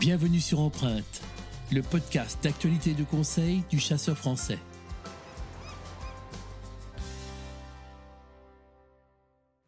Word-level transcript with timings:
Bienvenue 0.00 0.40
sur 0.40 0.60
Empreinte, 0.60 1.20
le 1.70 1.82
podcast 1.82 2.42
d'actualité 2.42 2.92
et 2.92 2.94
de 2.94 3.04
conseil 3.04 3.64
du 3.68 3.78
chasseur 3.78 4.16
français. 4.16 4.56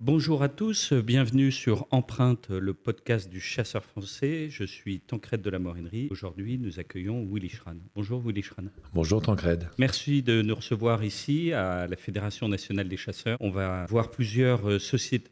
Bonjour 0.01 0.43
à 0.43 0.49
tous, 0.49 0.95
bienvenue 0.95 1.53
sur 1.53 1.87
Empreinte, 1.91 2.49
le 2.49 2.73
podcast 2.73 3.29
du 3.29 3.41
chasseur 3.41 3.85
français. 3.85 4.49
Je 4.49 4.65
suis 4.65 5.01
Tancred 5.01 5.43
de 5.43 5.51
la 5.51 5.59
Morinerie. 5.59 6.09
Aujourd'hui, 6.11 6.59
nous 6.59 6.81
accueillons 6.81 7.29
Willy 7.31 7.51
Schran. 7.51 7.77
Bonjour 7.95 8.23
Willy 8.27 8.43
Schran. 8.43 8.65
Bonjour 8.95 9.21
Tancred. 9.21 9.69
Merci 9.77 10.23
de 10.23 10.41
nous 10.41 10.55
recevoir 10.55 11.05
ici 11.05 11.53
à 11.53 11.87
la 11.87 11.97
Fédération 11.97 12.49
nationale 12.49 12.89
des 12.89 12.97
chasseurs. 12.97 13.37
On 13.41 13.51
va 13.51 13.85
voir 13.85 14.11
plusieurs 14.11 14.67
euh, 14.67 14.79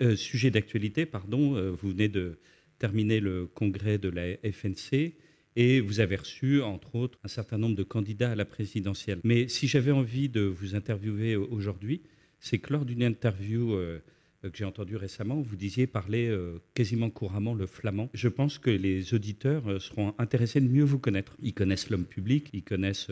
euh, 0.02 0.16
sujets 0.16 0.50
d'actualité. 0.50 1.06
Pardon, 1.06 1.56
euh, 1.56 1.70
vous 1.70 1.88
venez 1.88 2.08
de 2.08 2.38
terminer 2.80 3.20
le 3.20 3.46
congrès 3.46 3.98
de 3.98 4.08
la 4.08 4.36
FNC 4.38 5.14
et 5.54 5.80
vous 5.80 6.00
avez 6.00 6.16
reçu, 6.16 6.62
entre 6.62 6.94
autres, 6.94 7.18
un 7.22 7.28
certain 7.28 7.58
nombre 7.58 7.76
de 7.76 7.82
candidats 7.82 8.32
à 8.32 8.34
la 8.34 8.44
présidentielle. 8.44 9.20
Mais 9.22 9.46
si 9.48 9.68
j'avais 9.68 9.90
envie 9.90 10.28
de 10.28 10.40
vous 10.40 10.74
interviewer 10.74 11.36
aujourd'hui, 11.36 12.02
c'est 12.40 12.58
que 12.58 12.72
lors 12.72 12.84
d'une 12.86 13.02
interview 13.02 13.74
euh, 13.74 14.00
que 14.42 14.56
j'ai 14.56 14.64
entendu 14.64 14.96
récemment, 14.96 15.42
vous 15.42 15.56
disiez 15.56 15.86
parler 15.86 16.28
euh, 16.28 16.58
quasiment 16.72 17.10
couramment 17.10 17.52
le 17.52 17.66
flamand. 17.66 18.08
Je 18.14 18.28
pense 18.28 18.58
que 18.58 18.70
les 18.70 19.12
auditeurs 19.12 19.68
euh, 19.68 19.78
seront 19.78 20.14
intéressés 20.18 20.60
de 20.60 20.68
mieux 20.68 20.84
vous 20.84 20.98
connaître. 20.98 21.36
Ils 21.42 21.52
connaissent 21.52 21.90
l'homme 21.90 22.06
public, 22.06 22.48
ils 22.54 22.64
connaissent 22.64 23.10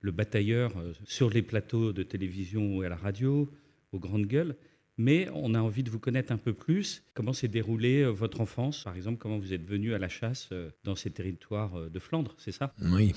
le 0.00 0.10
batailleur 0.10 0.72
sur 1.04 1.28
les 1.28 1.42
plateaux 1.42 1.92
de 1.92 2.02
télévision 2.02 2.76
ou 2.76 2.82
à 2.82 2.88
la 2.88 2.96
radio, 2.96 3.50
aux 3.92 3.98
grandes 3.98 4.26
gueules. 4.26 4.56
Mais 4.96 5.28
on 5.34 5.54
a 5.54 5.60
envie 5.60 5.82
de 5.82 5.90
vous 5.90 5.98
connaître 5.98 6.30
un 6.30 6.36
peu 6.36 6.52
plus. 6.52 7.02
Comment 7.14 7.32
s'est 7.32 7.48
déroulée 7.48 8.04
votre 8.04 8.40
enfance, 8.40 8.84
par 8.84 8.94
exemple 8.94 9.18
Comment 9.18 9.38
vous 9.38 9.52
êtes 9.52 9.64
venu 9.64 9.92
à 9.92 9.98
la 9.98 10.08
chasse 10.08 10.50
dans 10.84 10.94
ces 10.94 11.10
territoires 11.10 11.90
de 11.90 11.98
Flandre, 11.98 12.34
c'est 12.38 12.52
ça? 12.52 12.72
Oui. 12.80 13.12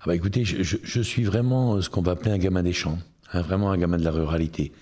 Ah 0.00 0.04
bah 0.06 0.16
écoutez, 0.16 0.44
je, 0.44 1.00
suis 1.02 1.22
vraiment 1.22 1.80
ce 1.80 1.88
qu'on 1.88 2.02
va 2.02 2.12
appeler 2.12 2.32
un 2.32 2.38
gamin 2.38 2.64
des 2.64 2.72
champs, 2.72 2.98
hein, 3.32 3.42
vraiment 3.42 3.70
un 3.70 3.78
gamin 3.78 3.98
de 3.98 4.04
la 4.04 4.10
ruralité 4.10 4.72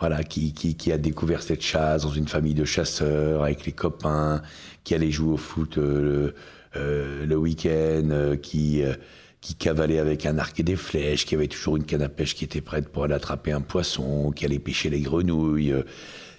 voilà, 0.00 0.22
qui, 0.22 0.92
a 0.92 0.98
découvert 0.98 1.42
cette 1.42 1.62
chasse 1.62 2.02
dans 2.02 2.12
une 2.12 2.28
famille 2.28 2.54
de 2.54 2.64
chasseurs 2.64 3.42
avec 3.42 3.66
les 3.66 3.72
copains, 3.72 4.42
qui 4.84 4.94
allait 4.94 5.10
jouer 5.10 5.32
au 5.32 5.36
foot 5.36 5.78
euh, 5.78 6.32
euh, 6.76 7.26
le 7.26 7.36
week-end, 7.36 8.08
euh, 8.10 8.36
qui, 8.36 8.82
qui 9.40 9.54
cavalait 9.54 9.98
avec 9.98 10.26
un 10.26 10.38
arc 10.38 10.58
et 10.60 10.62
des 10.62 10.76
flèches, 10.76 11.26
qui 11.26 11.34
avait 11.34 11.48
toujours 11.48 11.76
une 11.76 11.84
canne 11.84 12.02
à 12.02 12.08
pêche 12.08 12.34
qui 12.34 12.44
était 12.44 12.60
prête 12.60 12.88
pour 12.88 13.04
aller 13.04 13.14
attraper 13.14 13.52
un 13.52 13.60
poisson, 13.60 14.32
qui 14.32 14.44
allait 14.44 14.58
pêcher 14.58 14.90
les 14.90 15.00
grenouilles, 15.00 15.74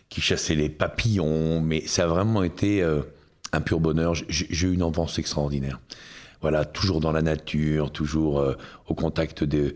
qui 0.09 0.21
chassait 0.21 0.55
les 0.55 0.69
papillons. 0.69 1.61
Mais 1.61 1.81
ça 1.87 2.03
a 2.03 2.07
vraiment 2.07 2.43
été 2.43 2.83
un 3.53 3.61
pur 3.61 3.79
bonheur. 3.79 4.15
J'ai 4.27 4.67
eu 4.67 4.73
une 4.73 4.83
enfance 4.83 5.17
extraordinaire. 5.17 5.79
Voilà, 6.41 6.65
toujours 6.65 6.99
dans 6.99 7.11
la 7.11 7.21
nature, 7.21 7.91
toujours 7.91 8.43
au 8.87 8.93
contact 8.93 9.43
de, 9.43 9.75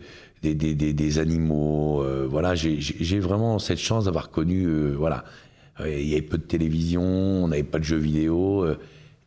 des, 0.52 1.18
animaux. 1.18 2.02
Euh, 2.02 2.26
voilà, 2.28 2.54
j'ai 2.54 3.18
vraiment 3.20 3.58
cette 3.58 3.78
chance 3.78 4.04
d'avoir 4.04 4.30
connu. 4.30 4.64
Euh, 4.64 4.94
voilà, 4.96 5.24
euh, 5.80 5.98
il 5.98 6.06
y 6.06 6.12
avait 6.12 6.22
peu 6.22 6.38
de 6.38 6.42
télévision, 6.42 7.02
on 7.02 7.48
n'avait 7.48 7.62
pas 7.62 7.78
de 7.78 7.84
jeux 7.84 7.96
vidéo, 7.96 8.66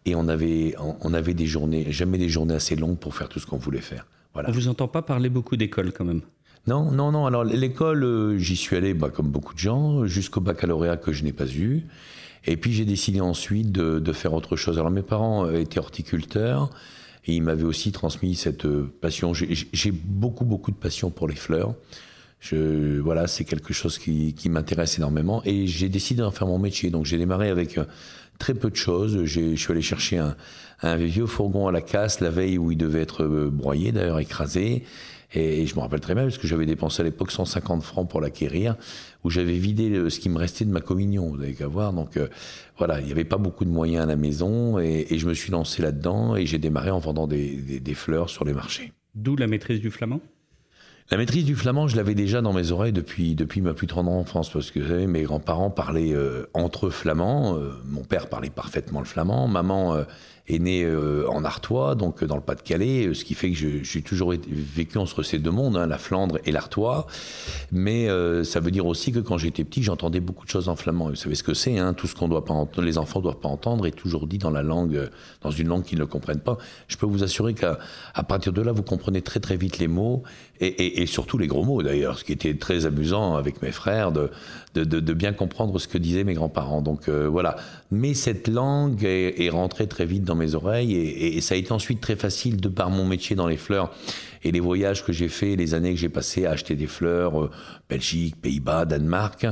et 0.07 0.15
on 0.15 0.27
avait, 0.27 0.73
on, 1.01 1.13
avait 1.13 1.33
des 1.33 1.45
journées, 1.45 1.91
jamais 1.91 2.17
des 2.17 2.29
journées 2.29 2.55
assez 2.55 2.75
longues 2.75 2.97
pour 2.97 3.13
faire 3.13 3.27
tout 3.27 3.39
ce 3.39 3.45
qu'on 3.45 3.57
voulait 3.57 3.81
faire. 3.81 4.07
Voilà. 4.33 4.49
On 4.49 4.53
vous 4.53 4.67
entend 4.69 4.87
pas 4.87 5.01
parler 5.01 5.29
beaucoup 5.29 5.57
d'école 5.57 5.91
quand 5.91 6.05
même. 6.05 6.21
Non, 6.65 6.91
non, 6.91 7.11
non. 7.11 7.25
Alors 7.25 7.43
l'école, 7.43 8.37
j'y 8.37 8.55
suis 8.55 8.75
allé, 8.75 8.93
bah, 8.93 9.09
comme 9.09 9.29
beaucoup 9.29 9.53
de 9.53 9.59
gens, 9.59 10.05
jusqu'au 10.05 10.41
baccalauréat 10.41 10.97
que 10.97 11.11
je 11.11 11.23
n'ai 11.23 11.33
pas 11.33 11.47
eu. 11.47 11.83
Et 12.45 12.55
puis 12.55 12.71
j'ai 12.71 12.85
décidé 12.85 13.19
ensuite 13.19 13.71
de, 13.71 13.99
de, 13.99 14.13
faire 14.13 14.33
autre 14.33 14.55
chose. 14.55 14.79
Alors 14.79 14.91
mes 14.91 15.01
parents 15.01 15.49
étaient 15.51 15.79
horticulteurs. 15.79 16.69
Et 17.27 17.35
il 17.35 17.41
m'avait 17.41 17.63
aussi 17.63 17.91
transmis 17.91 18.35
cette 18.35 18.65
euh, 18.65 18.89
passion. 19.01 19.33
J'ai 19.33 19.91
beaucoup, 19.91 20.45
beaucoup 20.45 20.71
de 20.71 20.77
passion 20.77 21.09
pour 21.09 21.27
les 21.27 21.35
fleurs. 21.35 21.75
Je, 22.39 22.99
voilà, 22.99 23.27
c'est 23.27 23.43
quelque 23.43 23.73
chose 23.73 23.97
qui, 23.97 24.33
qui 24.33 24.47
m'intéresse 24.47 24.97
énormément. 24.97 25.41
Et 25.43 25.67
j'ai 25.67 25.89
décidé 25.89 26.21
d'en 26.21 26.31
faire 26.31 26.47
mon 26.47 26.59
métier. 26.59 26.89
Donc 26.89 27.05
j'ai 27.05 27.17
démarré 27.17 27.49
avec 27.49 27.77
euh, 27.77 27.85
très 28.37 28.53
peu 28.53 28.69
de 28.69 28.75
choses. 28.75 29.25
Je 29.25 29.55
suis 29.55 29.71
allé 29.71 29.81
chercher 29.81 30.17
un, 30.17 30.35
un, 30.81 30.95
vieux 30.97 31.25
fourgon 31.25 31.67
à 31.67 31.71
la 31.71 31.81
casse 31.81 32.19
la 32.19 32.29
veille 32.29 32.57
où 32.57 32.71
il 32.71 32.77
devait 32.77 33.01
être 33.01 33.23
euh, 33.23 33.49
broyé, 33.51 33.91
d'ailleurs 33.91 34.19
écrasé. 34.19 34.83
Et, 35.33 35.65
je 35.65 35.75
me 35.75 35.81
rappelle 35.81 35.99
très 35.99 36.15
bien 36.15 36.23
parce 36.23 36.37
que 36.37 36.47
j'avais 36.47 36.65
dépensé 36.65 37.01
à 37.01 37.03
l'époque 37.03 37.31
150 37.31 37.83
francs 37.83 38.09
pour 38.09 38.21
l'acquérir, 38.21 38.75
où 39.23 39.29
j'avais 39.29 39.57
vidé 39.57 40.09
ce 40.09 40.19
qui 40.19 40.29
me 40.29 40.37
restait 40.37 40.65
de 40.65 40.71
ma 40.71 40.81
communion, 40.81 41.29
vous 41.29 41.41
avez 41.41 41.53
qu'à 41.53 41.67
voir. 41.67 41.93
Donc 41.93 42.17
euh, 42.17 42.27
voilà, 42.77 43.01
il 43.01 43.05
n'y 43.05 43.11
avait 43.11 43.25
pas 43.25 43.37
beaucoup 43.37 43.65
de 43.65 43.69
moyens 43.69 44.03
à 44.03 44.07
la 44.07 44.15
maison 44.15 44.79
et, 44.79 45.05
je 45.17 45.27
me 45.27 45.33
suis 45.33 45.51
lancé 45.51 45.81
là-dedans 45.81 46.35
et 46.35 46.45
j'ai 46.45 46.59
démarré 46.59 46.91
en 46.91 46.99
vendant 46.99 47.27
des, 47.27 47.81
fleurs 47.95 48.29
sur 48.29 48.45
les 48.45 48.53
marchés. 48.53 48.93
D'où 49.15 49.35
la 49.35 49.47
maîtrise 49.47 49.81
du 49.81 49.89
flamand? 49.89 50.21
La 51.09 51.17
maîtrise 51.17 51.45
du 51.45 51.55
flamand, 51.55 51.87
je 51.87 51.95
l'avais 51.95 52.15
déjà 52.15 52.41
dans 52.41 52.53
mes 52.53 52.71
oreilles 52.71 52.91
depuis, 52.91 53.35
depuis 53.35 53.61
ma 53.61 53.73
plus 53.73 53.87
tendre 53.87 54.11
enfance, 54.11 54.49
parce 54.49 54.71
que 54.71 54.79
vous 54.79 54.89
savez, 54.89 55.07
mes 55.07 55.23
grands-parents 55.23 55.69
parlaient 55.69 56.13
euh, 56.13 56.49
entre 56.53 56.89
flamands. 56.89 57.57
Euh, 57.57 57.71
mon 57.85 58.03
père 58.03 58.27
parlait 58.27 58.49
parfaitement 58.49 58.99
le 58.99 59.05
flamand. 59.05 59.47
Maman 59.47 60.03
est 60.47 60.59
né 60.59 60.83
euh, 60.83 61.27
en 61.29 61.43
Artois, 61.43 61.95
donc 61.95 62.23
euh, 62.23 62.27
dans 62.27 62.35
le 62.35 62.41
Pas-de-Calais, 62.41 63.07
euh, 63.07 63.13
ce 63.13 63.25
qui 63.25 63.33
fait 63.33 63.51
que 63.51 63.57
j'ai 63.57 64.01
toujours 64.01 64.33
vécu 64.49 64.97
entre 64.97 65.23
ces 65.23 65.39
deux 65.39 65.51
mondes, 65.51 65.75
hein, 65.75 65.87
la 65.87 65.97
Flandre 65.97 66.39
et 66.45 66.51
l'Artois. 66.51 67.07
Mais 67.71 68.07
ça 68.43 68.59
veut 68.59 68.71
dire 68.71 68.85
aussi 68.85 69.11
que 69.11 69.19
quand 69.19 69.37
j'étais 69.37 69.63
petit, 69.63 69.83
j'entendais 69.83 70.19
beaucoup 70.19 70.45
de 70.45 70.49
choses 70.49 70.69
en 70.69 70.75
flamand. 70.75 71.09
Vous 71.09 71.15
savez 71.15 71.35
ce 71.35 71.43
que 71.43 71.53
c'est, 71.53 71.77
hein, 71.77 71.93
tout 71.93 72.07
ce 72.07 72.15
qu'on 72.15 72.27
doit 72.27 72.45
pas 72.45 72.53
les 72.81 72.97
enfants 72.97 73.19
doivent 73.19 73.39
pas 73.39 73.49
entendre 73.49 73.85
est 73.85 73.91
toujours 73.91 74.27
dit 74.27 74.37
dans 74.37 74.49
la 74.49 74.63
langue, 74.63 75.09
dans 75.41 75.51
une 75.51 75.67
langue 75.67 75.83
qu'ils 75.83 75.99
ne 75.99 76.05
comprennent 76.05 76.39
pas. 76.39 76.57
Je 76.87 76.97
peux 76.97 77.05
vous 77.05 77.23
assurer 77.23 77.53
qu'à 77.53 77.77
partir 78.27 78.53
de 78.53 78.61
là, 78.61 78.71
vous 78.71 78.83
comprenez 78.83 79.21
très 79.21 79.39
très 79.39 79.57
vite 79.57 79.79
les 79.79 79.87
mots 79.87 80.23
et, 80.59 81.05
surtout 81.05 81.37
les 81.37 81.47
gros 81.47 81.63
mots 81.63 81.83
d'ailleurs, 81.83 82.17
ce 82.17 82.23
qui 82.23 82.31
était 82.31 82.55
très 82.55 82.85
amusant 82.85 83.35
avec 83.35 83.61
mes 83.61 83.71
frères 83.71 84.11
de, 84.11 84.29
bien 85.13 85.33
comprendre 85.33 85.77
ce 85.79 85.87
que 85.87 85.97
disaient 85.97 86.23
mes 86.23 86.33
grands-parents. 86.33 86.81
Donc 86.81 87.09
voilà. 87.09 87.57
Mais 87.91 88.13
cette 88.13 88.47
langue 88.47 89.03
est 89.03 89.49
rentrée 89.49 89.87
très 89.87 90.05
vite 90.05 90.23
dans 90.23 90.36
mes 90.37 90.55
oreilles 90.55 90.95
et, 90.95 91.41
ça 91.41 91.55
a 91.55 91.57
été 91.57 91.71
ensuite 91.71 92.01
très 92.01 92.15
facile 92.15 92.57
de 92.57 92.69
par 92.69 92.89
mon 92.89 93.05
métier 93.05 93.35
dans 93.35 93.47
les 93.47 93.57
fleurs 93.57 93.91
et 94.43 94.51
les 94.51 94.59
voyages 94.59 95.03
que 95.03 95.11
j'ai 95.11 95.27
faits, 95.27 95.57
les 95.57 95.73
années 95.73 95.93
que 95.93 95.99
j'ai 95.99 96.09
passées 96.09 96.45
à 96.45 96.51
acheter 96.51 96.75
des 96.75 96.87
fleurs, 96.87 97.43
euh, 97.43 97.51
Belgique, 97.89 98.35
Pays-Bas, 98.41 98.85
Danemark. 98.85 99.45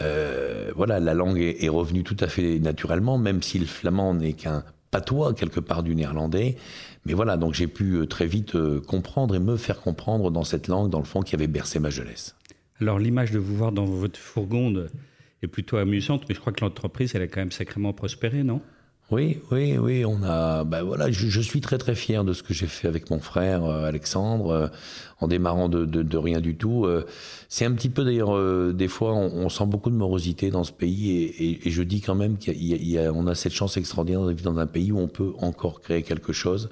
Euh, 0.00 0.70
voilà, 0.76 1.00
la 1.00 1.14
langue 1.14 1.38
est, 1.38 1.68
revenue 1.68 2.02
tout 2.02 2.16
à 2.20 2.28
fait 2.28 2.58
naturellement, 2.58 3.18
même 3.18 3.42
si 3.42 3.58
le 3.58 3.66
flamand 3.66 4.14
n'est 4.14 4.32
qu'un 4.32 4.64
patois 4.90 5.34
quelque 5.34 5.60
part 5.60 5.82
du 5.82 5.94
néerlandais. 5.94 6.56
Mais 7.04 7.14
voilà, 7.14 7.36
donc 7.36 7.54
j'ai 7.54 7.66
pu 7.66 7.94
euh, 7.94 8.06
très 8.06 8.26
vite 8.26 8.56
comprendre 8.86 9.34
et 9.34 9.38
me 9.38 9.56
faire 9.56 9.80
comprendre 9.80 10.30
dans 10.30 10.44
cette 10.44 10.68
langue, 10.68 10.90
dans 10.90 11.00
le 11.00 11.04
fond, 11.04 11.22
qui 11.22 11.34
avait 11.34 11.46
bercé 11.46 11.78
ma 11.78 11.90
jeunesse. 11.90 12.34
Alors 12.80 12.98
l'image 12.98 13.32
de 13.32 13.38
vous 13.38 13.56
voir 13.56 13.72
dans 13.72 13.84
votre 13.84 14.18
fourgon 14.18 14.86
est 15.42 15.48
plutôt 15.48 15.76
amusante, 15.76 16.24
mais 16.28 16.34
je 16.34 16.40
crois 16.40 16.52
que 16.52 16.64
l'entreprise, 16.64 17.14
elle 17.14 17.22
a 17.22 17.26
quand 17.26 17.40
même 17.40 17.52
sacrément 17.52 17.92
prospéré, 17.92 18.44
non? 18.44 18.60
Oui, 19.10 19.40
oui, 19.50 19.78
oui, 19.78 20.04
on 20.04 20.22
a. 20.22 20.64
Ben 20.64 20.82
voilà, 20.82 21.10
je, 21.10 21.40
suis 21.40 21.62
très 21.62 21.78
très 21.78 21.94
fier 21.94 22.24
de 22.24 22.34
ce 22.34 22.42
que 22.42 22.52
j'ai 22.52 22.66
fait 22.66 22.88
avec 22.88 23.08
mon 23.08 23.20
frère 23.20 23.64
euh, 23.64 23.86
Alexandre, 23.86 24.50
euh, 24.50 24.68
en 25.20 25.28
démarrant 25.28 25.70
de, 25.70 26.16
rien 26.18 26.40
du 26.42 26.56
tout. 26.56 26.84
Euh, 26.84 27.06
c'est 27.48 27.64
un 27.64 27.72
petit 27.72 27.88
peu 27.88 28.04
d'ailleurs, 28.04 28.38
des 28.74 28.88
fois, 28.88 29.14
on, 29.14 29.48
sent 29.48 29.64
beaucoup 29.64 29.88
de 29.88 29.94
morosité 29.94 30.50
dans 30.50 30.62
ce 30.62 30.72
pays, 30.72 31.22
et, 31.64 31.70
je 31.70 31.82
dis 31.82 32.02
quand 32.02 32.14
même 32.14 32.36
qu'on 32.36 33.26
a, 33.26 33.30
a, 33.30 33.34
cette 33.34 33.54
chance 33.54 33.78
extraordinaire 33.78 34.24
vivre 34.24 34.42
dans 34.42 34.58
un 34.58 34.66
pays 34.66 34.92
où 34.92 34.98
on 34.98 35.08
peut 35.08 35.32
encore 35.38 35.80
créer 35.80 36.02
quelque 36.02 36.34
chose, 36.34 36.68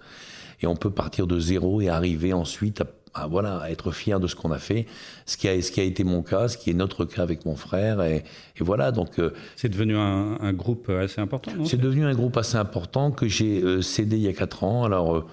et 0.61 0.67
on 0.67 0.77
peut 0.77 0.91
partir 0.91 1.27
de 1.27 1.41
zéro 1.41 1.81
et 1.81 1.89
arriver 1.89 2.35
ensuite 2.35 2.83
à 2.83 2.87
à, 3.17 3.27
voilà, 3.27 3.71
être 3.71 3.91
fier 3.91 4.21
de 4.21 4.27
ce 4.27 4.35
qu'on 4.35 4.51
a 4.53 4.59
fait, 4.59 4.87
ce 5.25 5.37
qui 5.37 5.49
a, 5.49 5.61
ce 5.61 5.71
qui 5.71 5.81
a 5.81 5.85
été 5.85 6.05
mon 6.05 6.23
cas, 6.23 6.49
ce 6.49 6.59
qui 6.59 6.71
est 6.71 6.75
notre 6.75 7.05
cas 7.05 7.23
avec 7.23 7.45
mon 7.45 7.57
frère. 7.57 8.03
Et, 8.03 8.25
voilà, 8.61 8.93
donc. 8.93 9.19
Euh, 9.19 9.33
c'est 9.57 9.69
devenu 9.69 9.97
un, 9.97 10.53
groupe 10.53 10.91
assez 10.91 11.21
important, 11.21 11.53
C'est 11.65 11.81
devenu 11.81 12.05
un 12.05 12.15
groupe 12.15 12.37
assez 12.37 12.57
important 12.57 13.11
que 13.11 13.29
j'ai 13.29 13.63
euh, 13.63 13.83
cédé 13.83 14.17
il 14.17 14.23
y 14.23 14.29
a 14.29 14.33
4 14.33 14.65
ans. 14.65 14.85
Alors. 14.85 15.17
Euh, 15.17 15.25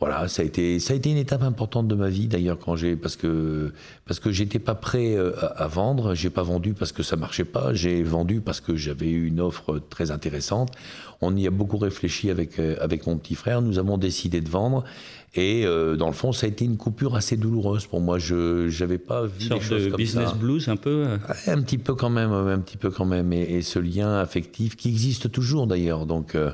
voilà, 0.00 0.28
ça 0.28 0.42
a 0.42 0.44
été 0.44 0.78
ça 0.78 0.92
a 0.92 0.96
été 0.96 1.10
une 1.10 1.16
étape 1.16 1.42
importante 1.42 1.88
de 1.88 1.96
ma 1.96 2.08
vie 2.08 2.28
d'ailleurs 2.28 2.56
quand 2.56 2.76
j'ai 2.76 2.94
parce 2.94 3.16
que 3.16 3.72
parce 4.06 4.20
que 4.20 4.30
j'étais 4.30 4.60
pas 4.60 4.76
prêt 4.76 5.16
à, 5.16 5.66
vendre, 5.66 6.14
j'ai 6.14 6.30
pas 6.30 6.44
vendu 6.44 6.72
parce 6.72 6.92
que 6.92 7.02
ça 7.02 7.16
marchait 7.16 7.44
pas, 7.44 7.74
j'ai 7.74 8.04
vendu 8.04 8.40
parce 8.40 8.60
que 8.60 8.76
j'avais 8.76 9.10
eu 9.10 9.26
une 9.26 9.40
offre 9.40 9.80
très 9.90 10.12
intéressante. 10.12 10.70
On 11.20 11.36
y 11.36 11.48
a 11.48 11.50
beaucoup 11.50 11.78
réfléchi 11.78 12.30
avec 12.30 12.60
avec 12.60 13.08
mon 13.08 13.16
petit 13.18 13.34
frère, 13.34 13.60
nous 13.60 13.80
avons 13.80 13.98
décidé 13.98 14.40
de 14.40 14.48
vendre 14.48 14.84
et 15.34 15.66
euh, 15.66 15.96
dans 15.96 16.06
le 16.06 16.14
fond, 16.14 16.32
ça 16.32 16.46
a 16.46 16.48
été 16.48 16.64
une 16.64 16.78
coupure 16.78 17.14
assez 17.14 17.36
douloureuse 17.36 17.86
pour 17.86 18.00
moi. 18.00 18.18
Je 18.18 18.66
n'avais 18.80 18.98
pas 18.98 19.26
vu 19.26 19.48
Une 19.50 19.60
sorte 19.60 19.72
de 19.72 19.94
business 19.94 20.34
blues 20.34 20.68
un 20.68 20.76
peu. 20.76 21.04
Euh. 21.06 21.18
un 21.46 21.60
petit 21.60 21.78
peu 21.78 21.94
quand 21.94 22.10
même, 22.10 22.32
un 22.32 22.58
petit 22.58 22.78
peu 22.78 22.90
quand 22.90 23.04
même, 23.04 23.32
et, 23.32 23.62
ce 23.62 23.78
lien 23.78 24.18
affectif 24.18 24.76
qui 24.76 24.88
existe 24.88 25.30
toujours 25.30 25.66
d'ailleurs. 25.66 26.06
Donc 26.06 26.34
euh, 26.34 26.52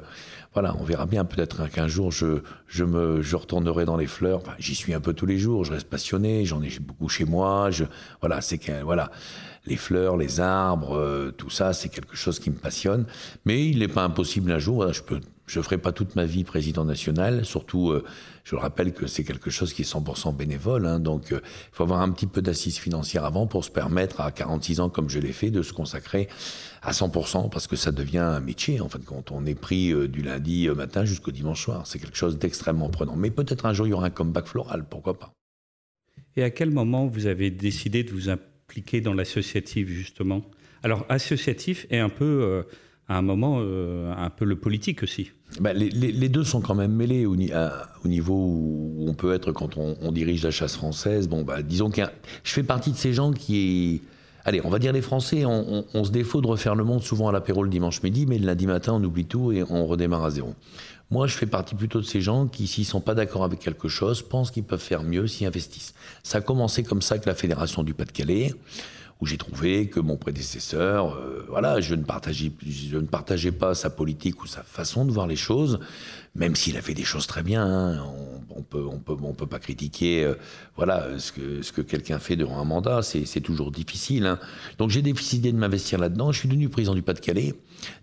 voilà, 0.54 0.74
on 0.80 0.84
verra 0.84 1.06
bien. 1.06 1.24
Peut-être 1.24 1.70
qu'un 1.70 1.86
jour 1.86 2.10
je 2.10 2.40
je 2.66 2.84
me 2.84 3.22
je 3.22 3.36
retournerai 3.36 3.84
dans 3.84 3.96
les 3.96 4.08
fleurs. 4.08 4.42
J'y 4.58 4.74
suis 4.74 4.92
un 4.92 5.00
peu 5.00 5.12
tous 5.12 5.26
les 5.26 5.38
jours. 5.38 5.64
Je 5.64 5.72
reste 5.72 5.88
passionné. 5.88 6.44
J'en 6.44 6.60
ai 6.60 6.70
beaucoup 6.80 7.08
chez 7.08 7.24
moi. 7.24 7.70
Je 7.70 7.84
voilà, 8.20 8.40
c'est 8.40 8.60
voilà 8.82 9.10
les 9.66 9.76
fleurs, 9.76 10.18
les 10.18 10.40
arbres, 10.40 11.32
tout 11.38 11.48
ça, 11.48 11.72
c'est 11.72 11.88
quelque 11.88 12.16
chose 12.16 12.38
qui 12.38 12.50
me 12.50 12.56
passionne. 12.56 13.06
Mais 13.46 13.66
il 13.66 13.78
n'est 13.78 13.88
pas 13.88 14.02
impossible 14.02 14.52
un 14.52 14.58
jour, 14.58 14.92
je 14.92 15.00
peux 15.00 15.20
Je 15.46 15.58
ne 15.58 15.62
ferai 15.62 15.76
pas 15.76 15.92
toute 15.92 16.16
ma 16.16 16.24
vie 16.24 16.42
président 16.42 16.86
national, 16.86 17.44
surtout, 17.44 17.90
euh, 17.90 18.02
je 18.44 18.54
le 18.54 18.62
rappelle 18.62 18.94
que 18.94 19.06
c'est 19.06 19.24
quelque 19.24 19.50
chose 19.50 19.74
qui 19.74 19.82
est 19.82 19.84
100% 19.84 20.34
bénévole, 20.34 20.86
hein, 20.86 20.98
donc 21.00 21.32
euh, 21.32 21.40
il 21.44 21.74
faut 21.74 21.82
avoir 21.82 22.00
un 22.00 22.10
petit 22.12 22.26
peu 22.26 22.40
d'assises 22.40 22.78
financières 22.78 23.26
avant 23.26 23.46
pour 23.46 23.62
se 23.62 23.70
permettre, 23.70 24.22
à 24.22 24.32
46 24.32 24.80
ans 24.80 24.88
comme 24.88 25.10
je 25.10 25.18
l'ai 25.18 25.32
fait, 25.32 25.50
de 25.50 25.60
se 25.60 25.74
consacrer 25.74 26.28
à 26.80 26.92
100%, 26.92 27.50
parce 27.50 27.66
que 27.66 27.76
ça 27.76 27.92
devient 27.92 28.18
un 28.18 28.40
métier, 28.40 28.80
en 28.80 28.88
fait, 28.88 29.04
quand 29.04 29.32
on 29.32 29.44
est 29.44 29.54
pris 29.54 29.92
euh, 29.92 30.08
du 30.08 30.22
lundi 30.22 30.66
matin 30.68 31.04
jusqu'au 31.04 31.30
dimanche 31.30 31.62
soir. 31.62 31.86
C'est 31.86 31.98
quelque 31.98 32.16
chose 32.16 32.38
d'extrêmement 32.38 32.88
prenant. 32.88 33.14
Mais 33.14 33.30
peut-être 33.30 33.66
un 33.66 33.74
jour, 33.74 33.86
il 33.86 33.90
y 33.90 33.92
aura 33.92 34.06
un 34.06 34.10
comeback 34.10 34.46
floral, 34.46 34.86
pourquoi 34.88 35.18
pas. 35.18 35.32
Et 36.36 36.42
à 36.42 36.50
quel 36.50 36.70
moment 36.70 37.06
vous 37.06 37.26
avez 37.26 37.50
décidé 37.50 38.02
de 38.02 38.12
vous 38.12 38.30
impliquer 38.30 39.02
dans 39.02 39.12
l'associatif, 39.12 39.88
justement? 39.88 40.42
Alors, 40.82 41.04
associatif 41.10 41.86
et 41.90 41.98
un 41.98 42.08
peu 42.08 42.64
à 43.08 43.18
un 43.18 43.22
moment 43.22 43.58
euh, 43.60 44.12
un 44.16 44.30
peu 44.30 44.44
le 44.44 44.56
politique 44.56 45.02
aussi. 45.02 45.30
Bah, 45.60 45.72
les, 45.72 46.28
deux 46.28 46.42
sont 46.42 46.60
quand 46.60 46.74
même 46.74 46.92
mêlés 46.92 47.26
au, 47.26 47.36
niveau 47.36 48.34
où 48.34 49.04
on 49.06 49.14
peut 49.14 49.34
être 49.34 49.52
quand 49.52 49.76
on, 49.76 50.10
dirige 50.10 50.42
la 50.42 50.50
chasse 50.50 50.74
française. 50.74 51.28
Bon, 51.28 51.42
bah, 51.42 51.62
disons 51.62 51.90
que 51.90 52.02
je 52.42 52.52
fais 52.52 52.62
partie 52.62 52.90
de 52.90 52.96
ces 52.96 53.12
gens 53.12 53.32
qui. 53.32 54.02
Allez, 54.46 54.60
on 54.62 54.68
va 54.68 54.78
dire 54.78 54.92
les 54.92 55.00
Français, 55.00 55.44
on, 55.46 56.04
se 56.04 56.10
défaut 56.10 56.42
de 56.42 56.46
refaire 56.46 56.74
le 56.74 56.84
monde 56.84 57.02
souvent 57.02 57.28
à 57.28 57.32
l'apéro 57.32 57.62
le 57.62 57.70
dimanche 57.70 58.02
midi, 58.02 58.26
mais 58.26 58.38
le 58.38 58.44
lundi 58.44 58.66
matin, 58.66 58.92
on 58.94 59.02
oublie 59.02 59.24
tout 59.24 59.52
et 59.52 59.62
on 59.62 59.86
redémarre 59.86 60.24
à 60.24 60.30
zéro. 60.30 60.54
Moi, 61.10 61.26
je 61.26 61.36
fais 61.36 61.46
partie 61.46 61.74
plutôt 61.74 62.00
de 62.00 62.04
ces 62.04 62.20
gens 62.20 62.46
qui, 62.46 62.66
s'ils 62.66 62.84
sont 62.84 63.00
pas 63.00 63.14
d'accord 63.14 63.44
avec 63.44 63.60
quelque 63.60 63.88
chose, 63.88 64.20
pensent 64.20 64.50
qu'ils 64.50 64.64
peuvent 64.64 64.80
faire 64.80 65.02
mieux 65.02 65.26
s'y 65.26 65.46
investissent. 65.46 65.94
Ça 66.22 66.38
a 66.38 66.40
commencé 66.42 66.82
comme 66.82 67.00
ça 67.00 67.14
avec 67.14 67.26
la 67.26 67.34
Fédération 67.34 67.82
du 67.82 67.94
Pas-de-Calais 67.94 68.54
où 69.20 69.26
j'ai 69.26 69.36
trouvé 69.38 69.88
que 69.88 70.00
mon 70.00 70.16
prédécesseur, 70.16 71.14
euh, 71.14 71.46
voilà, 71.48 71.80
je 71.80 71.94
ne, 71.94 72.02
partageais, 72.02 72.52
je 72.66 72.96
ne 72.96 73.06
partageais 73.06 73.52
pas 73.52 73.74
sa 73.74 73.90
politique 73.90 74.42
ou 74.42 74.46
sa 74.46 74.62
façon 74.62 75.04
de 75.04 75.12
voir 75.12 75.26
les 75.26 75.36
choses, 75.36 75.78
même 76.34 76.56
s'il 76.56 76.76
a 76.76 76.82
fait 76.82 76.94
des 76.94 77.04
choses 77.04 77.26
très 77.26 77.42
bien. 77.42 77.64
Hein. 77.64 78.02
on, 78.02 78.34
on, 78.74 79.32
peut, 79.32 79.46
pas 79.46 79.58
critiquer, 79.58 80.24
euh, 80.24 80.34
voilà, 80.76 81.18
ce 81.18 81.32
que, 81.32 81.80
quelqu'un 81.82 82.18
fait 82.18 82.36
durant 82.36 82.60
un 82.60 82.64
mandat, 82.64 83.02
c'est 83.02 83.40
toujours 83.40 83.70
difficile. 83.70 84.26
Hein. 84.26 84.38
Donc 84.78 84.90
j'ai 84.90 85.02
décidé 85.02 85.52
de 85.52 85.56
m'investir 85.56 85.98
là-dedans. 85.98 86.32
Je 86.32 86.40
suis 86.40 86.48
devenu 86.48 86.68
président 86.68 86.94
du 86.94 87.02
Pas-de-Calais. 87.02 87.54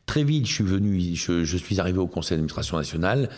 Très 0.05 0.23
vite, 0.23 0.47
je 0.47 0.53
suis 0.53 0.63
venu, 0.63 1.15
je, 1.15 1.57
suis 1.57 1.79
arrivé 1.79 1.99
au 1.99 2.07
Conseil 2.07 2.37
d'administration 2.37 2.77
nationale 2.77 3.29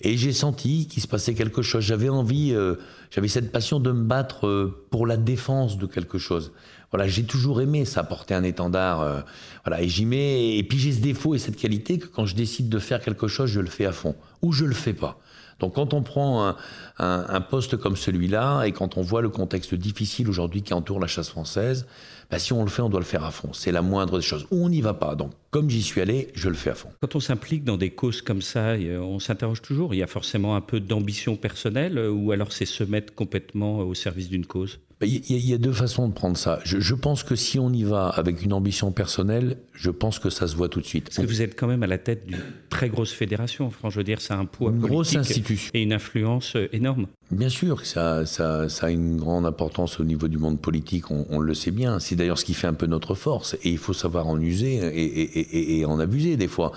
et 0.00 0.16
j'ai 0.16 0.32
senti 0.32 0.86
qu'il 0.86 1.02
se 1.02 1.08
passait 1.08 1.34
quelque 1.34 1.62
chose. 1.62 1.84
J'avais 1.84 2.08
envie, 2.08 2.52
euh, 2.52 2.74
j'avais 3.10 3.28
cette 3.28 3.52
passion 3.52 3.80
de 3.80 3.92
me 3.92 4.02
battre 4.02 4.86
pour 4.90 5.06
la 5.06 5.16
défense 5.16 5.78
de 5.78 5.86
quelque 5.86 6.18
chose 6.18 6.52
voilà, 6.92 7.08
j'ai 7.08 7.24
toujours 7.24 7.60
aimé 7.60 7.84
ça, 7.84 8.04
porter 8.04 8.34
un 8.34 8.42
étendard. 8.42 9.00
Euh, 9.00 9.20
voilà, 9.64 9.82
et 9.82 9.88
j'y 9.88 10.06
mets. 10.06 10.56
Et 10.56 10.62
puis 10.62 10.78
j'ai 10.78 10.92
ce 10.92 11.00
défaut 11.00 11.34
et 11.34 11.38
cette 11.38 11.56
qualité 11.56 11.98
que 11.98 12.06
quand 12.06 12.26
je 12.26 12.34
décide 12.34 12.68
de 12.68 12.78
faire 12.78 13.00
quelque 13.00 13.28
chose, 13.28 13.50
je 13.50 13.60
le 13.60 13.66
fais 13.66 13.86
à 13.86 13.92
fond. 13.92 14.14
Ou 14.46 14.52
je 14.52 14.64
le 14.64 14.74
fais 14.74 14.92
pas. 14.92 15.18
Donc 15.58 15.74
quand 15.74 15.92
on 15.92 16.02
prend 16.02 16.54
un, 16.98 17.40
poste 17.40 17.76
comme 17.78 17.96
celui-là 17.96 18.64
et 18.64 18.72
quand 18.72 18.96
on 18.96 19.02
voit 19.02 19.22
le 19.22 19.28
contexte 19.28 19.74
difficile 19.74 20.28
aujourd'hui 20.28 20.62
qui 20.62 20.72
entoure 20.72 21.00
la 21.00 21.06
chasse 21.06 21.30
française, 21.30 21.86
bah, 22.30 22.38
si 22.38 22.52
on 22.52 22.62
le 22.62 22.68
fait, 22.68 22.82
on 22.82 22.88
doit 22.88 23.00
le 23.00 23.06
faire 23.06 23.24
à 23.24 23.30
fond. 23.30 23.52
C'est 23.52 23.72
la 23.72 23.82
moindre 23.82 24.18
des 24.18 24.24
choses. 24.24 24.46
Ou 24.50 24.64
on 24.64 24.68
n'y 24.68 24.82
va 24.82 24.94
pas. 24.94 25.14
Donc 25.14 25.32
comme 25.50 25.68
j'y 25.68 25.82
suis 25.82 26.00
allé, 26.00 26.28
je 26.34 26.48
le 26.48 26.54
fais 26.54 26.70
à 26.70 26.74
fond. 26.74 26.90
Quand 27.00 27.16
on 27.16 27.20
s'implique 27.20 27.64
dans 27.64 27.76
des 27.76 27.90
causes 27.90 28.22
comme 28.22 28.42
ça, 28.42 28.74
on 29.00 29.18
s'interroge 29.18 29.62
toujours. 29.62 29.94
Il 29.94 29.98
y 29.98 30.02
a 30.02 30.06
forcément 30.06 30.54
un 30.54 30.60
peu 30.60 30.78
d'ambition 30.78 31.36
personnelle 31.36 31.98
ou 31.98 32.30
alors 32.30 32.52
c'est 32.52 32.66
se 32.66 32.84
mettre 32.84 33.14
complètement 33.14 33.78
au 33.78 33.94
service 33.94 34.28
d'une 34.28 34.46
cause? 34.46 34.78
Il 35.02 35.46
y, 35.46 35.52
a 35.52 35.58
deux 35.58 35.74
façons 35.74 36.08
de 36.08 36.14
prendre 36.14 36.38
ça. 36.38 36.58
Je, 36.64 36.94
pense 36.94 37.22
que 37.22 37.36
si 37.36 37.58
on 37.58 37.70
y 37.70 37.84
va 37.84 38.08
avec 38.08 38.42
une 38.42 38.54
ambition 38.54 38.92
personnelle, 38.92 39.58
je 39.74 39.90
pense 39.90 40.18
que 40.18 40.30
ça 40.30 40.46
se 40.46 40.56
voit 40.56 40.70
tout 40.70 40.80
de 40.80 40.86
suite. 40.86 41.10
Parce 41.10 41.18
que 41.18 41.26
vous 41.26 41.42
êtes 41.42 41.54
quand 41.54 41.66
même 41.66 41.82
à 41.82 41.86
la 41.86 41.98
tête 41.98 42.26
d'une 42.26 42.40
très 42.70 42.88
grosse 42.88 43.12
fédération. 43.12 43.68
Franchement, 43.70 43.90
je 43.90 43.98
veux 43.98 44.04
dire, 44.04 44.22
c'est 44.22 44.32
un 44.32 44.46
poids 44.46 44.70
une 44.70 44.80
grosse 44.80 45.14
institution 45.14 45.70
et 45.74 45.82
une 45.82 45.92
influence 45.92 46.56
euh, 46.56 46.70
énorme. 46.72 47.08
Bien 47.30 47.50
sûr 47.50 47.82
que 47.82 47.86
ça, 47.86 48.24
ça, 48.24 48.70
ça, 48.70 48.86
a 48.86 48.90
une 48.90 49.18
grande 49.18 49.44
importance 49.44 50.00
au 50.00 50.04
niveau 50.04 50.28
du 50.28 50.38
monde 50.38 50.62
politique, 50.62 51.10
on, 51.10 51.40
le 51.40 51.52
sait 51.52 51.72
bien. 51.72 51.98
C'est 51.98 52.16
d'ailleurs 52.16 52.38
ce 52.38 52.46
qui 52.46 52.54
fait 52.54 52.68
un 52.68 52.74
peu 52.74 52.86
notre 52.86 53.14
force. 53.14 53.54
Et 53.64 53.70
il 53.70 53.78
faut 53.78 53.92
savoir 53.92 54.28
en 54.28 54.40
user 54.40 54.76
et, 54.76 55.04
et, 55.04 55.78
et, 55.78 55.84
en 55.84 55.98
abuser 55.98 56.38
des 56.38 56.48
fois. 56.48 56.72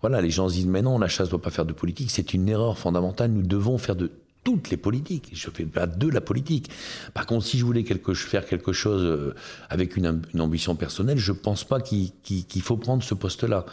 Voilà, 0.00 0.20
les 0.20 0.30
gens 0.30 0.48
se 0.48 0.54
disent, 0.54 0.66
mais 0.66 0.82
non, 0.82 0.98
la 0.98 1.06
chasse 1.06 1.28
ne 1.28 1.30
doit 1.30 1.42
pas 1.42 1.50
faire 1.50 1.66
de 1.66 1.72
politique. 1.72 2.10
C'est 2.10 2.34
une 2.34 2.48
erreur 2.48 2.78
fondamentale. 2.78 3.30
Nous 3.30 3.42
devons 3.42 3.78
faire 3.78 3.94
de 3.94 4.10
toutes 4.44 4.70
les 4.70 4.76
politiques. 4.76 5.30
Je 5.32 5.50
fais 5.50 5.64
pas 5.64 5.86
de 5.86 6.08
la 6.08 6.20
politique. 6.20 6.70
Par 7.14 7.26
contre, 7.26 7.46
si 7.46 7.58
je 7.58 7.64
voulais 7.64 7.84
quelque, 7.84 8.14
faire 8.14 8.46
quelque 8.46 8.72
chose 8.72 9.04
euh, 9.04 9.34
avec 9.68 9.96
une, 9.96 10.22
ambition 10.38 10.74
personnelle, 10.76 11.18
je 11.18 11.32
pense 11.32 11.64
pas 11.64 11.80
qu'il 11.80 12.12
faut 12.62 12.76
prendre 12.76 13.02
ce 13.02 13.14
poste-là. 13.14 13.66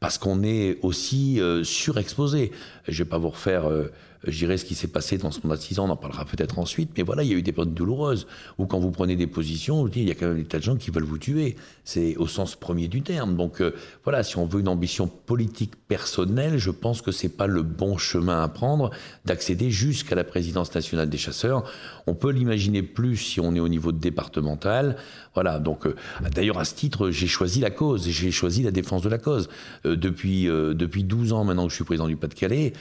Parce 0.00 0.18
qu'on 0.18 0.42
est 0.42 0.78
aussi 0.82 1.40
euh, 1.40 1.64
surexposé. 1.64 2.52
Je 2.88 3.02
vais 3.02 3.08
pas 3.08 3.18
vous 3.18 3.30
refaire 3.30 3.70
euh, 3.70 3.90
je 4.26 4.38
dirais 4.38 4.56
ce 4.56 4.64
qui 4.64 4.74
s'est 4.74 4.88
passé 4.88 5.18
dans 5.18 5.30
6 5.30 5.78
ans, 5.78 5.86
on 5.86 5.90
en 5.90 5.96
parlera 5.96 6.24
peut-être 6.24 6.58
ensuite, 6.58 6.90
mais 6.96 7.02
voilà, 7.02 7.22
il 7.22 7.30
y 7.30 7.34
a 7.34 7.36
eu 7.36 7.42
des 7.42 7.52
périodes 7.52 7.74
douloureuses, 7.74 8.26
où 8.58 8.66
quand 8.66 8.78
vous 8.78 8.90
prenez 8.90 9.16
des 9.16 9.26
positions, 9.26 9.86
il 9.88 10.08
y 10.08 10.10
a 10.10 10.14
quand 10.14 10.28
même 10.28 10.36
des 10.36 10.44
tas 10.44 10.58
de 10.58 10.62
gens 10.62 10.76
qui 10.76 10.90
veulent 10.90 11.04
vous 11.04 11.18
tuer. 11.18 11.56
C'est 11.84 12.16
au 12.16 12.26
sens 12.26 12.56
premier 12.56 12.88
du 12.88 13.02
terme. 13.02 13.36
Donc 13.36 13.60
euh, 13.60 13.74
voilà, 14.04 14.22
si 14.22 14.38
on 14.38 14.46
veut 14.46 14.60
une 14.60 14.68
ambition 14.68 15.06
politique 15.06 15.72
personnelle, 15.88 16.58
je 16.58 16.70
pense 16.70 17.02
que 17.02 17.12
c'est 17.12 17.28
pas 17.28 17.46
le 17.46 17.62
bon 17.62 17.98
chemin 17.98 18.42
à 18.42 18.48
prendre 18.48 18.90
d'accéder 19.24 19.70
jusqu'à 19.70 20.14
la 20.14 20.24
présidence 20.24 20.74
nationale 20.74 21.08
des 21.08 21.18
chasseurs. 21.18 21.64
On 22.06 22.14
peut 22.14 22.30
l'imaginer 22.30 22.82
plus 22.82 23.16
si 23.16 23.40
on 23.40 23.54
est 23.54 23.60
au 23.60 23.68
niveau 23.68 23.92
départemental. 23.92 24.96
Voilà, 25.34 25.58
donc 25.58 25.86
euh, 25.86 25.94
d'ailleurs 26.34 26.58
à 26.58 26.64
ce 26.64 26.74
titre, 26.74 27.10
j'ai 27.10 27.26
choisi 27.26 27.60
la 27.60 27.70
cause, 27.70 28.08
j'ai 28.08 28.30
choisi 28.30 28.62
la 28.62 28.70
défense 28.70 29.02
de 29.02 29.08
la 29.08 29.18
cause. 29.18 29.48
Euh, 29.84 29.96
depuis, 29.96 30.44
depuis 30.44 31.04
12 31.04 31.32
ans 31.32 31.44
maintenant 31.44 31.64
que 31.64 31.70
je 31.70 31.76
suis 31.76 31.84
président 31.84 32.08
du 32.08 32.16
Pas-de-Calais, 32.16 32.72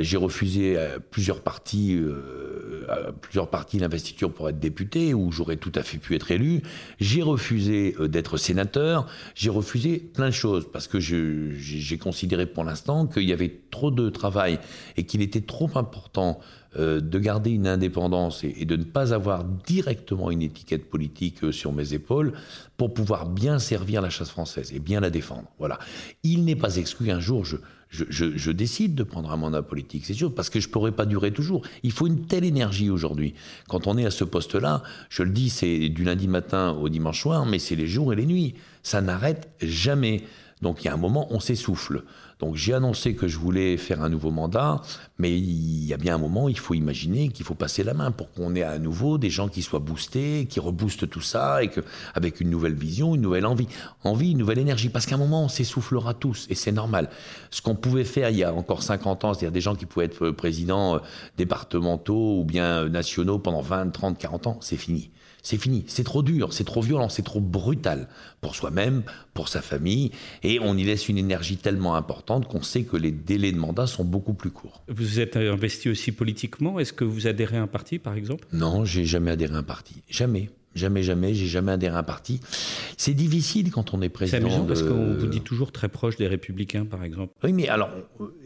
j'ai 0.00 0.16
refusé 0.16 0.76
plusieurs 1.10 1.42
partis, 1.42 1.94
euh, 1.94 3.12
plusieurs 3.20 3.48
partis 3.48 3.78
l'investiture 3.78 4.32
pour 4.32 4.48
être 4.48 4.58
député, 4.58 5.14
où 5.14 5.32
j'aurais 5.32 5.56
tout 5.56 5.72
à 5.74 5.82
fait 5.82 5.98
pu 5.98 6.14
être 6.14 6.30
élu. 6.30 6.62
J'ai 6.98 7.22
refusé 7.22 7.94
euh, 8.00 8.08
d'être 8.08 8.36
sénateur. 8.36 9.06
J'ai 9.34 9.50
refusé 9.50 9.98
plein 9.98 10.26
de 10.26 10.34
choses 10.34 10.68
parce 10.72 10.88
que 10.88 11.00
j'ai 11.00 11.98
considéré 11.98 12.46
pour 12.46 12.64
l'instant 12.64 13.06
qu'il 13.06 13.24
y 13.24 13.32
avait 13.32 13.60
trop 13.70 13.90
de 13.90 14.10
travail 14.10 14.58
et 14.96 15.04
qu'il 15.04 15.22
était 15.22 15.40
trop 15.40 15.70
important 15.74 16.40
euh, 16.78 17.00
de 17.00 17.18
garder 17.18 17.50
une 17.50 17.66
indépendance 17.66 18.44
et, 18.44 18.64
de 18.64 18.76
ne 18.76 18.84
pas 18.84 19.14
avoir 19.14 19.44
directement 19.44 20.30
une 20.30 20.42
étiquette 20.42 20.90
politique 20.90 21.52
sur 21.52 21.72
mes 21.72 21.94
épaules 21.94 22.32
pour 22.76 22.92
pouvoir 22.92 23.28
bien 23.28 23.58
servir 23.58 24.02
la 24.02 24.10
chasse 24.10 24.30
française 24.30 24.72
et 24.74 24.78
bien 24.78 25.00
la 25.00 25.10
défendre. 25.10 25.48
Voilà. 25.58 25.78
Il 26.22 26.44
n'est 26.44 26.56
pas 26.56 26.76
exclu 26.76 27.06
qu'un 27.06 27.20
jour 27.20 27.44
je, 27.44 27.56
je, 28.08 28.50
décide 28.50 28.94
de 28.94 29.02
prendre 29.02 29.30
un 29.30 29.36
mandat 29.36 29.62
politique, 29.62 30.04
c'est 30.06 30.14
sûr, 30.14 30.34
parce 30.34 30.50
que 30.50 30.60
je 30.60 30.68
ne 30.68 30.72
pourrais 30.72 30.92
pas 30.92 31.06
durer 31.06 31.32
toujours. 31.32 31.62
Il 31.82 31.92
faut 31.92 32.06
une 32.06 32.26
telle 32.26 32.44
énergie 32.44 32.90
aujourd'hui. 32.90 33.34
Quand 33.68 33.86
on 33.86 33.96
est 33.96 34.04
à 34.04 34.10
ce 34.10 34.24
poste-là, 34.24 34.82
je 35.08 35.22
le 35.22 35.30
dis, 35.30 35.50
c'est 35.50 35.88
du 35.88 36.04
lundi 36.04 36.28
matin 36.28 36.72
au 36.72 36.88
dimanche 36.88 37.22
soir, 37.22 37.46
mais 37.46 37.58
c'est 37.58 37.76
les 37.76 37.86
jours 37.86 38.12
et 38.12 38.16
les 38.16 38.26
nuits. 38.26 38.54
Ça 38.82 39.00
n'arrête 39.00 39.48
jamais. 39.62 40.22
Donc 40.62 40.82
il 40.82 40.86
y 40.86 40.88
a 40.88 40.94
un 40.94 40.98
moment, 40.98 41.28
on 41.30 41.40
s'essouffle. 41.40 42.02
Donc 42.38 42.54
j'ai 42.56 42.74
annoncé 42.74 43.14
que 43.14 43.28
je 43.28 43.38
voulais 43.38 43.78
faire 43.78 44.02
un 44.02 44.10
nouveau 44.10 44.30
mandat, 44.30 44.82
mais 45.18 45.38
il 45.38 45.84
y 45.86 45.94
a 45.94 45.96
bien 45.96 46.16
un 46.16 46.18
moment, 46.18 46.48
il 46.48 46.58
faut 46.58 46.74
imaginer 46.74 47.28
qu'il 47.28 47.46
faut 47.46 47.54
passer 47.54 47.82
la 47.82 47.94
main 47.94 48.10
pour 48.10 48.30
qu'on 48.32 48.54
ait 48.54 48.62
à 48.62 48.78
nouveau 48.78 49.16
des 49.16 49.30
gens 49.30 49.48
qui 49.48 49.62
soient 49.62 49.78
boostés, 49.78 50.46
qui 50.46 50.60
reboostent 50.60 51.08
tout 51.08 51.22
ça, 51.22 51.62
et 51.62 51.68
que, 51.68 51.80
avec 52.14 52.40
une 52.40 52.50
nouvelle 52.50 52.74
vision, 52.74 53.14
une 53.14 53.22
nouvelle 53.22 53.46
envie, 53.46 53.68
envie, 54.04 54.32
une 54.32 54.38
nouvelle 54.38 54.58
énergie. 54.58 54.90
Parce 54.90 55.06
qu'à 55.06 55.14
un 55.14 55.18
moment, 55.18 55.44
on 55.44 55.48
s'essoufflera 55.48 56.12
tous, 56.12 56.46
et 56.50 56.54
c'est 56.54 56.72
normal. 56.72 57.08
Ce 57.50 57.62
qu'on 57.62 57.74
pouvait 57.74 58.04
faire 58.04 58.28
il 58.28 58.36
y 58.36 58.44
a 58.44 58.52
encore 58.52 58.82
50 58.82 59.24
ans, 59.24 59.32
c'est-à-dire 59.32 59.52
des 59.52 59.62
gens 59.62 59.74
qui 59.74 59.86
pouvaient 59.86 60.06
être 60.06 60.30
présidents 60.30 60.96
euh, 60.96 60.98
départementaux 61.38 62.40
ou 62.40 62.44
bien 62.44 62.84
euh, 62.84 62.88
nationaux 62.90 63.38
pendant 63.38 63.62
20, 63.62 63.90
30, 63.90 64.18
40 64.18 64.46
ans, 64.46 64.58
c'est 64.60 64.76
fini 64.76 65.10
c'est 65.46 65.58
fini. 65.58 65.84
C'est 65.86 66.02
trop 66.02 66.24
dur, 66.24 66.52
c'est 66.52 66.64
trop 66.64 66.82
violent, 66.82 67.08
c'est 67.08 67.22
trop 67.22 67.38
brutal 67.38 68.08
pour 68.40 68.56
soi-même, 68.56 69.04
pour 69.32 69.48
sa 69.48 69.62
famille, 69.62 70.10
et 70.42 70.58
on 70.58 70.76
y 70.76 70.82
laisse 70.82 71.08
une 71.08 71.18
énergie 71.18 71.56
tellement 71.56 71.94
importante 71.94 72.48
qu'on 72.48 72.62
sait 72.62 72.82
que 72.82 72.96
les 72.96 73.12
délais 73.12 73.52
de 73.52 73.56
mandat 73.56 73.86
sont 73.86 74.04
beaucoup 74.04 74.34
plus 74.34 74.50
courts. 74.50 74.82
Vous 74.88 75.20
êtes 75.20 75.36
investi 75.36 75.88
aussi 75.88 76.10
politiquement? 76.10 76.80
Est-ce 76.80 76.92
que 76.92 77.04
vous 77.04 77.28
adhérez 77.28 77.58
à 77.58 77.62
un 77.62 77.68
parti, 77.68 78.00
par 78.00 78.16
exemple? 78.16 78.44
Non, 78.52 78.84
j'ai 78.84 79.04
jamais 79.04 79.30
adhéré 79.30 79.54
à 79.54 79.58
un 79.58 79.62
parti. 79.62 80.02
Jamais. 80.10 80.50
Jamais, 80.74 81.04
jamais, 81.04 81.32
j'ai 81.32 81.46
jamais 81.46 81.70
adhéré 81.70 81.94
à 81.94 82.00
un 82.00 82.02
parti. 82.02 82.40
C'est 82.96 83.14
difficile 83.14 83.70
quand 83.70 83.94
on 83.94 84.02
est 84.02 84.08
président. 84.08 84.38
C'est 84.38 84.44
amusant 84.44 84.66
parce 84.66 84.82
qu'on 84.82 85.14
vous 85.14 85.28
dit 85.28 85.42
toujours 85.42 85.70
très 85.70 85.88
proche 85.88 86.16
des 86.16 86.26
Républicains, 86.26 86.86
par 86.86 87.04
exemple. 87.04 87.32
Oui, 87.44 87.52
mais 87.52 87.68
alors, 87.68 87.90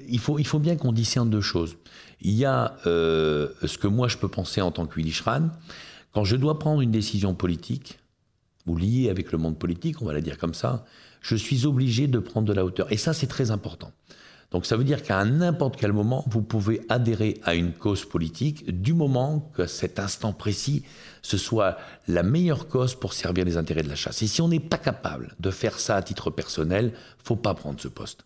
il 0.07 0.19
faut, 0.19 0.39
il 0.39 0.47
faut 0.47 0.59
bien 0.59 0.77
qu'on 0.77 0.93
discerne 0.93 1.31
deux 1.31 1.41
choses. 1.41 1.79
Il 2.21 2.35
y 2.35 2.45
a 2.45 2.77
euh, 2.87 3.49
ce 3.65 3.79
que 3.79 3.89
moi 3.89 4.07
je 4.07 4.19
peux 4.19 4.29
penser 4.29 4.61
en 4.61 4.71
tant 4.71 4.85
que 4.85 4.97
Willy 4.97 5.13
quand 6.13 6.25
je 6.25 6.37
dois 6.37 6.59
prendre 6.59 6.81
une 6.81 6.91
décision 6.91 7.35
politique, 7.35 7.99
ou 8.67 8.77
liée 8.77 9.09
avec 9.11 9.33
le 9.33 9.39
monde 9.39 9.59
politique, 9.59 10.03
on 10.03 10.05
va 10.05 10.13
la 10.13 10.21
dire 10.21 10.39
comme 10.39 10.55
ça, 10.55 10.85
je 11.21 11.37
suis 11.37 11.67
obligé 11.67 12.07
de 12.07 12.19
prendre 12.19 12.47
de 12.47 12.53
la 12.53 12.65
hauteur. 12.65 12.91
Et 12.93 12.97
ça, 12.97 13.13
c'est 13.13 13.27
très 13.27 13.51
important. 13.51 13.93
Donc 14.51 14.67
ça 14.67 14.77
veut 14.77 14.85
dire 14.85 15.03
qu'à 15.03 15.25
n'importe 15.25 15.77
quel 15.77 15.93
moment, 15.93 16.25
vous 16.29 16.43
pouvez 16.43 16.81
adhérer 16.89 17.41
à 17.45 17.55
une 17.55 17.73
cause 17.73 18.05
politique 18.05 18.81
du 18.83 18.95
moment 18.95 19.49
que 19.55 19.67
cet 19.67 20.01
instant 20.01 20.33
précis, 20.33 20.83
ce 21.23 21.39
soit 21.39 21.77
la 22.09 22.25
meilleure 22.25 22.67
cause 22.67 22.97
pour 22.97 23.13
servir 23.13 23.45
les 23.45 23.57
intérêts 23.57 23.85
de 23.85 23.89
la 23.89 23.95
chasse. 23.95 24.23
Et 24.23 24.27
si 24.27 24.43
on 24.43 24.49
n'est 24.49 24.59
pas 24.59 24.79
capable 24.79 25.37
de 25.39 25.51
faire 25.51 25.79
ça 25.79 25.95
à 25.95 26.03
titre 26.03 26.31
personnel, 26.31 26.93
faut 27.23 27.37
pas 27.37 27.55
prendre 27.55 27.81
ce 27.81 27.87
poste. 27.87 28.25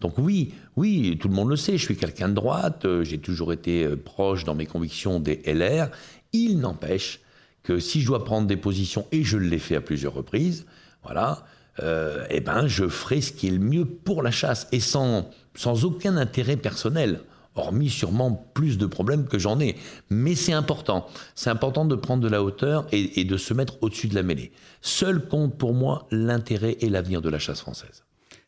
Donc 0.00 0.18
oui, 0.18 0.52
oui, 0.76 1.16
tout 1.18 1.28
le 1.28 1.34
monde 1.34 1.48
le 1.48 1.56
sait, 1.56 1.78
je 1.78 1.84
suis 1.84 1.96
quelqu'un 1.96 2.28
de 2.28 2.34
droite, 2.34 2.84
euh, 2.84 3.04
j'ai 3.04 3.18
toujours 3.18 3.52
été 3.52 3.84
euh, 3.84 3.96
proche 3.96 4.42
dans 4.42 4.54
mes 4.54 4.66
convictions 4.66 5.20
des 5.20 5.40
LR. 5.46 5.90
Il 6.32 6.58
n'empêche 6.58 7.20
que 7.62 7.78
si 7.78 8.00
je 8.00 8.06
dois 8.06 8.24
prendre 8.24 8.46
des 8.46 8.56
positions, 8.56 9.06
et 9.12 9.22
je 9.22 9.38
l'ai 9.38 9.58
fait 9.58 9.76
à 9.76 9.80
plusieurs 9.80 10.14
reprises, 10.14 10.66
voilà, 11.02 11.44
euh, 11.82 12.26
eh 12.30 12.40
ben, 12.40 12.66
je 12.66 12.88
ferai 12.88 13.20
ce 13.20 13.32
qui 13.32 13.48
est 13.48 13.52
le 13.52 13.58
mieux 13.58 13.84
pour 13.84 14.22
la 14.22 14.30
chasse, 14.30 14.66
et 14.72 14.80
sans, 14.80 15.30
sans 15.54 15.84
aucun 15.84 16.16
intérêt 16.16 16.56
personnel 16.56 17.20
hormis 17.54 17.90
sûrement 17.90 18.50
plus 18.54 18.78
de 18.78 18.86
problèmes 18.86 19.26
que 19.26 19.38
j'en 19.38 19.60
ai. 19.60 19.76
Mais 20.10 20.34
c'est 20.34 20.52
important. 20.52 21.06
C'est 21.34 21.50
important 21.50 21.84
de 21.84 21.94
prendre 21.94 22.22
de 22.22 22.28
la 22.28 22.42
hauteur 22.42 22.86
et, 22.92 23.24
de 23.24 23.36
se 23.36 23.54
mettre 23.54 23.82
au-dessus 23.82 24.08
de 24.08 24.14
la 24.14 24.22
mêlée. 24.22 24.52
Seul 24.80 25.26
compte 25.26 25.58
pour 25.58 25.74
moi 25.74 26.06
l'intérêt 26.10 26.76
et 26.80 26.88
l'avenir 26.88 27.22
de 27.22 27.28
la 27.28 27.38
chasse 27.38 27.60
française. 27.60 28.04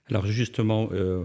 Alors 0.09 0.27
justement, 0.27 0.89
euh, 0.93 1.25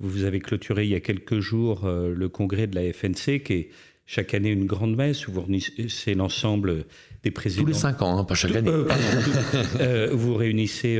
vous 0.00 0.24
avez 0.24 0.40
clôturé 0.40 0.84
il 0.84 0.90
y 0.90 0.94
a 0.94 1.00
quelques 1.00 1.40
jours 1.40 1.84
euh, 1.84 2.12
le 2.14 2.28
congrès 2.28 2.66
de 2.66 2.74
la 2.74 2.92
FNC, 2.92 3.42
qui 3.42 3.52
est 3.52 3.68
chaque 4.06 4.34
année 4.34 4.50
une 4.50 4.66
grande 4.66 4.96
messe 4.96 5.26
où 5.26 5.32
vous 5.32 5.42
réunissez 5.42 6.14
l'ensemble 6.14 6.84
des 7.22 7.30
présidents. 7.30 7.64
Tous 7.64 7.68
les 7.68 7.74
cinq 7.74 8.02
ans, 8.02 8.18
hein, 8.18 8.24
pas 8.24 8.34
chaque 8.34 8.54
année. 8.54 8.70
Euh, 9.80 10.10
vous 10.12 10.34
réunissez 10.34 10.98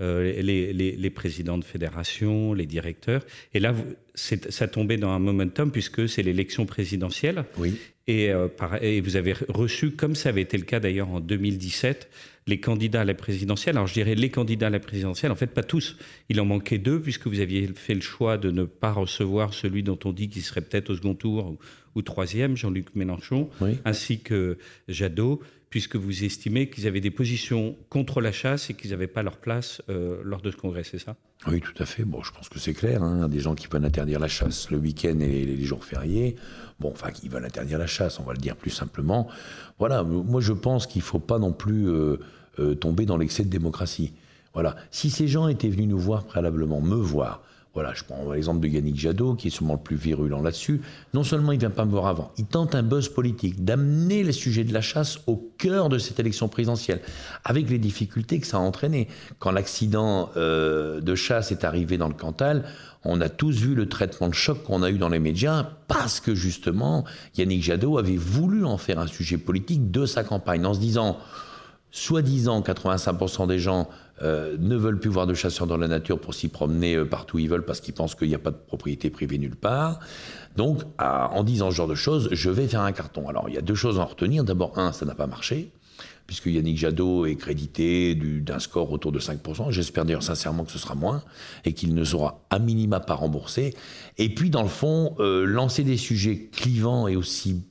euh, 0.00 0.42
les, 0.42 1.10
présidents 1.10 1.58
de 1.58 1.64
fédération, 1.64 2.54
les 2.54 2.66
directeurs. 2.66 3.22
Et 3.54 3.60
là, 3.60 3.74
ça 4.14 4.68
tombait 4.68 4.96
dans 4.96 5.10
un 5.10 5.18
momentum 5.18 5.70
puisque 5.70 6.08
c'est 6.08 6.22
l'élection 6.22 6.66
présidentielle. 6.66 7.44
Oui. 7.58 7.78
Et, 8.06 8.30
euh, 8.30 8.48
et, 8.80 9.00
vous 9.00 9.16
avez 9.16 9.34
reçu, 9.48 9.92
comme 9.92 10.14
ça 10.14 10.30
avait 10.30 10.42
été 10.42 10.56
le 10.56 10.64
cas 10.64 10.80
d'ailleurs 10.80 11.08
en 11.08 11.20
2017, 11.20 12.08
les 12.46 12.58
candidats 12.60 13.02
à 13.02 13.04
la 13.04 13.14
présidentielle. 13.14 13.76
Alors 13.76 13.86
je 13.86 13.94
dirais 13.94 14.14
les 14.14 14.30
candidats 14.30 14.68
à 14.68 14.70
la 14.70 14.80
présidentielle, 14.80 15.32
en 15.32 15.36
fait 15.36 15.46
pas 15.46 15.62
tous. 15.62 15.96
Il 16.28 16.40
en 16.40 16.46
manquait 16.46 16.78
deux 16.78 17.00
puisque 17.00 17.26
vous 17.26 17.40
aviez 17.40 17.68
fait 17.74 17.94
le 17.94 18.00
choix 18.00 18.38
de 18.38 18.50
ne 18.50 18.64
pas 18.64 18.92
recevoir 18.92 19.54
celui 19.54 19.82
dont 19.82 19.98
on 20.04 20.12
dit 20.12 20.28
qu'il 20.28 20.42
serait 20.42 20.62
peut-être 20.62 20.90
au 20.90 20.96
second 20.96 21.14
tour 21.14 21.56
ou, 21.94 22.02
troisième, 22.02 22.56
Jean-Luc 22.56 22.94
Mélenchon, 22.94 23.48
ainsi 23.84 24.20
que 24.20 24.58
Jadot 24.88 25.40
puisque 25.70 25.94
vous 25.94 26.24
estimez 26.24 26.68
qu'ils 26.68 26.88
avaient 26.88 27.00
des 27.00 27.12
positions 27.12 27.76
contre 27.88 28.20
la 28.20 28.32
chasse 28.32 28.68
et 28.70 28.74
qu'ils 28.74 28.90
n'avaient 28.90 29.06
pas 29.06 29.22
leur 29.22 29.36
place 29.36 29.80
euh, 29.88 30.20
lors 30.24 30.42
de 30.42 30.50
ce 30.50 30.56
congrès, 30.56 30.82
c'est 30.82 30.98
ça? 30.98 31.14
Oui, 31.46 31.60
tout 31.60 31.80
à 31.80 31.86
fait. 31.86 32.04
Bon, 32.04 32.22
je 32.22 32.32
pense 32.32 32.48
que 32.48 32.58
c'est 32.58 32.74
clair. 32.74 33.02
Hein. 33.02 33.28
Des 33.28 33.38
gens 33.38 33.54
qui 33.54 33.68
veulent 33.68 33.84
interdire 33.84 34.18
la 34.18 34.28
chasse 34.28 34.70
le 34.70 34.78
week-end 34.78 35.18
et 35.20 35.46
les, 35.46 35.64
jours 35.64 35.84
fériés. 35.84 36.36
Bon, 36.80 36.90
enfin, 36.90 37.12
qui 37.12 37.28
veulent 37.28 37.44
interdire 37.44 37.78
la 37.78 37.86
chasse, 37.86 38.18
on 38.18 38.24
va 38.24 38.32
le 38.32 38.40
dire 38.40 38.56
plus 38.56 38.70
simplement. 38.70 39.28
Voilà, 39.78 40.02
moi 40.02 40.40
je 40.40 40.52
pense 40.52 40.86
qu'il 40.86 41.00
ne 41.00 41.04
faut 41.04 41.20
pas 41.20 41.38
non 41.38 41.52
plus 41.52 41.88
euh, 41.88 42.16
euh, 42.58 42.74
tomber 42.74 43.06
dans 43.06 43.16
l'excès 43.16 43.44
de 43.44 43.48
démocratie. 43.48 44.12
Voilà. 44.52 44.74
Si 44.90 45.08
ces 45.08 45.28
gens 45.28 45.46
étaient 45.46 45.68
venus 45.68 45.86
nous 45.86 45.98
voir 45.98 46.24
préalablement, 46.24 46.80
me 46.80 46.96
voir, 46.96 47.42
voilà, 47.72 47.94
je 47.94 48.02
prends 48.02 48.32
l'exemple 48.32 48.58
de 48.60 48.66
Yannick 48.66 48.98
Jadot, 48.98 49.34
qui 49.34 49.46
est 49.46 49.50
sûrement 49.50 49.74
le 49.74 49.80
plus 49.80 49.94
virulent 49.94 50.42
là-dessus. 50.42 50.80
Non 51.14 51.22
seulement 51.22 51.52
il 51.52 51.56
ne 51.56 51.60
vient 51.60 51.70
pas 51.70 51.84
me 51.84 51.92
voir 51.92 52.08
avant, 52.08 52.32
il 52.36 52.46
tente 52.46 52.74
un 52.74 52.82
buzz 52.82 53.08
politique, 53.08 53.64
d'amener 53.64 54.24
les 54.24 54.32
sujets 54.32 54.64
de 54.64 54.74
la 54.74 54.80
chasse 54.80 55.20
au 55.28 55.36
cœur 55.56 55.88
de 55.88 55.98
cette 55.98 56.18
élection 56.18 56.48
présidentielle, 56.48 57.00
avec 57.44 57.70
les 57.70 57.78
difficultés 57.78 58.40
que 58.40 58.46
ça 58.46 58.56
a 58.56 58.60
entraîné. 58.60 59.06
Quand 59.38 59.52
l'accident 59.52 60.30
euh, 60.36 61.00
de 61.00 61.14
chasse 61.14 61.52
est 61.52 61.64
arrivé 61.64 61.96
dans 61.96 62.08
le 62.08 62.14
Cantal, 62.14 62.64
on 63.04 63.20
a 63.20 63.28
tous 63.28 63.56
vu 63.56 63.76
le 63.76 63.88
traitement 63.88 64.28
de 64.28 64.34
choc 64.34 64.64
qu'on 64.64 64.82
a 64.82 64.90
eu 64.90 64.98
dans 64.98 65.08
les 65.08 65.20
médias, 65.20 65.68
parce 65.86 66.18
que 66.18 66.34
justement, 66.34 67.04
Yannick 67.36 67.62
Jadot 67.62 67.98
avait 67.98 68.16
voulu 68.16 68.64
en 68.64 68.78
faire 68.78 68.98
un 68.98 69.06
sujet 69.06 69.38
politique 69.38 69.92
de 69.92 70.06
sa 70.06 70.24
campagne, 70.24 70.66
en 70.66 70.74
se 70.74 70.80
disant, 70.80 71.18
soi-disant 71.92 72.60
85% 72.60 73.46
des 73.46 73.58
gens 73.58 73.88
euh, 74.22 74.56
ne 74.58 74.76
veulent 74.76 74.98
plus 74.98 75.10
voir 75.10 75.26
de 75.26 75.34
chasseurs 75.34 75.66
dans 75.66 75.76
la 75.76 75.88
nature 75.88 76.20
pour 76.20 76.34
s'y 76.34 76.48
promener 76.48 76.94
euh, 76.94 77.04
partout 77.04 77.36
où 77.36 77.38
ils 77.38 77.48
veulent 77.48 77.64
parce 77.64 77.80
qu'ils 77.80 77.94
pensent 77.94 78.14
qu'il 78.14 78.28
n'y 78.28 78.34
a 78.34 78.38
pas 78.38 78.50
de 78.50 78.56
propriété 78.56 79.10
privée 79.10 79.38
nulle 79.38 79.56
part. 79.56 80.00
Donc, 80.56 80.82
en 80.98 81.44
disant 81.44 81.70
ce 81.70 81.76
genre 81.76 81.88
de 81.88 81.94
choses, 81.94 82.28
je 82.32 82.50
vais 82.50 82.66
faire 82.66 82.82
un 82.82 82.92
carton. 82.92 83.28
Alors, 83.28 83.48
il 83.48 83.54
y 83.54 83.58
a 83.58 83.62
deux 83.62 83.74
choses 83.74 83.98
à 83.98 84.02
en 84.02 84.06
retenir. 84.06 84.42
D'abord, 84.44 84.78
un, 84.78 84.92
ça 84.92 85.06
n'a 85.06 85.14
pas 85.14 85.28
marché, 85.28 85.70
puisque 86.26 86.46
Yannick 86.46 86.76
Jadot 86.76 87.24
est 87.26 87.36
crédité 87.36 88.14
d'un 88.14 88.58
score 88.58 88.90
autour 88.90 89.12
de 89.12 89.20
5%. 89.20 89.70
J'espère 89.70 90.04
d'ailleurs 90.04 90.24
sincèrement 90.24 90.64
que 90.64 90.72
ce 90.72 90.78
sera 90.78 90.96
moins 90.96 91.22
et 91.64 91.72
qu'il 91.72 91.94
ne 91.94 92.04
sera 92.04 92.44
à 92.50 92.58
minima 92.58 93.00
pas 93.00 93.14
remboursé. 93.14 93.74
Et 94.18 94.34
puis, 94.34 94.50
dans 94.50 94.62
le 94.62 94.68
fond, 94.68 95.14
euh, 95.20 95.44
lancer 95.44 95.84
des 95.84 95.96
sujets 95.96 96.50
clivants 96.52 97.06
et 97.06 97.14
aussi 97.16 97.62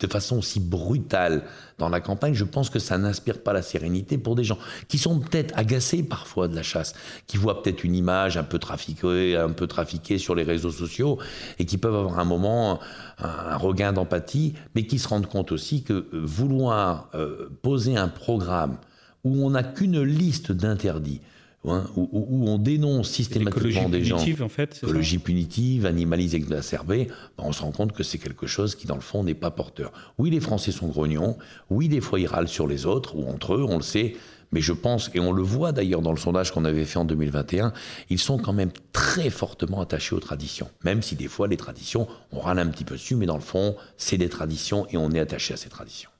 de 0.00 0.06
façon 0.06 0.38
aussi 0.38 0.60
brutale 0.60 1.42
dans 1.78 1.88
la 1.88 2.00
campagne, 2.00 2.34
je 2.34 2.44
pense 2.44 2.70
que 2.70 2.78
ça 2.78 2.96
n'inspire 2.98 3.42
pas 3.42 3.52
la 3.52 3.62
sérénité 3.62 4.18
pour 4.18 4.34
des 4.34 4.44
gens 4.44 4.58
qui 4.88 4.98
sont 4.98 5.18
peut-être 5.18 5.52
agacés 5.56 6.02
parfois 6.02 6.48
de 6.48 6.54
la 6.54 6.62
chasse, 6.62 6.94
qui 7.26 7.36
voient 7.36 7.62
peut-être 7.62 7.84
une 7.84 7.94
image 7.94 8.36
un 8.36 8.44
peu 8.44 8.58
trafiquée, 8.58 9.36
un 9.36 9.50
peu 9.50 9.66
trafiquée 9.66 10.18
sur 10.18 10.34
les 10.34 10.42
réseaux 10.42 10.70
sociaux 10.70 11.18
et 11.58 11.66
qui 11.66 11.78
peuvent 11.78 11.94
avoir 11.94 12.18
un 12.18 12.24
moment 12.24 12.80
un 13.18 13.56
regain 13.56 13.92
d'empathie, 13.92 14.54
mais 14.74 14.86
qui 14.86 14.98
se 14.98 15.08
rendent 15.08 15.26
compte 15.26 15.52
aussi 15.52 15.82
que 15.82 15.92
euh, 15.92 16.08
vouloir 16.12 17.08
euh, 17.14 17.48
poser 17.62 17.96
un 17.96 18.08
programme 18.08 18.76
où 19.24 19.44
on 19.44 19.50
n'a 19.50 19.62
qu'une 19.62 20.02
liste 20.02 20.52
d'interdits, 20.52 21.20
Hein, 21.68 21.84
où, 21.96 22.48
on 22.48 22.58
dénonce 22.58 23.10
systématiquement 23.10 23.88
des 23.88 24.04
gens. 24.04 24.18
en 24.40 24.48
fait. 24.48 24.80
Écologie 24.82 25.18
punitive, 25.18 25.86
animalisme 25.86 26.36
exacerbé, 26.36 27.08
ben 27.36 27.44
on 27.44 27.52
se 27.52 27.62
rend 27.62 27.72
compte 27.72 27.92
que 27.92 28.02
c'est 28.02 28.18
quelque 28.18 28.46
chose 28.46 28.74
qui, 28.76 28.86
dans 28.86 28.94
le 28.94 29.00
fond, 29.00 29.24
n'est 29.24 29.34
pas 29.34 29.50
porteur. 29.50 29.92
Oui, 30.18 30.30
les 30.30 30.40
Français 30.40 30.70
sont 30.70 30.86
grognons. 30.86 31.36
Oui, 31.70 31.88
des 31.88 32.00
fois, 32.00 32.20
ils 32.20 32.26
râlent 32.26 32.48
sur 32.48 32.66
les 32.66 32.86
autres 32.86 33.16
ou 33.16 33.28
entre 33.28 33.54
eux, 33.54 33.66
on 33.68 33.76
le 33.76 33.82
sait. 33.82 34.14
Mais 34.52 34.60
je 34.60 34.72
pense, 34.72 35.10
et 35.12 35.18
on 35.20 35.32
le 35.32 35.42
voit 35.42 35.72
d'ailleurs 35.72 36.02
dans 36.02 36.12
le 36.12 36.18
sondage 36.18 36.52
qu'on 36.52 36.64
avait 36.64 36.84
fait 36.84 36.98
en 36.98 37.04
2021, 37.04 37.72
ils 38.10 38.18
sont 38.18 38.38
quand 38.38 38.52
même 38.52 38.70
très 38.92 39.28
fortement 39.28 39.80
attachés 39.80 40.14
aux 40.14 40.20
traditions. 40.20 40.70
Même 40.84 41.02
si 41.02 41.16
des 41.16 41.26
fois, 41.26 41.48
les 41.48 41.56
traditions, 41.56 42.06
on 42.30 42.38
râle 42.38 42.60
un 42.60 42.68
petit 42.68 42.84
peu 42.84 42.94
dessus, 42.94 43.16
mais 43.16 43.26
dans 43.26 43.34
le 43.34 43.42
fond, 43.42 43.74
c'est 43.96 44.18
des 44.18 44.28
traditions 44.28 44.86
et 44.90 44.96
on 44.96 45.10
est 45.10 45.20
attaché 45.20 45.54
à 45.54 45.56
ces 45.56 45.68
traditions. 45.68 46.10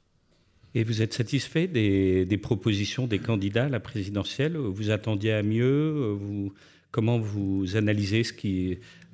Et 0.77 0.85
vous 0.85 1.01
êtes 1.01 1.15
satisfait 1.15 1.69
des, 1.69 2.37
propositions 2.37 3.07
des 3.07 3.19
candidats 3.19 3.65
à 3.65 3.69
la 3.71 3.81
présidentielle? 3.81 4.59
Vous 4.59 4.91
attendiez 4.91 5.33
à 5.33 5.43
mieux? 5.43 6.19
Comment 6.91 7.19
vous 7.19 7.79
analysez 7.79 8.25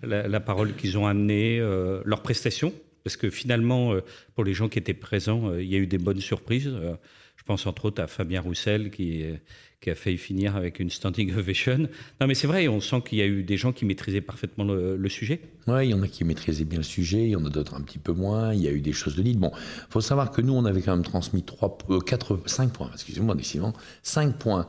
la, 0.03 0.41
parole 0.41 0.75
qu'ils 0.75 0.99
ont 0.99 1.07
amenée, 1.07 1.61
euh, 1.61 2.03
leurs 2.05 2.21
prestations? 2.21 2.75
Parce 3.05 3.17
que 3.17 3.31
finalement, 3.31 3.93
euh, 3.93 4.01
pour 4.35 4.43
les 4.43 4.55
gens 4.55 4.69
qui 4.69 4.81
étaient 4.81 4.93
présents, 4.93 5.51
euh, 5.51 5.63
il 5.63 5.69
y 5.69 5.77
a 5.77 5.79
eu 5.79 5.87
des 5.87 5.99
bonnes 5.99 6.21
surprises. 6.21 6.69
je 7.37 7.45
pense 7.45 7.65
entre 7.65 7.85
autres 7.85 8.03
à 8.03 8.09
Fabien 8.09 8.41
Roussel 8.41 8.91
qui, 8.91 9.23
qui 9.83 9.91
a 9.91 9.95
failli 9.95 10.17
finir 10.17 10.57
avec 10.57 10.81
une 10.81 10.89
standing 10.89 11.35
ovation. 11.37 11.89
Non, 12.21 12.27
mais 12.27 12.35
c'est 12.35 12.47
vrai, 12.47 12.67
on 12.69 12.81
sent 12.81 13.03
qu'il 13.05 13.19
y 13.19 13.23
a 13.23 13.27
eu 13.27 13.43
des 13.43 13.59
gens 13.59 13.73
qui 13.73 13.85
maîtrisaient 13.85 14.23
parfaitement 14.23 14.65
le, 14.65 15.09
sujet. 15.09 15.41
Oui, 15.67 15.89
il 15.89 15.91
y 15.91 15.95
en 15.95 16.03
a 16.03 16.09
qui 16.09 16.25
maîtrisaient 16.25 16.65
bien 16.65 16.79
le 16.79 16.85
sujet, 16.85 17.25
il 17.25 17.31
y 17.31 17.37
en 17.37 17.45
a 17.45 17.51
d'autres 17.51 17.75
un 17.75 17.83
petit 17.83 17.99
peu 17.99 18.13
moins. 18.13 18.55
Il 18.55 18.63
y 18.63 18.69
a 18.69 18.71
eu 18.71 18.81
des 18.81 18.93
choses 18.93 19.17
de 19.17 19.23
dites. 19.23 19.39
Bon, 19.39 19.51
il 19.55 19.93
faut 19.93 20.01
savoir 20.01 20.31
que 20.31 20.41
nous, 20.41 20.55
on 20.55 20.65
avait 20.65 20.81
quand 20.81 20.93
même 20.93 21.05
transmis 21.05 21.43
3, 21.43 21.79
4, 22.07 22.41
5 22.47 22.73
points, 22.73 22.91
excusez-moi, 22.95 23.35
décidément, 23.35 23.75
5 24.03 24.37
points. 24.37 24.67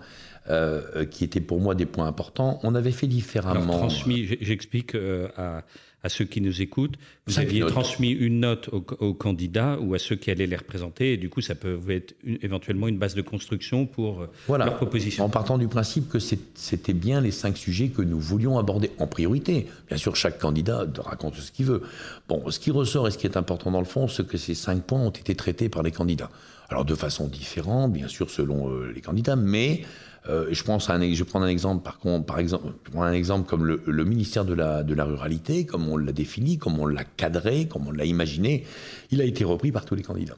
Euh, 0.49 1.05
qui 1.05 1.23
étaient 1.23 1.39
pour 1.39 1.61
moi 1.61 1.73
des 1.73 1.85
points 1.85 2.05
importants. 2.05 2.59
On 2.63 2.75
avait 2.75 2.91
fait 2.91 3.07
différemment. 3.07 3.61
Alors, 3.61 3.87
transmis, 3.87 4.27
j'explique 4.41 4.93
euh, 4.93 5.29
à, 5.37 5.63
à 6.03 6.09
ceux 6.09 6.25
qui 6.25 6.41
nous 6.41 6.61
écoutent, 6.61 6.95
vous 7.27 7.39
aviez 7.39 7.65
transmis 7.65 8.11
une 8.11 8.41
note 8.41 8.69
aux, 8.71 9.13
candidats 9.13 9.79
ou 9.79 9.93
à 9.93 9.99
ceux 9.99 10.15
qui 10.15 10.29
allaient 10.31 10.47
les 10.47 10.55
représenter, 10.57 11.13
et 11.13 11.17
du 11.17 11.29
coup, 11.29 11.41
ça 11.41 11.55
peut 11.55 11.79
être 11.89 12.15
éventuellement 12.41 12.89
une 12.89 12.97
base 12.97 13.15
de 13.15 13.21
construction 13.21 13.85
pour 13.85 14.21
euh, 14.21 14.29
voilà. 14.47 14.65
leur 14.65 14.75
proposition. 14.75 15.23
En 15.23 15.29
partant 15.29 15.57
du 15.57 15.67
principe 15.67 16.09
que 16.09 16.19
c'était 16.19 16.93
bien 16.93 17.21
les 17.21 17.31
cinq 17.31 17.57
sujets 17.57 17.87
que 17.87 18.01
nous 18.01 18.19
voulions 18.19 18.59
aborder 18.59 18.91
en 18.99 19.07
priorité. 19.07 19.67
Bien 19.87 19.97
sûr, 19.97 20.15
chaque 20.15 20.39
candidat 20.39 20.85
raconte 20.97 21.35
ce 21.35 21.51
qu'il 21.51 21.65
veut. 21.65 21.83
Bon, 22.27 22.49
ce 22.49 22.59
qui 22.59 22.71
ressort 22.71 23.07
et 23.07 23.11
ce 23.11 23.17
qui 23.17 23.25
est 23.25 23.37
important 23.37 23.71
dans 23.71 23.79
le 23.79 23.85
fond, 23.85 24.07
c'est 24.07 24.27
que 24.27 24.37
ces 24.37 24.55
cinq 24.55 24.83
points 24.83 24.99
ont 24.99 25.09
été 25.09 25.35
traités 25.35 25.69
par 25.69 25.83
les 25.83 25.91
candidats. 25.91 26.29
Alors 26.69 26.85
de 26.85 26.95
façon 26.95 27.27
différente, 27.27 27.93
bien 27.93 28.07
sûr, 28.07 28.29
selon 28.29 28.69
euh, 28.69 28.91
les 28.93 29.01
candidats, 29.01 29.35
mais 29.35 29.83
euh, 30.29 30.47
je, 30.51 30.63
pense 30.63 30.89
à 30.89 30.93
un, 30.93 31.13
je 31.13 31.23
prends 31.23 31.41
un 31.41 31.47
exemple, 31.47 31.83
par, 31.83 31.99
contre, 31.99 32.25
par 32.25 32.39
exemple, 32.39 32.73
un 32.95 33.11
exemple 33.11 33.47
comme 33.47 33.65
le, 33.65 34.05
ministère 34.05 34.45
de 34.45 34.53
la, 34.53 34.83
de 34.83 34.93
la 34.93 35.05
Ruralité, 35.05 35.65
comme 35.65 35.87
on 35.89 35.97
l'a 35.97 36.13
défini, 36.13 36.57
comme 36.57 36.79
on 36.79 36.85
l'a 36.85 37.03
cadré, 37.03 37.67
comme 37.67 37.87
on 37.87 37.91
l'a 37.91 38.05
imaginé, 38.05 38.65
il 39.11 39.21
a 39.21 39.25
été 39.25 39.43
repris 39.43 39.71
par 39.71 39.85
tous 39.85 39.95
les 39.95 40.03
candidats. 40.03 40.37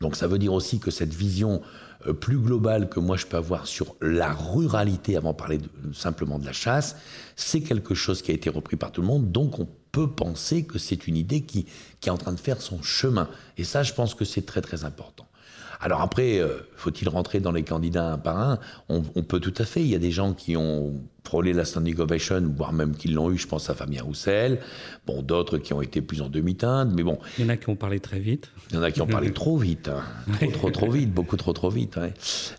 Donc 0.00 0.14
ça 0.14 0.26
veut 0.26 0.38
dire 0.38 0.52
aussi 0.52 0.78
que 0.78 0.90
cette 0.90 1.12
vision 1.12 1.60
euh, 2.06 2.12
plus 2.12 2.38
globale 2.38 2.88
que 2.88 3.00
moi 3.00 3.16
je 3.16 3.26
peux 3.26 3.36
avoir 3.36 3.66
sur 3.66 3.96
la 4.00 4.32
ruralité, 4.32 5.16
avant 5.16 5.32
de 5.32 5.36
parler 5.36 5.58
simplement 5.92 6.38
de 6.38 6.44
la 6.44 6.52
chasse, 6.52 6.96
c'est 7.34 7.60
quelque 7.60 7.94
chose 7.94 8.22
qui 8.22 8.30
a 8.30 8.34
été 8.34 8.50
repris 8.50 8.76
par 8.76 8.92
tout 8.92 9.00
le 9.00 9.06
monde. 9.06 9.32
Donc 9.32 9.58
on 9.58 9.68
peut 9.90 10.10
penser 10.10 10.64
que 10.64 10.78
c'est 10.78 11.06
une 11.08 11.16
idée 11.16 11.42
qui, 11.42 11.66
qui 12.00 12.08
est 12.08 12.12
en 12.12 12.18
train 12.18 12.32
de 12.32 12.40
faire 12.40 12.60
son 12.60 12.82
chemin. 12.82 13.28
Et 13.56 13.64
ça, 13.64 13.82
je 13.82 13.94
pense 13.94 14.14
que 14.14 14.24
c'est 14.24 14.42
très 14.42 14.60
très 14.60 14.84
important. 14.84 15.27
Alors 15.80 16.00
après, 16.00 16.38
euh, 16.38 16.58
faut-il 16.76 17.08
rentrer 17.08 17.40
dans 17.40 17.52
les 17.52 17.62
candidats 17.62 18.12
un 18.12 18.18
par 18.18 18.38
un? 18.38 18.58
On, 18.88 19.02
peut 19.02 19.40
tout 19.40 19.54
à 19.58 19.64
fait. 19.64 19.80
Il 19.80 19.88
y 19.88 19.94
a 19.94 19.98
des 19.98 20.10
gens 20.10 20.32
qui 20.32 20.56
ont 20.56 20.94
frôlé 21.24 21.52
la 21.52 21.64
standing 21.64 21.98
ovation, 21.98 22.42
voire 22.56 22.72
même 22.72 22.96
qui 22.96 23.08
l'ont 23.08 23.30
eu. 23.30 23.38
Je 23.38 23.46
pense 23.46 23.70
à 23.70 23.74
Fabien 23.74 24.02
Roussel. 24.02 24.60
Bon, 25.06 25.22
d'autres 25.22 25.58
qui 25.58 25.72
ont 25.74 25.82
été 25.82 26.00
plus 26.00 26.22
en 26.22 26.28
demi-teinte, 26.28 26.90
mais 26.94 27.02
bon. 27.02 27.18
Il 27.38 27.44
y 27.44 27.46
en 27.46 27.50
a 27.50 27.56
qui 27.56 27.68
ont 27.68 27.76
parlé 27.76 28.00
très 28.00 28.18
vite. 28.18 28.50
Il 28.70 28.76
y 28.76 28.78
en 28.78 28.82
a 28.82 28.90
qui 28.90 29.02
ont 29.02 29.06
parlé 29.06 29.32
trop 29.32 29.56
vite, 29.56 29.88
hein. 29.88 30.02
trop, 30.40 30.50
trop, 30.50 30.70
trop 30.70 30.90
vite, 30.90 31.12
beaucoup 31.12 31.36
trop, 31.36 31.52
trop 31.52 31.70
vite. 31.70 31.98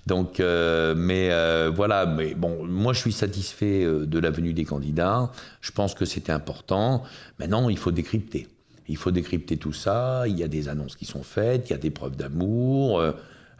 Donc, 0.07 0.39
euh, 0.39 0.95
mais 0.95 1.29
euh, 1.31 1.71
voilà. 1.73 2.05
Mais 2.05 2.35
bon, 2.35 2.65
moi, 2.65 2.93
je 2.93 2.99
suis 2.99 3.11
satisfait 3.11 3.83
de 3.83 4.19
la 4.19 4.29
venue 4.29 4.53
des 4.53 4.65
candidats. 4.65 5.31
Je 5.61 5.71
pense 5.71 5.93
que 5.93 6.05
c'était 6.05 6.31
important. 6.31 7.03
Maintenant, 7.39 7.69
il 7.69 7.77
faut 7.77 7.91
décrypter. 7.91 8.47
Il 8.89 8.97
faut 8.97 9.11
décrypter 9.11 9.57
tout 9.57 9.73
ça. 9.73 10.23
Il 10.27 10.37
y 10.37 10.43
a 10.43 10.47
des 10.47 10.67
annonces 10.67 10.95
qui 10.95 11.05
sont 11.05 11.23
faites, 11.23 11.69
il 11.69 11.71
y 11.71 11.75
a 11.75 11.79
des 11.79 11.91
preuves 11.91 12.15
d'amour, 12.15 12.99
euh, 12.99 13.11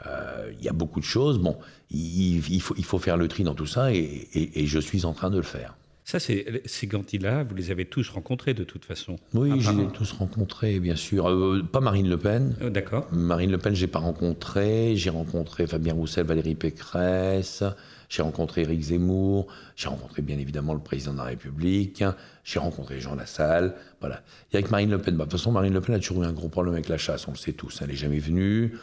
euh, 0.07 0.51
il 0.57 0.65
y 0.65 0.69
a 0.69 0.73
beaucoup 0.73 0.99
de 0.99 1.05
choses. 1.05 1.39
Bon, 1.39 1.57
il, 1.91 2.41
faut, 2.61 2.73
il, 2.77 2.83
faut, 2.83 2.99
faire 2.99 3.15
le 3.15 3.27
tri 3.27 3.43
dans 3.43 3.55
tout 3.55 3.65
ça 3.65 3.93
et, 3.93 4.27
je 4.65 4.79
suis 4.79 5.05
en 5.05 5.13
train 5.13 5.29
de 5.29 5.37
le 5.37 5.43
faire. 5.43 5.75
Ça, 6.03 6.19
c'est, 6.19 6.63
ces 6.65 6.87
candidats, 6.87 7.43
vous 7.43 7.53
les 7.53 7.69
avez 7.69 7.85
tous 7.85 8.09
rencontrés 8.09 8.55
de 8.55 8.63
toute 8.63 8.83
façon 8.83 9.17
Oui, 9.35 9.61
je 9.61 9.71
les 9.71 9.83
ai 9.83 9.87
tous 9.87 10.11
rencontrés, 10.13 10.79
bien 10.79 10.95
sûr. 10.95 11.29
Euh, 11.29 11.61
pas 11.61 11.81
Marine 11.81 12.09
Le 12.09 12.17
Pen. 12.17 12.55
d'accord. 12.71 13.07
Marine 13.11 13.51
Le 13.51 13.59
Pen, 13.59 13.75
je 13.75 13.85
n'ai 13.85 13.91
pas 13.91 13.99
rencontré. 13.99 14.95
J'ai 14.95 15.11
rencontré 15.11 15.67
Fabien 15.67 15.93
Roussel, 15.93 16.25
Valérie 16.25 16.55
Pécresse. 16.55 17.63
J'ai 18.09 18.23
rencontré 18.23 18.61
Éric 18.61 18.81
Zemmour, 18.81 19.45
j'ai 19.75 19.87
rencontré 19.87 20.23
bien 20.23 20.39
évidemment 20.39 20.73
le 20.73 20.79
président 20.79 21.13
de 21.13 21.17
la 21.17 21.25
République, 21.25 22.03
j'ai 22.49 22.59
rencontré 22.59 22.99
Jean 22.99 23.15
Lassalle. 23.15 23.75
Voilà. 23.99 24.21
Et 24.51 24.57
avec 24.57 24.71
Marine 24.71 24.89
Le 24.89 24.97
Pen, 24.97 25.15
bah, 25.15 25.25
de 25.25 25.29
toute 25.29 25.39
façon, 25.39 25.51
Marine 25.51 25.73
Le 25.73 25.81
Pen 25.81 25.93
a 25.93 25.99
toujours 25.99 26.23
eu 26.23 26.25
un 26.25 26.33
gros 26.33 26.49
problème 26.49 26.73
avec 26.73 26.89
la 26.89 26.97
chasse, 26.97 27.27
on 27.27 27.31
le 27.31 27.37
sait 27.37 27.53
tous. 27.53 27.79
Elle 27.81 27.89
n'est 27.89 27.95
jamais 27.95 28.19
venue. 28.19 28.75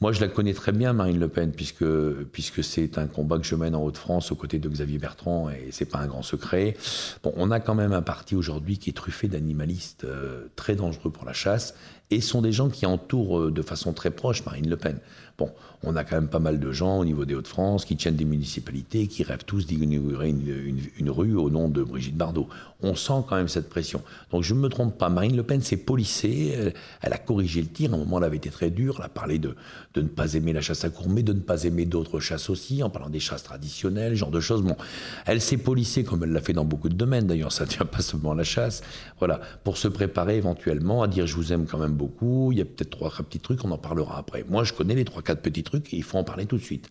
Moi, 0.00 0.12
je 0.12 0.20
la 0.20 0.28
connais 0.28 0.54
très 0.54 0.70
bien, 0.70 0.92
Marine 0.92 1.18
Le 1.18 1.28
Pen, 1.28 1.52
puisque, 1.52 1.84
puisque 2.32 2.62
c'est 2.62 2.98
un 2.98 3.06
combat 3.06 3.38
que 3.38 3.44
je 3.44 3.54
mène 3.56 3.74
en 3.74 3.82
Haute-France 3.82 4.30
aux 4.30 4.36
côtés 4.36 4.60
de 4.60 4.68
Xavier 4.68 4.98
Bertrand, 4.98 5.50
et 5.50 5.70
c'est 5.72 5.86
pas 5.86 5.98
un 5.98 6.06
grand 6.06 6.22
secret. 6.22 6.76
Bon, 7.24 7.32
on 7.36 7.50
a 7.50 7.58
quand 7.58 7.74
même 7.74 7.92
un 7.92 8.02
parti 8.02 8.36
aujourd'hui 8.36 8.78
qui 8.78 8.90
est 8.90 8.92
truffé 8.92 9.26
d'animalistes 9.26 10.04
euh, 10.04 10.46
très 10.54 10.76
dangereux 10.76 11.10
pour 11.10 11.24
la 11.24 11.32
chasse, 11.32 11.74
et 12.10 12.20
sont 12.20 12.42
des 12.42 12.52
gens 12.52 12.68
qui 12.68 12.86
entourent 12.86 13.40
euh, 13.40 13.50
de 13.50 13.62
façon 13.62 13.92
très 13.92 14.12
proche 14.12 14.44
Marine 14.44 14.70
Le 14.70 14.76
Pen. 14.76 15.00
Bon, 15.38 15.52
on 15.84 15.94
a 15.94 16.02
quand 16.02 16.16
même 16.16 16.26
pas 16.26 16.40
mal 16.40 16.58
de 16.58 16.72
gens 16.72 16.98
au 16.98 17.04
niveau 17.04 17.24
des 17.24 17.36
Hauts-de-France 17.36 17.84
qui 17.84 17.96
tiennent 17.96 18.16
des 18.16 18.24
municipalités, 18.24 19.06
qui 19.06 19.22
rêvent 19.22 19.44
tous 19.44 19.66
d'inaugurer 19.66 20.30
une, 20.30 21.10
rue 21.10 21.36
au 21.36 21.48
nom 21.48 21.68
de 21.68 21.80
Brigitte 21.84 22.16
Bardot. 22.16 22.48
On 22.82 22.96
sent 22.96 23.24
quand 23.28 23.36
même 23.36 23.46
cette 23.46 23.68
pression. 23.68 24.02
Donc 24.32 24.42
je 24.42 24.52
ne 24.54 24.58
me 24.58 24.68
trompe 24.68 24.98
pas, 24.98 25.08
Marine 25.08 25.36
Le 25.36 25.44
Pen 25.44 25.60
s'est 25.62 25.76
polissée, 25.76 26.72
elle, 27.02 27.12
a 27.12 27.18
corrigé 27.18 27.60
le 27.60 27.68
tir, 27.68 27.92
à 27.92 27.94
un 27.94 27.98
moment 27.98 28.18
elle 28.18 28.24
avait 28.24 28.38
été 28.38 28.50
très 28.50 28.70
dure, 28.70 28.96
elle 28.98 29.04
a 29.04 29.08
parlé 29.08 29.38
de, 29.38 29.54
ne 29.94 30.02
pas 30.02 30.34
aimer 30.34 30.52
la 30.52 30.60
chasse 30.60 30.84
à 30.84 30.90
courmer, 30.90 31.22
de 31.22 31.32
ne 31.32 31.40
pas 31.40 31.62
aimer 31.62 31.84
d'autres 31.84 32.18
chasses 32.18 32.50
aussi, 32.50 32.82
en 32.82 32.90
parlant 32.90 33.08
des 33.08 33.20
chasses 33.20 33.44
traditionnelles, 33.44 34.16
genre 34.16 34.32
de 34.32 34.40
choses. 34.40 34.62
Bon, 34.62 34.76
elle 35.24 35.40
s'est 35.40 35.56
polissée 35.56 36.02
comme 36.02 36.24
elle 36.24 36.32
l'a 36.32 36.40
fait 36.40 36.52
dans 36.52 36.64
beaucoup 36.64 36.88
de 36.88 36.94
domaines, 36.94 37.28
d'ailleurs 37.28 37.52
ça 37.52 37.64
ne 37.64 37.70
tient 37.70 37.86
pas 37.86 38.02
seulement 38.02 38.32
à 38.32 38.36
la 38.36 38.44
chasse, 38.44 38.82
voilà, 39.20 39.40
pour 39.62 39.76
se 39.76 39.86
préparer 39.86 40.36
éventuellement 40.36 41.04
à 41.04 41.06
dire 41.06 41.28
je 41.28 41.36
vous 41.36 41.52
aime 41.52 41.66
quand 41.66 41.78
même 41.78 41.94
beaucoup, 41.94 42.50
il 42.50 42.58
y 42.58 42.62
a 42.62 42.64
peut-être 42.64 42.90
trois 42.90 43.10
petits 43.10 43.38
trucs, 43.38 43.64
on 43.64 43.70
en 43.70 43.78
parlera 43.78 44.18
après. 44.18 44.44
Moi 44.48 44.64
je 44.64 44.72
connais 44.72 44.96
les 44.96 45.04
trois 45.04 45.22
quatre 45.28 45.42
petits 45.42 45.62
trucs 45.62 45.92
il 45.92 46.02
faut 46.02 46.18
en 46.18 46.24
parler 46.24 46.46
tout 46.46 46.56
de 46.56 46.62
suite. 46.62 46.90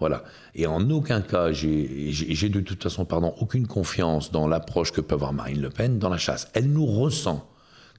Voilà. 0.00 0.22
Et 0.54 0.66
en 0.66 0.90
aucun 0.90 1.22
cas, 1.22 1.50
j'ai 1.52 2.48
de 2.48 2.60
toute 2.60 2.82
façon, 2.82 3.04
pardon, 3.04 3.34
aucune 3.40 3.66
confiance 3.66 4.30
dans 4.30 4.46
l'approche 4.46 4.92
que 4.92 5.00
peut 5.00 5.14
avoir 5.14 5.32
Marine 5.32 5.60
Le 5.60 5.70
Pen 5.70 5.98
dans 5.98 6.08
la 6.08 6.18
chasse. 6.18 6.48
Elle 6.54 6.70
nous 6.70 6.86
ressent 6.86 7.44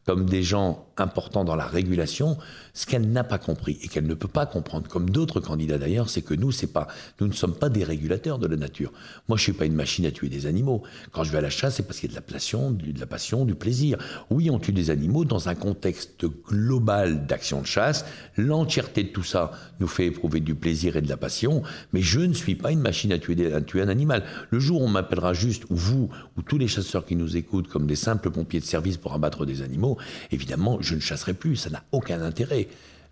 comme 0.09 0.25
des 0.25 0.41
gens 0.41 0.87
importants 0.97 1.45
dans 1.45 1.55
la 1.55 1.67
régulation, 1.67 2.35
ce 2.73 2.87
qu'elle 2.87 3.11
n'a 3.11 3.23
pas 3.23 3.37
compris 3.37 3.77
et 3.83 3.87
qu'elle 3.87 4.07
ne 4.07 4.15
peut 4.15 4.27
pas 4.27 4.47
comprendre, 4.47 4.87
comme 4.87 5.11
d'autres 5.11 5.39
candidats 5.39 5.77
d'ailleurs, 5.77 6.09
c'est 6.09 6.23
que 6.23 6.33
nous, 6.33 6.51
c'est 6.51 6.73
pas, 6.73 6.87
nous 7.21 7.27
ne 7.27 7.31
sommes 7.31 7.53
pas 7.53 7.69
des 7.69 7.83
régulateurs 7.83 8.39
de 8.39 8.47
la 8.47 8.55
nature. 8.55 8.91
Moi, 9.27 9.37
je 9.37 9.43
suis 9.43 9.53
pas 9.53 9.65
une 9.65 9.75
machine 9.75 10.07
à 10.07 10.11
tuer 10.11 10.27
des 10.27 10.47
animaux. 10.47 10.81
Quand 11.11 11.23
je 11.23 11.31
vais 11.31 11.37
à 11.37 11.41
la 11.41 11.51
chasse, 11.51 11.75
c'est 11.75 11.83
parce 11.83 11.99
qu'il 11.99 12.09
y 12.09 12.11
a 12.11 12.15
de 12.15 12.19
la 12.19 12.25
passion, 12.25 12.71
de 12.71 12.99
la 12.99 13.05
passion, 13.05 13.45
du 13.45 13.53
plaisir. 13.53 13.99
Oui, 14.31 14.49
on 14.49 14.57
tue 14.57 14.71
des 14.71 14.89
animaux 14.89 15.25
dans 15.25 15.47
un 15.47 15.53
contexte 15.53 16.25
global 16.25 17.27
d'action 17.27 17.61
de 17.61 17.67
chasse. 17.67 18.03
L'entièreté 18.35 19.03
de 19.03 19.09
tout 19.09 19.23
ça 19.23 19.51
nous 19.79 19.87
fait 19.87 20.07
éprouver 20.07 20.39
du 20.39 20.55
plaisir 20.55 20.97
et 20.97 21.03
de 21.03 21.09
la 21.09 21.17
passion, 21.17 21.61
mais 21.93 22.01
je 22.01 22.21
ne 22.21 22.33
suis 22.33 22.55
pas 22.55 22.71
une 22.71 22.81
machine 22.81 23.11
à 23.11 23.19
tuer, 23.19 23.53
à 23.53 23.61
tuer 23.61 23.83
un 23.83 23.89
animal. 23.89 24.23
Le 24.49 24.59
jour 24.59 24.81
où 24.81 24.85
on 24.85 24.89
m'appellera 24.89 25.33
juste, 25.33 25.65
ou 25.69 25.75
vous, 25.75 26.09
ou 26.35 26.41
tous 26.41 26.57
les 26.57 26.67
chasseurs 26.67 27.05
qui 27.05 27.15
nous 27.15 27.37
écoutent, 27.37 27.67
comme 27.67 27.85
des 27.85 27.95
simples 27.95 28.31
pompiers 28.31 28.59
de 28.59 28.65
service 28.65 28.97
pour 28.97 29.13
abattre 29.13 29.45
des 29.45 29.61
animaux, 29.61 29.98
évidemment, 30.31 30.77
je 30.81 30.95
ne 30.95 30.99
chasserai 30.99 31.33
plus, 31.33 31.55
ça 31.55 31.69
n'a 31.69 31.83
aucun 31.91 32.21
intérêt 32.21 32.67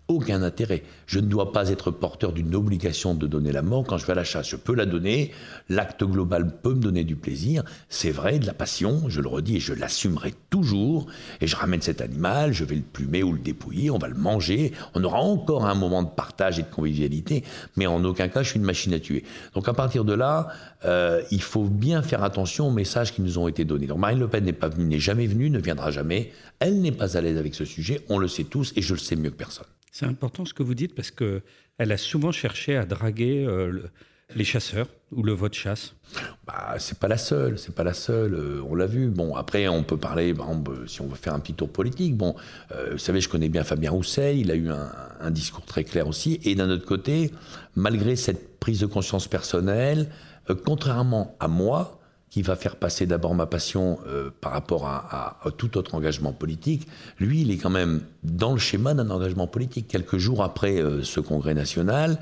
aucun 0.08 0.42
intérêt. 0.42 0.82
Je 1.06 1.20
ne 1.20 1.26
dois 1.26 1.52
pas 1.52 1.68
être 1.68 1.90
porteur 1.90 2.32
d'une 2.32 2.54
obligation 2.54 3.14
de 3.14 3.26
donner 3.26 3.52
la 3.52 3.62
mort 3.62 3.84
quand 3.84 3.98
je 3.98 4.06
vais 4.06 4.12
à 4.12 4.16
la 4.16 4.24
chasse. 4.24 4.48
Je 4.48 4.56
peux 4.56 4.74
la 4.74 4.86
donner, 4.86 5.32
l'acte 5.68 6.02
global 6.02 6.50
peut 6.62 6.74
me 6.74 6.80
donner 6.80 7.04
du 7.04 7.14
plaisir, 7.14 7.62
c'est 7.90 8.10
vrai, 8.10 8.38
de 8.38 8.46
la 8.46 8.54
passion, 8.54 9.02
je 9.08 9.20
le 9.20 9.28
redis 9.28 9.56
et 9.56 9.60
je 9.60 9.74
l'assumerai 9.74 10.32
toujours. 10.50 11.06
Et 11.40 11.46
je 11.46 11.56
ramène 11.56 11.82
cet 11.82 12.00
animal, 12.00 12.52
je 12.52 12.64
vais 12.64 12.76
le 12.76 12.82
plumer 12.82 13.22
ou 13.22 13.32
le 13.32 13.38
dépouiller, 13.38 13.90
on 13.90 13.98
va 13.98 14.08
le 14.08 14.14
manger, 14.14 14.72
on 14.94 15.04
aura 15.04 15.18
encore 15.20 15.66
un 15.66 15.74
moment 15.74 16.02
de 16.02 16.08
partage 16.08 16.58
et 16.58 16.62
de 16.62 16.70
convivialité, 16.70 17.44
mais 17.76 17.86
en 17.86 18.02
aucun 18.04 18.28
cas 18.28 18.42
je 18.42 18.50
suis 18.50 18.58
une 18.58 18.64
machine 18.64 18.94
à 18.94 19.00
tuer. 19.00 19.24
Donc 19.54 19.68
à 19.68 19.74
partir 19.74 20.04
de 20.04 20.14
là, 20.14 20.48
euh, 20.84 21.22
il 21.30 21.42
faut 21.42 21.64
bien 21.64 22.02
faire 22.02 22.24
attention 22.24 22.68
aux 22.68 22.72
messages 22.72 23.12
qui 23.12 23.20
nous 23.20 23.38
ont 23.38 23.46
été 23.46 23.64
donnés. 23.64 23.86
Donc 23.86 23.98
Marine 23.98 24.18
Le 24.18 24.28
Pen 24.28 24.44
n'est 24.44 24.56
n'est 24.78 24.98
jamais 24.98 25.26
venue, 25.26 25.50
ne 25.50 25.58
viendra 25.58 25.90
jamais. 25.90 26.32
Elle 26.60 26.80
n'est 26.80 26.92
pas 26.92 27.16
à 27.16 27.20
l'aise 27.20 27.36
avec 27.36 27.54
ce 27.54 27.64
sujet, 27.64 28.00
on 28.08 28.18
le 28.18 28.28
sait 28.28 28.44
tous 28.44 28.72
et 28.76 28.82
je 28.82 28.94
le 28.94 29.00
sais 29.00 29.16
mieux 29.16 29.30
que 29.30 29.36
personne. 29.36 29.66
C'est 29.92 30.06
important 30.06 30.44
ce 30.44 30.54
que 30.54 30.62
vous 30.62 30.74
dites 30.74 30.94
parce 30.94 31.10
que 31.10 31.42
elle 31.78 31.92
a 31.92 31.96
souvent 31.96 32.32
cherché 32.32 32.76
à 32.76 32.84
draguer 32.84 33.44
euh, 33.46 33.82
les 34.34 34.44
chasseurs 34.44 34.88
ou 35.12 35.22
le 35.22 35.32
vote 35.32 35.54
chasse. 35.54 35.94
Bah, 36.46 36.74
c'est 36.78 36.98
pas 36.98 37.08
la 37.08 37.18
seule, 37.18 37.58
c'est 37.58 37.74
pas 37.74 37.84
la 37.84 37.94
seule. 37.94 38.34
Euh, 38.34 38.62
on 38.68 38.74
l'a 38.74 38.86
vu. 38.86 39.08
Bon, 39.08 39.36
après, 39.36 39.68
on 39.68 39.84
peut 39.84 39.96
parler, 39.96 40.34
par 40.34 40.48
exemple, 40.48 40.88
si 40.88 41.00
on 41.00 41.06
veut 41.06 41.16
faire 41.16 41.34
un 41.34 41.40
petit 41.40 41.54
tour 41.54 41.70
politique. 41.70 42.16
Bon, 42.16 42.34
vous 42.90 42.98
savez, 42.98 43.20
je 43.20 43.28
connais 43.28 43.48
bien 43.48 43.64
Fabien 43.64 43.90
Roussel. 43.90 44.38
Il 44.38 44.50
a 44.50 44.56
eu 44.56 44.70
un 44.70 45.30
discours 45.30 45.64
très 45.64 45.84
clair 45.84 46.08
aussi. 46.08 46.40
Et 46.44 46.54
d'un 46.54 46.68
autre 46.68 46.86
côté, 46.86 47.32
malgré 47.76 48.16
cette 48.16 48.58
prise 48.58 48.80
de 48.80 48.86
conscience 48.86 49.28
personnelle, 49.28 50.10
contrairement 50.64 51.36
à 51.40 51.48
moi, 51.48 51.97
qui 52.30 52.42
va 52.42 52.56
faire 52.56 52.76
passer 52.76 53.06
d'abord 53.06 53.34
ma 53.34 53.46
passion 53.46 53.98
euh, 54.06 54.30
par 54.40 54.52
rapport 54.52 54.86
à, 54.86 55.38
tout 55.56 55.78
autre 55.78 55.94
engagement 55.94 56.32
politique, 56.32 56.86
lui, 57.18 57.42
il 57.42 57.50
est 57.50 57.56
quand 57.56 57.70
même 57.70 58.02
dans 58.22 58.52
le 58.52 58.58
schéma 58.58 58.94
d'un 58.94 59.10
engagement 59.10 59.46
politique. 59.46 59.88
Quelques 59.88 60.18
jours 60.18 60.42
après 60.42 60.80
euh, 60.80 61.02
ce 61.02 61.20
congrès 61.20 61.54
national, 61.54 62.18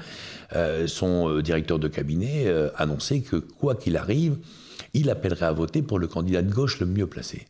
euh, 0.55 0.87
son 0.87 1.40
directeur 1.40 1.79
de 1.79 1.88
cabinet 1.88 2.47
annonçait 2.77 3.21
que, 3.21 3.37
quoi 3.37 3.75
qu'il 3.75 3.97
arrive, 3.97 4.37
il 4.95 5.11
appellerait 5.11 5.47
à 5.47 5.53
voter 5.53 5.83
pour 5.83 5.99
le 5.99 6.07
candidat 6.07 6.42
de 6.42 6.53
gauche 6.53 6.81
le 6.81 6.87
mieux 6.87 7.07
placé. 7.07 7.47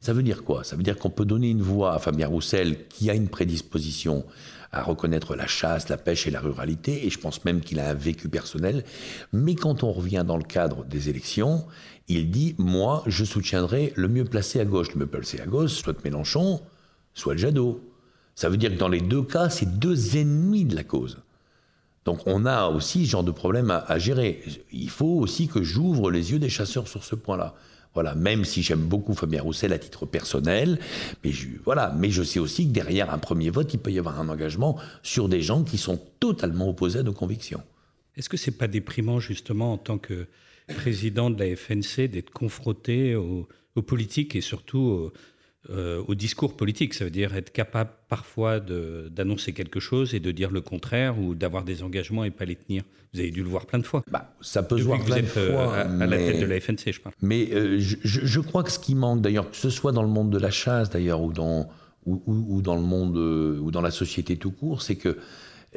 Ça 0.00 0.12
veut 0.12 0.22
dire 0.22 0.44
quoi? 0.44 0.62
Ça 0.62 0.76
veut 0.76 0.84
dire 0.84 0.96
qu'on 0.96 1.10
peut 1.10 1.24
donner 1.24 1.50
une 1.50 1.62
voix 1.62 1.94
à 1.94 1.98
Fabien 1.98 2.28
Roussel 2.28 2.86
qui 2.88 3.10
a 3.10 3.14
une 3.14 3.28
prédisposition 3.28 4.24
à 4.72 4.82
reconnaître 4.82 5.34
la 5.34 5.46
chasse, 5.46 5.88
la 5.88 5.96
pêche 5.96 6.26
et 6.26 6.30
la 6.30 6.40
ruralité, 6.40 7.06
et 7.06 7.10
je 7.10 7.18
pense 7.18 7.44
même 7.44 7.60
qu'il 7.60 7.80
a 7.80 7.88
un 7.88 7.94
vécu 7.94 8.28
personnel. 8.28 8.84
Mais 9.32 9.54
quand 9.54 9.82
on 9.82 9.92
revient 9.92 10.24
dans 10.26 10.36
le 10.36 10.44
cadre 10.44 10.84
des 10.84 11.08
élections, 11.08 11.66
il 12.08 12.30
dit 12.30 12.54
Moi, 12.58 13.02
je 13.06 13.24
soutiendrai 13.24 13.92
le 13.96 14.08
mieux 14.08 14.24
placé 14.24 14.60
à 14.60 14.64
gauche. 14.64 14.92
Le 14.94 15.00
mieux 15.00 15.06
placé 15.06 15.40
à 15.40 15.46
gauche, 15.46 15.72
soit 15.72 16.04
Mélenchon, 16.04 16.60
soit 17.14 17.36
Jadot. 17.36 17.80
Ça 18.34 18.48
veut 18.48 18.56
dire 18.56 18.70
que 18.70 18.78
dans 18.78 18.88
les 18.88 19.00
deux 19.00 19.22
cas, 19.22 19.48
c'est 19.48 19.78
deux 19.78 20.16
ennemis 20.16 20.64
de 20.64 20.76
la 20.76 20.84
cause. 20.84 21.18
Donc 22.04 22.20
on 22.26 22.46
a 22.46 22.68
aussi 22.68 23.04
ce 23.04 23.10
genre 23.10 23.24
de 23.24 23.30
problème 23.30 23.70
à, 23.70 23.78
à 23.78 23.98
gérer. 23.98 24.42
Il 24.72 24.90
faut 24.90 25.18
aussi 25.18 25.48
que 25.48 25.62
j'ouvre 25.62 26.10
les 26.10 26.32
yeux 26.32 26.38
des 26.38 26.48
chasseurs 26.48 26.88
sur 26.88 27.04
ce 27.04 27.14
point-là. 27.14 27.54
Voilà, 27.98 28.14
même 28.14 28.44
si 28.44 28.62
j'aime 28.62 28.84
beaucoup 28.84 29.12
Fabien 29.12 29.42
Roussel 29.42 29.72
à 29.72 29.78
titre 29.80 30.06
personnel, 30.06 30.78
mais 31.24 31.32
je, 31.32 31.48
voilà, 31.64 31.92
mais 31.98 32.12
sais 32.12 32.38
aussi 32.38 32.68
que 32.68 32.72
derrière 32.72 33.12
un 33.12 33.18
premier 33.18 33.50
vote, 33.50 33.74
il 33.74 33.78
peut 33.78 33.90
y 33.90 33.98
avoir 33.98 34.20
un 34.20 34.28
engagement 34.28 34.78
sur 35.02 35.28
des 35.28 35.42
gens 35.42 35.64
qui 35.64 35.78
sont 35.78 36.00
totalement 36.20 36.68
opposés 36.68 37.00
à 37.00 37.02
nos 37.02 37.12
convictions. 37.12 37.60
Est-ce 38.14 38.28
que 38.28 38.36
c'est 38.36 38.56
pas 38.56 38.68
déprimant 38.68 39.18
justement 39.18 39.72
en 39.72 39.78
tant 39.78 39.98
que 39.98 40.28
président 40.76 41.28
de 41.28 41.42
la 41.42 41.56
FNC 41.56 42.08
d'être 42.08 42.30
confronté 42.30 43.16
aux, 43.16 43.48
politiques 43.84 44.36
et 44.36 44.42
surtout 44.42 45.10
euh, 45.70 46.02
au 46.06 46.14
discours 46.14 46.56
politique. 46.56 46.94
Ça 46.94 47.04
veut 47.04 47.10
dire 47.10 47.34
être 47.34 47.52
capable 47.52 47.90
parfois 48.08 48.60
d'annoncer 48.60 49.52
quelque 49.52 49.80
chose 49.80 50.14
et 50.14 50.20
de 50.20 50.30
dire 50.30 50.50
le 50.50 50.60
contraire 50.60 51.18
ou 51.18 51.34
d'avoir 51.34 51.64
des 51.64 51.82
engagements 51.82 52.24
et 52.24 52.30
pas 52.30 52.44
les 52.44 52.56
tenir. 52.56 52.84
Vous 53.12 53.20
avez 53.20 53.30
dû 53.30 53.42
le 53.42 53.48
voir 53.48 53.66
plein 53.66 53.80
de 53.80 53.84
fois. 53.84 54.04
Bah, 54.10 54.32
ça 54.40 54.62
peut 54.62 54.78
se 54.78 54.84
voir 54.84 55.04
plein 55.04 55.20
de 55.20 55.26
euh, 55.36 55.52
fois. 55.52 55.76
à, 55.76 56.06
la 56.06 56.16
tête 56.16 56.40
de 56.40 56.46
la 56.46 56.60
FNC, 56.60 56.92
je 56.92 57.00
parle. 57.00 57.14
Mais 57.20 57.48
euh, 57.52 57.76
je, 57.78 58.40
crois 58.40 58.62
que 58.62 58.70
ce 58.70 58.78
qui 58.78 58.94
manque, 58.94 59.20
d'ailleurs, 59.20 59.50
que 59.50 59.56
ce 59.56 59.68
soit 59.68 59.92
dans 59.92 60.02
le 60.02 60.08
monde 60.08 60.30
de 60.30 60.38
la 60.38 60.50
chasse, 60.50 60.90
d'ailleurs, 60.90 61.22
ou 61.22 61.32
dans, 61.32 61.68
ou, 62.06 62.22
ou, 62.26 62.62
dans 62.62 62.76
le 62.76 62.82
monde, 62.82 63.16
ou 63.16 63.70
dans 63.70 63.82
la 63.82 63.90
société 63.90 64.36
tout 64.36 64.52
court, 64.52 64.82
c'est 64.82 64.96
que 64.96 65.18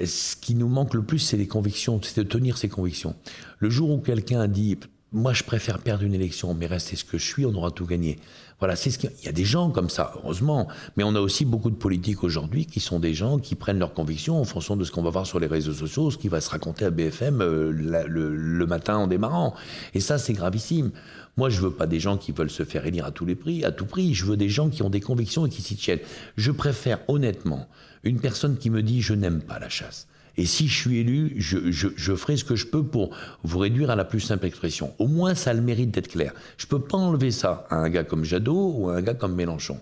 ce 0.03 0.35
qui 0.35 0.55
nous 0.55 0.67
manque 0.67 0.93
le 0.93 1.03
plus, 1.03 1.19
c'est 1.19 1.37
les 1.37 1.47
convictions, 1.47 1.99
c'est 2.03 2.17
de 2.17 2.27
tenir 2.27 2.57
ses 2.57 2.69
convictions. 2.69 3.15
Le 3.59 3.69
jour 3.69 3.89
où 3.89 3.99
quelqu'un 3.99 4.47
dit 4.47 4.77
moi, 5.13 5.33
je 5.33 5.43
préfère 5.43 5.79
perdre 5.79 6.03
une 6.03 6.13
élection, 6.13 6.53
mais 6.53 6.67
rester 6.67 6.95
ce 6.95 7.03
que 7.03 7.17
je 7.17 7.25
suis, 7.25 7.45
on 7.45 7.53
aura 7.53 7.71
tout 7.71 7.85
gagné. 7.85 8.17
Voilà, 8.61 8.75
c'est 8.75 8.91
ce 8.91 8.99
qu'il 8.99 9.09
y 9.23 9.27
a 9.27 9.31
des 9.31 9.43
gens 9.43 9.71
comme 9.71 9.89
ça, 9.89 10.13
heureusement, 10.17 10.67
mais 10.95 11.03
on 11.03 11.15
a 11.15 11.19
aussi 11.19 11.45
beaucoup 11.45 11.71
de 11.71 11.75
politiques 11.75 12.23
aujourd'hui 12.23 12.67
qui 12.67 12.79
sont 12.79 12.99
des 12.99 13.15
gens 13.15 13.39
qui 13.39 13.55
prennent 13.55 13.79
leurs 13.79 13.95
convictions 13.95 14.39
en 14.39 14.43
fonction 14.43 14.77
de 14.77 14.83
ce 14.83 14.91
qu'on 14.91 15.01
va 15.01 15.09
voir 15.09 15.25
sur 15.25 15.39
les 15.39 15.47
réseaux 15.47 15.73
sociaux, 15.73 16.11
ce 16.11 16.19
qui 16.19 16.27
va 16.27 16.41
se 16.41 16.49
raconter 16.51 16.85
à 16.85 16.91
BFM 16.91 17.41
euh, 17.41 17.71
le, 17.71 18.65
matin 18.67 18.97
en 18.97 19.07
démarrant. 19.07 19.55
Et 19.95 19.99
ça, 19.99 20.19
c'est 20.19 20.33
gravissime. 20.33 20.91
Moi, 21.37 21.49
je 21.49 21.59
veux 21.59 21.71
pas 21.71 21.87
des 21.87 21.99
gens 21.99 22.17
qui 22.17 22.33
veulent 22.33 22.51
se 22.51 22.63
faire 22.63 22.85
élire 22.85 23.05
à 23.05 23.11
tous 23.11 23.25
les 23.25 23.33
prix, 23.33 23.65
à 23.65 23.71
tout 23.71 23.87
prix. 23.87 24.13
Je 24.13 24.25
veux 24.25 24.37
des 24.37 24.49
gens 24.49 24.69
qui 24.69 24.83
ont 24.83 24.91
des 24.91 25.01
convictions 25.01 25.47
et 25.47 25.49
qui 25.49 25.63
s'y 25.63 25.75
tiennent. 25.75 25.97
Je 26.37 26.51
préfère 26.51 26.99
honnêtement 27.07 27.67
une 28.03 28.19
personne 28.19 28.59
qui 28.59 28.69
me 28.69 28.83
dit 28.83 29.01
je 29.01 29.15
n'aime 29.15 29.41
pas 29.41 29.57
la 29.57 29.69
chasse. 29.69 30.07
Et 30.37 30.45
si 30.45 30.67
je 30.67 30.75
suis 30.75 30.99
élu, 30.99 31.33
je, 31.37 32.15
ferai 32.15 32.37
ce 32.37 32.43
que 32.43 32.55
je 32.55 32.67
peux 32.67 32.83
pour 32.83 33.11
vous 33.43 33.59
réduire 33.59 33.89
à 33.89 33.95
la 33.95 34.05
plus 34.05 34.19
simple 34.19 34.45
expression. 34.45 34.93
Au 34.99 35.07
moins, 35.07 35.35
ça 35.35 35.51
a 35.51 35.53
le 35.53 35.61
mérite 35.61 35.91
d'être 35.91 36.07
clair. 36.07 36.33
Je 36.57 36.65
ne 36.65 36.69
peux 36.69 36.79
pas 36.79 36.97
enlever 36.97 37.31
ça 37.31 37.67
à 37.69 37.75
un 37.75 37.89
gars 37.89 38.03
comme 38.03 38.23
Jadot 38.23 38.73
ou 38.77 38.89
à 38.89 38.95
un 38.95 39.01
gars 39.01 39.13
comme 39.13 39.35
Mélenchon. 39.35 39.79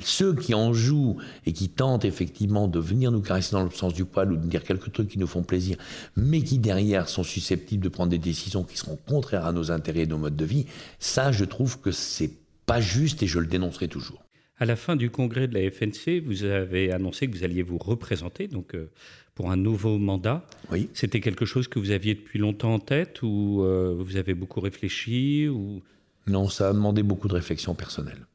Ceux 0.00 0.34
qui 0.34 0.54
en 0.54 0.72
jouent 0.72 1.16
et 1.44 1.52
qui 1.52 1.68
tentent 1.68 2.04
effectivement 2.04 2.68
de 2.68 2.78
venir 2.78 3.10
nous 3.10 3.20
caresser 3.20 3.52
dans 3.52 3.64
le 3.64 3.70
sens 3.70 3.94
du 3.94 4.04
poil 4.04 4.32
ou 4.32 4.36
de 4.36 4.46
dire 4.46 4.62
quelques 4.62 4.92
trucs 4.92 5.08
qui 5.08 5.18
nous 5.18 5.26
font 5.26 5.42
plaisir, 5.42 5.76
mais 6.16 6.42
qui 6.42 6.58
derrière 6.58 7.08
sont 7.08 7.24
susceptibles 7.24 7.82
de 7.82 7.88
prendre 7.88 8.10
des 8.10 8.18
décisions 8.18 8.62
qui 8.62 8.76
seront 8.76 8.98
contraires 9.08 9.46
à 9.46 9.52
nos 9.52 9.72
intérêts 9.72 10.02
et 10.02 10.06
nos 10.06 10.18
modes 10.18 10.36
de 10.36 10.44
vie, 10.44 10.66
ça, 11.00 11.32
je 11.32 11.44
trouve 11.44 11.80
que 11.80 11.90
c'est 11.90 12.30
pas 12.64 12.80
juste 12.80 13.22
et 13.24 13.26
je 13.26 13.40
le 13.40 13.46
dénoncerai 13.46 13.88
toujours. 13.88 14.22
À 14.60 14.64
la 14.64 14.74
fin 14.74 14.96
du 14.96 15.10
congrès 15.10 15.46
de 15.46 15.54
la 15.54 15.70
FNC, 15.70 16.20
vous 16.24 16.44
avez 16.44 16.92
annoncé 16.92 17.28
que 17.28 17.36
vous 17.36 17.44
alliez 17.44 17.62
vous 17.62 17.78
représenter 17.78 18.48
donc 18.48 18.74
euh, 18.74 18.90
pour 19.34 19.52
un 19.52 19.56
nouveau 19.56 19.98
mandat. 19.98 20.44
Oui. 20.72 20.90
C'était 20.94 21.20
quelque 21.20 21.44
chose 21.44 21.68
que 21.68 21.78
vous 21.78 21.92
aviez 21.92 22.14
depuis 22.14 22.40
longtemps 22.40 22.74
en 22.74 22.80
tête 22.80 23.22
ou 23.22 23.62
euh, 23.62 23.94
vous 23.96 24.16
avez 24.16 24.34
beaucoup 24.34 24.60
réfléchi 24.60 25.48
ou... 25.48 25.80
Non, 26.26 26.48
ça 26.48 26.70
a 26.70 26.72
demandé 26.72 27.02
beaucoup 27.04 27.28
de 27.28 27.34
réflexion 27.34 27.74
personnelle. 27.74 28.26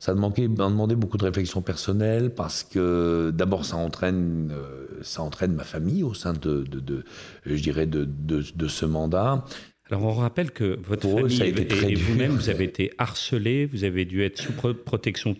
Ça 0.00 0.12
a 0.12 0.14
demandé, 0.14 0.48
demandé 0.48 0.94
beaucoup 0.96 1.16
de 1.16 1.24
réflexion 1.24 1.62
personnelle 1.62 2.34
parce 2.34 2.62
que 2.62 3.32
d'abord 3.34 3.64
ça 3.64 3.76
entraîne, 3.76 4.52
euh, 4.52 4.86
ça 5.00 5.22
entraîne 5.22 5.54
ma 5.54 5.64
famille 5.64 6.02
au 6.02 6.12
sein 6.12 6.34
de, 6.34 6.62
de, 6.62 7.04
je 7.46 7.54
dirais 7.54 7.86
de, 7.86 8.04
de, 8.04 8.68
ce 8.68 8.84
mandat. 8.84 9.46
Alors 9.90 10.04
on 10.04 10.12
rappelle 10.12 10.50
que 10.50 10.78
votre 10.82 11.08
famille 11.08 11.42
et, 11.42 11.94
vous-même, 11.94 12.32
vous 12.32 12.48
avez 12.48 12.64
été 12.64 12.92
harcelé, 12.98 13.66
vous 13.66 13.84
avez 13.84 14.04
dû 14.04 14.22
être 14.22 14.40
sous 14.40 14.52
protection 14.52 15.36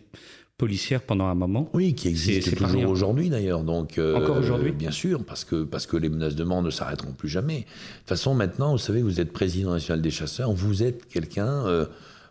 policière 0.58 1.02
pendant 1.02 1.26
un 1.26 1.34
moment. 1.34 1.70
Oui, 1.72 1.94
qui 1.94 2.08
existe 2.08 2.56
toujours 2.56 2.88
aujourd'hui 2.88 3.28
d'ailleurs. 3.28 3.64
Donc 3.64 3.98
euh, 3.98 4.16
encore 4.16 4.36
aujourd'hui, 4.36 4.72
bien 4.72 4.90
sûr, 4.90 5.24
parce 5.24 5.44
que 5.44 5.64
parce 5.64 5.86
que 5.86 5.96
les 5.96 6.08
menaces 6.08 6.36
de 6.36 6.44
mort 6.44 6.62
ne 6.62 6.70
s'arrêteront 6.70 7.12
plus 7.12 7.28
jamais. 7.28 7.60
De 7.60 7.62
toute 7.62 8.08
façon, 8.08 8.34
maintenant, 8.34 8.72
vous 8.72 8.78
savez, 8.78 9.02
vous 9.02 9.20
êtes 9.20 9.32
président 9.32 9.72
national 9.72 10.02
des 10.02 10.10
chasseurs, 10.10 10.52
vous 10.52 10.82
êtes 10.82 11.06
quelqu'un. 11.06 11.66
Euh, 11.66 11.86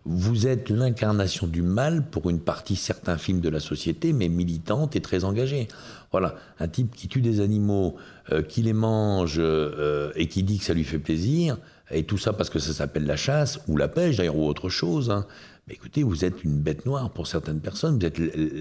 vous 0.05 0.47
êtes 0.47 0.69
l'incarnation 0.69 1.47
du 1.47 1.61
mal 1.61 2.05
pour 2.09 2.29
une 2.29 2.41
partie 2.41 2.75
certains 2.75 3.17
films 3.17 3.39
de 3.39 3.47
la 3.47 3.61
société, 3.61 4.11
mais 4.11 4.27
militante 4.27 4.97
et 4.97 4.99
très 4.99 5.23
engagée. 5.23 5.69
Voilà, 6.11 6.35
un 6.59 6.67
type 6.67 6.93
qui 6.93 7.07
tue 7.07 7.21
des 7.21 7.39
animaux, 7.39 7.95
euh, 8.29 8.41
qui 8.41 8.63
les 8.63 8.73
mange 8.73 9.39
et 9.39 10.27
qui 10.27 10.43
dit 10.43 10.59
que 10.59 10.65
ça 10.65 10.73
lui 10.73 10.83
fait 10.83 10.99
plaisir, 10.99 11.57
et 11.93 12.03
tout 12.03 12.17
ça 12.17 12.33
parce 12.33 12.49
que 12.49 12.59
ça 12.59 12.73
s'appelle 12.73 13.05
la 13.05 13.15
chasse, 13.15 13.59
ou 13.67 13.77
la 13.77 13.87
pêche 13.87 14.17
d'ailleurs, 14.17 14.37
ou 14.37 14.47
autre 14.47 14.69
chose. 14.69 15.09
Hein. 15.09 15.25
Mais 15.67 15.75
écoutez, 15.75 16.03
vous 16.03 16.25
êtes 16.25 16.43
une 16.43 16.59
bête 16.59 16.85
noire 16.85 17.09
pour 17.09 17.25
certaines 17.25 17.61
personnes, 17.61 17.97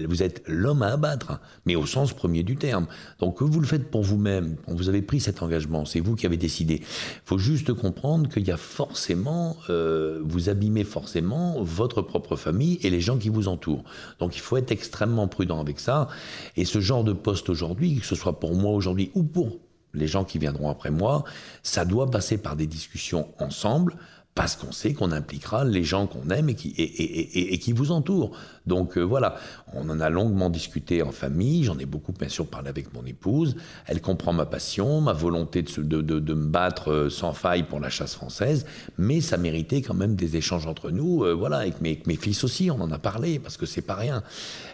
vous 0.07 0.23
êtes, 0.23 0.41
l'homme 0.47 0.83
à 0.83 0.93
abattre, 0.93 1.41
mais 1.65 1.75
au 1.75 1.85
sens 1.85 2.13
premier 2.13 2.43
du 2.43 2.55
terme. 2.55 2.87
Donc 3.19 3.41
vous 3.41 3.59
le 3.59 3.67
faites 3.67 3.91
pour 3.91 4.03
vous-même, 4.03 4.55
vous 4.67 4.87
avez 4.87 5.01
pris 5.01 5.19
cet 5.19 5.43
engagement, 5.43 5.83
c'est 5.83 5.99
vous 5.99 6.15
qui 6.15 6.25
avez 6.25 6.37
décidé. 6.37 6.75
Il 6.75 7.21
faut 7.25 7.37
juste 7.37 7.73
comprendre 7.73 8.29
qu'il 8.29 8.47
y 8.47 8.51
a 8.51 8.57
forcément, 8.57 9.57
euh, 9.69 10.21
vous 10.23 10.47
abîmez 10.47 10.85
forcément 10.85 11.61
votre 11.61 12.01
propre 12.01 12.37
famille 12.37 12.79
et 12.83 12.89
les 12.89 13.01
gens 13.01 13.17
qui 13.17 13.27
vous 13.27 13.49
entourent. 13.49 13.83
Donc 14.19 14.37
il 14.37 14.41
faut 14.41 14.55
être 14.55 14.71
extrêmement 14.71 15.27
prudent 15.27 15.59
avec 15.59 15.81
ça. 15.81 16.07
Et 16.55 16.63
ce 16.63 16.79
genre 16.79 17.03
de 17.03 17.11
poste 17.11 17.49
aujourd'hui, 17.49 17.99
que 17.99 18.05
ce 18.05 18.15
soit 18.15 18.39
pour 18.39 18.55
moi 18.55 18.71
aujourd'hui 18.71 19.11
ou 19.13 19.23
pour 19.23 19.59
les 19.93 20.07
gens 20.07 20.23
qui 20.23 20.39
viendront 20.39 20.69
après 20.69 20.91
moi, 20.91 21.23
ça 21.61 21.85
doit 21.85 22.09
passer 22.09 22.37
par 22.37 22.55
des 22.55 22.67
discussions 22.67 23.27
ensemble, 23.39 23.95
parce 24.35 24.55
qu'on 24.55 24.71
sait 24.71 24.93
qu'on 24.93 25.11
impliquera 25.11 25.63
les 25.63 25.83
gens 25.83 26.07
qu'on 26.07 26.29
aime 26.29 26.49
et 26.49 26.55
qui, 26.55 27.73
vous 27.73 27.91
entourent. 27.91 28.35
Donc 28.65 28.97
euh, 28.97 29.01
voilà, 29.01 29.35
on 29.73 29.87
en 29.89 29.99
a 29.99 30.09
longuement 30.09 30.49
discuté 30.49 31.03
en 31.03 31.11
famille, 31.11 31.63
j'en 31.63 31.77
ai 31.77 31.85
beaucoup 31.85 32.13
bien 32.13 32.29
sûr 32.29 32.47
parlé 32.47 32.69
avec 32.69 32.93
mon 32.93 33.05
épouse, 33.05 33.55
elle 33.85 34.01
comprend 34.01 34.33
ma 34.33 34.45
passion, 34.45 35.01
ma 35.01 35.13
volonté 35.13 35.61
de, 35.61 36.33
me 36.33 36.45
battre 36.47 36.91
euh, 36.91 37.09
sans 37.09 37.33
faille 37.33 37.63
pour 37.63 37.79
la 37.79 37.89
chasse 37.89 38.15
française, 38.15 38.65
mais 38.97 39.21
ça 39.21 39.37
méritait 39.37 39.81
quand 39.81 39.93
même 39.93 40.15
des 40.15 40.35
échanges 40.35 40.65
entre 40.65 40.89
nous, 40.89 41.23
euh, 41.23 41.33
voilà, 41.33 41.57
avec 41.57 41.81
mes, 41.81 42.01
mes, 42.07 42.15
fils 42.15 42.43
aussi, 42.43 42.71
on 42.71 42.81
en 42.81 42.91
a 42.91 42.99
parlé, 42.99 43.37
parce 43.37 43.57
que 43.57 43.65
c'est 43.65 43.81
pas 43.81 43.95
rien. 43.95 44.23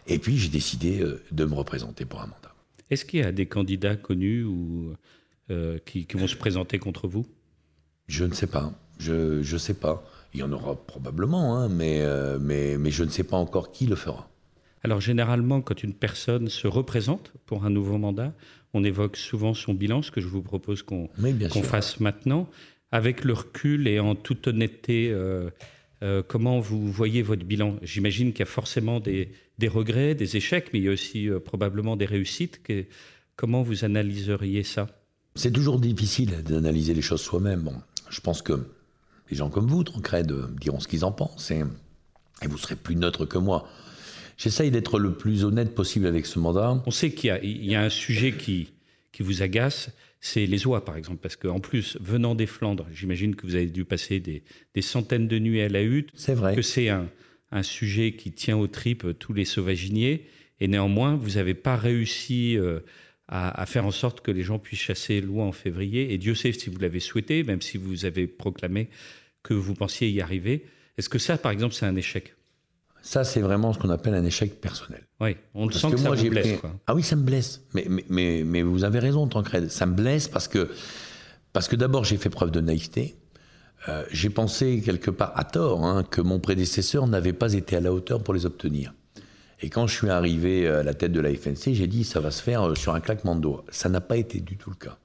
Et 0.07 0.19
puis 0.19 0.37
j'ai 0.37 0.49
décidé 0.49 1.03
de 1.31 1.45
me 1.45 1.53
représenter 1.53 2.05
pour 2.05 2.21
un 2.21 2.27
mandat. 2.27 2.48
Est-ce 2.89 3.05
qu'il 3.05 3.19
y 3.19 3.23
a 3.23 3.31
des 3.31 3.45
candidats 3.45 3.95
connus 3.95 4.43
ou, 4.43 4.93
euh, 5.51 5.77
qui, 5.85 6.07
vont 6.13 6.27
se 6.27 6.35
présenter 6.35 6.79
contre 6.79 7.07
vous? 7.07 7.25
Je 8.07 8.25
ne 8.25 8.33
sais 8.33 8.47
pas. 8.47 8.73
Je 8.99 9.39
ne 9.39 9.57
sais 9.57 9.75
pas. 9.75 10.03
Il 10.33 10.39
y 10.39 10.43
en 10.43 10.51
aura 10.51 10.75
probablement, 10.75 11.57
hein, 11.57 11.69
mais, 11.69 12.01
euh, 12.01 12.37
mais, 12.39 12.77
mais 12.77 12.91
je 12.91 13.03
ne 13.03 13.09
sais 13.09 13.23
pas 13.23 13.37
encore 13.37 13.71
qui 13.71 13.85
le 13.87 13.95
fera. 13.95 14.29
Alors 14.83 15.01
généralement, 15.01 15.61
quand 15.61 15.83
une 15.83 15.93
personne 15.93 16.47
se 16.49 16.67
représente 16.67 17.33
pour 17.45 17.65
un 17.65 17.69
nouveau 17.69 17.97
mandat, 17.97 18.33
on 18.73 18.83
évoque 18.83 19.17
souvent 19.17 19.53
son 19.53 19.73
bilan, 19.73 20.01
ce 20.01 20.11
que 20.11 20.21
je 20.21 20.27
vous 20.27 20.41
propose 20.41 20.83
qu'on 20.83 21.09
fasse 21.63 21.99
maintenant. 21.99 22.49
Avec 22.91 23.23
le 23.23 23.33
recul 23.33 23.87
et 23.87 23.99
en 23.99 24.15
toute 24.15 24.47
honnêteté, 24.47 25.09
euh, 25.11 25.49
euh, 26.01 26.23
comment 26.27 26.59
vous 26.59 26.91
voyez 26.91 27.21
votre 27.21 27.43
bilan? 27.43 27.75
J'imagine 27.81 28.31
qu'il 28.31 28.39
y 28.39 28.43
a 28.43 28.47
forcément 28.47 28.99
des, 28.99 29.31
regrets, 29.67 30.15
des 30.15 30.37
échecs, 30.37 30.69
mais 30.73 30.79
il 30.79 30.85
y 30.85 30.87
a 30.87 30.91
aussi 30.91 31.29
euh, 31.29 31.39
probablement 31.39 31.97
des 31.97 32.05
réussites. 32.05 32.61
comment 33.35 33.61
vous 33.61 33.83
analyseriez 33.85 34.63
ça? 34.63 34.87
C'est 35.35 35.51
toujours 35.51 35.79
difficile 35.79 36.43
d'analyser 36.43 36.93
les 36.93 37.01
choses 37.01 37.21
soi-même. 37.21 37.61
Bon, 37.61 37.75
je 38.09 38.19
pense 38.21 38.41
que 38.41 38.67
les 39.29 39.37
gens 39.37 39.49
comme 39.49 39.67
vous, 39.67 39.83
Tancred, 39.83 40.31
diront 40.59 40.79
ce 40.79 40.87
qu'ils 40.87 41.05
en 41.05 41.11
pensent 41.11 41.51
et, 41.51 41.63
vous 42.47 42.57
serez 42.57 42.75
plus 42.75 42.95
neutre 42.95 43.25
que 43.25 43.37
moi. 43.37 43.67
J'essaye 44.37 44.71
d'être 44.71 44.97
le 44.97 45.13
plus 45.13 45.43
honnête 45.43 45.75
possible 45.75 46.07
avec 46.07 46.25
ce 46.25 46.39
mandat. 46.39 46.81
On 46.85 46.91
sait 46.91 47.11
qu'il 47.11 47.29
y, 47.43 47.75
a 47.75 47.81
un 47.81 47.89
sujet 47.89 48.31
qui, 48.31 48.71
qui 49.11 49.23
vous 49.23 49.41
agace, 49.41 49.89
c'est 50.21 50.45
les 50.45 50.65
oies, 50.65 50.85
par 50.85 50.95
exemple. 50.95 51.19
Parce 51.21 51.35
qu'en 51.35 51.59
plus, 51.59 51.97
venant 51.99 52.35
des 52.35 52.45
Flandres, 52.45 52.87
j'imagine 52.93 53.35
que 53.35 53.45
vous 53.45 53.55
avez 53.55 53.65
dû 53.65 53.83
passer 53.83 54.21
des, 54.21 54.43
centaines 54.81 55.27
de 55.27 55.39
nuits 55.39 55.61
à 55.61 55.67
la 55.67 55.83
hutte. 55.83 56.09
C'est 56.15 56.33
vrai. 56.33 56.55
Que 56.55 56.61
c'est 56.61 56.87
un, 56.87 57.09
sujet 57.63 58.13
qui 58.13 58.31
tient 58.31 58.57
aux 58.57 58.67
tripes 58.67 59.17
tous 59.17 59.33
les 59.33 59.45
sauvaginiers. 59.45 60.25
Et 60.59 60.67
néanmoins, 60.67 61.15
vous 61.15 61.31
n'avez 61.31 61.53
pas 61.53 61.75
réussi 61.75 62.57
euh, 62.57 62.79
à, 63.27 63.65
faire 63.65 63.85
en 63.85 63.91
sorte 63.91 64.21
que 64.21 64.31
les 64.31 64.43
gens 64.43 64.59
puissent 64.59 64.79
chasser 64.79 65.21
l'oie 65.21 65.45
en 65.45 65.51
février. 65.51 66.13
Et 66.13 66.17
Dieu 66.17 66.35
sait 66.35 66.51
si 66.51 66.69
vous 66.69 66.79
l'avez 66.79 66.99
souhaité, 66.99 67.43
même 67.43 67.61
si 67.61 67.77
vous 67.77 68.05
avez 68.05 68.27
proclamé 68.27 68.89
que 69.43 69.53
vous 69.53 69.73
pensiez 69.73 70.09
y 70.09 70.21
arriver. 70.21 70.65
Est-ce 70.97 71.09
que 71.09 71.19
ça, 71.19 71.37
par 71.37 71.51
exemple, 71.51 71.73
c'est 71.73 71.85
un 71.85 71.95
échec? 71.95 72.35
Ça, 73.01 73.23
c'est 73.23 73.39
vraiment 73.39 73.71
ce 73.71 73.79
qu'on 73.79 73.89
appelle 73.89 74.13
un 74.13 74.25
échec 74.25 74.59
personnel. 74.59 75.07
Oui, 75.21 75.37
on 75.53 75.67
le 75.67 75.71
sent 75.71 75.91
que, 75.91 75.97
ça 75.97 76.09
vous 76.09 76.29
blesse. 76.29 76.59
Ah 76.85 76.95
oui, 76.95 77.03
ça 77.03 77.15
me 77.15 77.23
blesse. 77.23 77.61
Mais, 77.73 77.87
mais, 78.09 78.43
mais, 78.43 78.61
vous 78.61 78.83
avez 78.83 78.99
raison, 78.99 79.27
Tancred. 79.27 79.69
Ça 79.69 79.85
me 79.85 79.93
blesse 79.93 80.27
parce 80.27 80.47
que, 80.47 80.69
parce 81.53 81.67
que 81.67 81.77
d'abord, 81.77 82.03
j'ai 82.03 82.17
fait 82.17 82.29
preuve 82.29 82.51
de 82.51 82.59
naïveté. 82.59 83.15
Euh, 83.87 84.03
j'ai 84.11 84.29
pensé 84.29 84.81
quelque 84.81 85.11
part, 85.11 85.31
à 85.35 85.43
tort, 85.43 85.85
hein, 85.85 86.03
que 86.03 86.21
mon 86.21 86.39
prédécesseur 86.39 87.07
n'avait 87.07 87.33
pas 87.33 87.53
été 87.53 87.77
à 87.77 87.79
la 87.79 87.93
hauteur 87.93 88.21
pour 88.21 88.33
les 88.33 88.45
obtenir. 88.45 88.93
Et 89.61 89.69
quand 89.69 89.87
je 89.87 89.95
suis 89.95 90.09
arrivé 90.09 90.67
à 90.67 90.83
la 90.83 90.93
tête 90.93 91.11
de 91.11 91.19
la 91.19 91.33
FNC, 91.33 91.73
j'ai 91.73 91.87
dit 91.87 92.03
ça 92.03 92.19
va 92.19 92.31
se 92.31 92.41
faire 92.41 92.69
euh, 92.69 92.75
sur 92.75 92.93
un 92.95 92.99
claquement 92.99 93.35
de 93.35 93.41
doigts. 93.41 93.63
Ça 93.69 93.89
n'a 93.89 94.01
pas 94.01 94.17
été 94.17 94.39
du 94.39 94.57
tout 94.57 94.69
le 94.69 94.75
cas. 94.75 94.97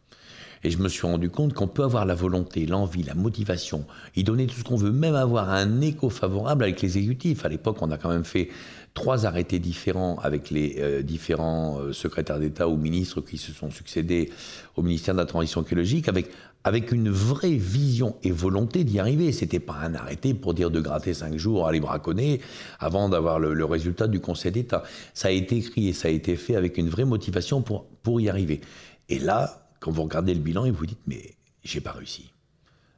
Et 0.64 0.70
je 0.70 0.78
me 0.78 0.88
suis 0.88 1.06
rendu 1.06 1.28
compte 1.28 1.52
qu'on 1.52 1.68
peut 1.68 1.82
avoir 1.82 2.06
la 2.06 2.14
volonté, 2.14 2.64
l'envie, 2.64 3.02
la 3.02 3.14
motivation, 3.14 3.84
y 4.16 4.24
donner 4.24 4.46
tout 4.46 4.54
ce 4.54 4.64
qu'on 4.64 4.76
veut, 4.76 4.92
même 4.92 5.14
avoir 5.14 5.50
un 5.50 5.82
écho 5.82 6.08
favorable 6.08 6.64
avec 6.64 6.80
l'exécutif. 6.80 7.44
À 7.44 7.50
l'époque, 7.50 7.76
on 7.82 7.90
a 7.90 7.98
quand 7.98 8.08
même 8.08 8.24
fait 8.24 8.48
trois 8.94 9.26
arrêtés 9.26 9.58
différents 9.58 10.18
avec 10.22 10.50
les 10.50 10.76
euh, 10.78 11.02
différents 11.02 11.80
euh, 11.80 11.92
secrétaires 11.92 12.38
d'État 12.38 12.66
ou 12.68 12.78
ministres 12.78 13.20
qui 13.20 13.36
se 13.36 13.52
sont 13.52 13.70
succédés 13.70 14.30
au 14.76 14.82
ministère 14.82 15.14
de 15.14 15.20
la 15.20 15.26
Transition 15.26 15.60
écologique, 15.62 16.08
avec, 16.08 16.30
avec 16.64 16.92
une 16.92 17.10
vraie 17.10 17.54
vision 17.54 18.16
et 18.22 18.30
volonté 18.30 18.84
d'y 18.84 18.98
arriver. 18.98 19.32
C'était 19.32 19.60
pas 19.60 19.74
un 19.74 19.94
arrêté 19.94 20.34
pour 20.34 20.54
dire 20.54 20.70
de 20.70 20.80
gratter 20.80 21.14
cinq 21.14 21.36
jours, 21.36 21.68
aller 21.68 21.80
braconner, 21.80 22.40
avant 22.80 23.08
d'avoir 23.08 23.38
le, 23.38 23.52
le, 23.54 23.64
résultat 23.64 24.08
du 24.08 24.20
Conseil 24.20 24.52
d'État. 24.52 24.82
Ça 25.12 25.28
a 25.28 25.30
été 25.30 25.58
écrit 25.58 25.88
et 25.88 25.92
ça 25.92 26.08
a 26.08 26.10
été 26.10 26.36
fait 26.36 26.56
avec 26.56 26.78
une 26.78 26.88
vraie 26.88 27.04
motivation 27.04 27.60
pour, 27.62 27.86
pour 28.02 28.20
y 28.20 28.28
arriver. 28.28 28.62
Et 29.10 29.18
là, 29.18 29.68
quand 29.80 29.90
vous 29.90 30.02
regardez 30.02 30.32
le 30.32 30.40
bilan 30.40 30.64
et 30.64 30.70
vous 30.70 30.86
dites, 30.86 31.02
mais 31.06 31.34
j'ai 31.62 31.80
pas 31.80 31.92
réussi. 31.92 32.30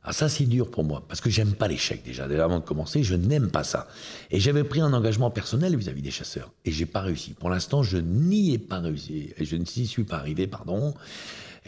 Ah, 0.09 0.13
ça, 0.13 0.29
c'est 0.29 0.45
dur 0.45 0.71
pour 0.71 0.85
moi, 0.85 1.03
parce 1.09 1.21
que 1.21 1.31
j'aime 1.31 1.55
pas 1.55 1.67
l'échec 1.67 2.05
déjà. 2.05 2.29
Déjà 2.29 2.45
avant 2.45 2.61
de 2.61 2.65
commencer, 2.65 3.03
je 3.03 3.17
n'aime 3.17 3.51
pas 3.51 3.65
ça. 3.65 3.89
Et 4.31 4.39
j'avais 4.39 4.63
pris 4.63 4.81
un 4.81 4.93
engagement 4.93 5.33
personnel 5.33 5.75
vis-à-vis 5.75 6.03
des 6.03 6.13
chasseurs, 6.13 6.53
et 6.65 6.71
j'ai 6.71 6.87
pas 6.87 7.01
réussi. 7.01 7.33
Pour 7.33 7.51
l'instant, 7.51 7.83
je 7.83 7.99
n'y 7.99 8.55
ai 8.55 8.59
pas 8.59 8.79
réussi, 8.79 9.33
et 9.37 9.45
je 9.45 9.57
n'y 9.57 9.67
suis 9.67 10.05
pas 10.05 10.19
arrivé, 10.19 10.47
pardon. 10.47 10.95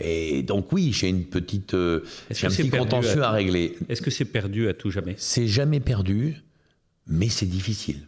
Et 0.00 0.42
donc 0.42 0.72
oui, 0.72 0.92
j'ai 0.92 1.08
une 1.08 1.24
petite, 1.24 1.74
euh, 1.74 2.04
j'ai 2.30 2.46
un 2.46 2.50
petit 2.50 2.70
contentieux 2.70 3.22
à, 3.22 3.30
régler. 3.30 3.76
Est-ce 3.88 4.02
que 4.02 4.10
c'est 4.10 4.24
perdu 4.24 4.68
à 4.68 4.74
tout 4.74 4.90
jamais? 4.90 5.14
C'est 5.18 5.46
jamais 5.46 5.80
perdu, 5.80 6.42
mais 7.06 7.28
c'est 7.28 7.46
difficile. 7.46 8.00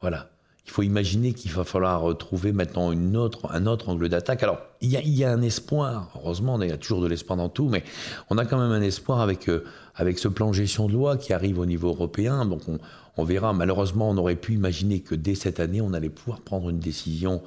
Voilà. 0.00 0.30
Il 0.66 0.70
faut 0.70 0.82
imaginer 0.82 1.34
qu'il 1.34 1.50
va 1.52 1.64
falloir 1.64 2.16
trouver 2.16 2.52
maintenant 2.52 2.90
une 2.90 3.18
autre, 3.18 3.50
un 3.52 3.66
autre 3.66 3.90
angle 3.90 4.08
d'attaque. 4.08 4.42
Alors, 4.42 4.60
il 4.80 4.90
y, 4.90 4.96
a, 4.96 5.02
il 5.02 5.10
y, 5.10 5.22
a, 5.22 5.30
un 5.30 5.42
espoir, 5.42 6.10
heureusement, 6.16 6.60
il 6.62 6.70
y 6.70 6.72
a 6.72 6.78
toujours 6.78 7.02
de 7.02 7.06
l'espoir 7.06 7.36
dans 7.36 7.50
tout, 7.50 7.68
mais 7.68 7.84
on 8.30 8.38
a 8.38 8.46
quand 8.46 8.58
même 8.58 8.70
un 8.70 8.80
espoir 8.80 9.20
avec, 9.20 9.50
euh, 9.50 9.64
avec 9.94 10.18
ce 10.18 10.26
plan 10.26 10.48
de 10.48 10.54
gestion 10.54 10.86
de 10.88 10.94
loi 10.94 11.18
qui 11.18 11.34
arrive 11.34 11.58
au 11.58 11.66
niveau 11.66 11.88
européen. 11.88 12.46
Donc, 12.46 12.66
on, 12.66 12.78
on 13.16 13.24
verra. 13.24 13.52
Malheureusement, 13.52 14.10
on 14.10 14.16
aurait 14.16 14.36
pu 14.36 14.54
imaginer 14.54 15.00
que 15.00 15.14
dès 15.14 15.34
cette 15.34 15.60
année, 15.60 15.80
on 15.80 15.92
allait 15.92 16.08
pouvoir 16.08 16.40
prendre 16.40 16.70
une 16.70 16.80
décision 16.80 17.42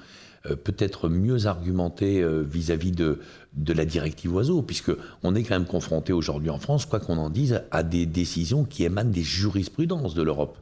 euh, 0.45 0.55
peut-être 0.55 1.09
mieux 1.09 1.47
argumentée 1.47 2.21
euh, 2.21 2.41
vis-à-vis 2.41 2.91
de, 2.91 3.19
de 3.57 3.73
la 3.73 3.85
directive 3.85 4.33
oiseau, 4.33 4.61
puisque 4.61 4.91
on 5.23 5.35
est 5.35 5.43
quand 5.43 5.55
même 5.55 5.67
confronté 5.67 6.13
aujourd'hui 6.13 6.49
en 6.49 6.59
France, 6.59 6.85
quoi 6.85 6.99
qu'on 6.99 7.17
en 7.17 7.29
dise, 7.29 7.63
à 7.71 7.83
des 7.83 8.05
décisions 8.05 8.63
qui 8.63 8.83
émanent 8.83 9.11
des 9.11 9.23
jurisprudences 9.23 10.13
de 10.13 10.21
l'Europe. 10.21 10.57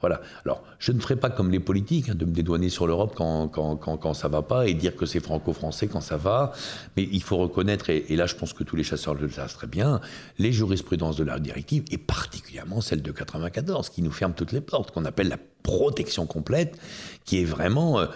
Voilà. 0.00 0.20
Alors, 0.44 0.62
je 0.78 0.92
ne 0.92 1.00
ferai 1.00 1.16
pas 1.16 1.28
comme 1.28 1.50
les 1.50 1.58
politiques, 1.58 2.08
hein, 2.08 2.14
de 2.14 2.24
me 2.24 2.30
dédouaner 2.30 2.68
sur 2.68 2.86
l'Europe 2.86 3.14
quand, 3.16 3.48
quand, 3.48 3.76
quand, 3.76 4.14
ça 4.14 4.28
va 4.28 4.42
pas 4.42 4.68
et 4.68 4.74
dire 4.74 4.94
que 4.94 5.06
c'est 5.06 5.20
franco-français 5.20 5.88
quand 5.88 6.00
ça 6.00 6.16
va. 6.16 6.52
Mais 6.96 7.08
il 7.10 7.22
faut 7.22 7.36
reconnaître, 7.36 7.90
et, 7.90 8.14
là 8.14 8.26
je 8.26 8.36
pense 8.36 8.52
que 8.52 8.62
tous 8.62 8.76
les 8.76 8.84
chasseurs 8.84 9.14
le 9.14 9.28
savent 9.28 9.52
très 9.52 9.66
bien, 9.66 10.00
les 10.38 10.52
jurisprudences 10.52 11.16
de 11.16 11.24
la 11.24 11.40
directive, 11.40 11.84
et 11.90 11.98
particulièrement 11.98 12.80
celle 12.80 13.02
de 13.02 13.10
94, 13.10 13.88
qui 13.88 14.02
nous 14.02 14.12
ferme 14.12 14.34
toutes 14.34 14.52
les 14.52 14.60
portes, 14.60 14.92
qu'on 14.92 15.04
appelle 15.04 15.28
la 15.28 15.38
protection 15.64 16.26
complète, 16.26 16.78
qui 17.24 17.40
est 17.40 17.44
vraiment, 17.44 17.98
euh, 17.98 18.06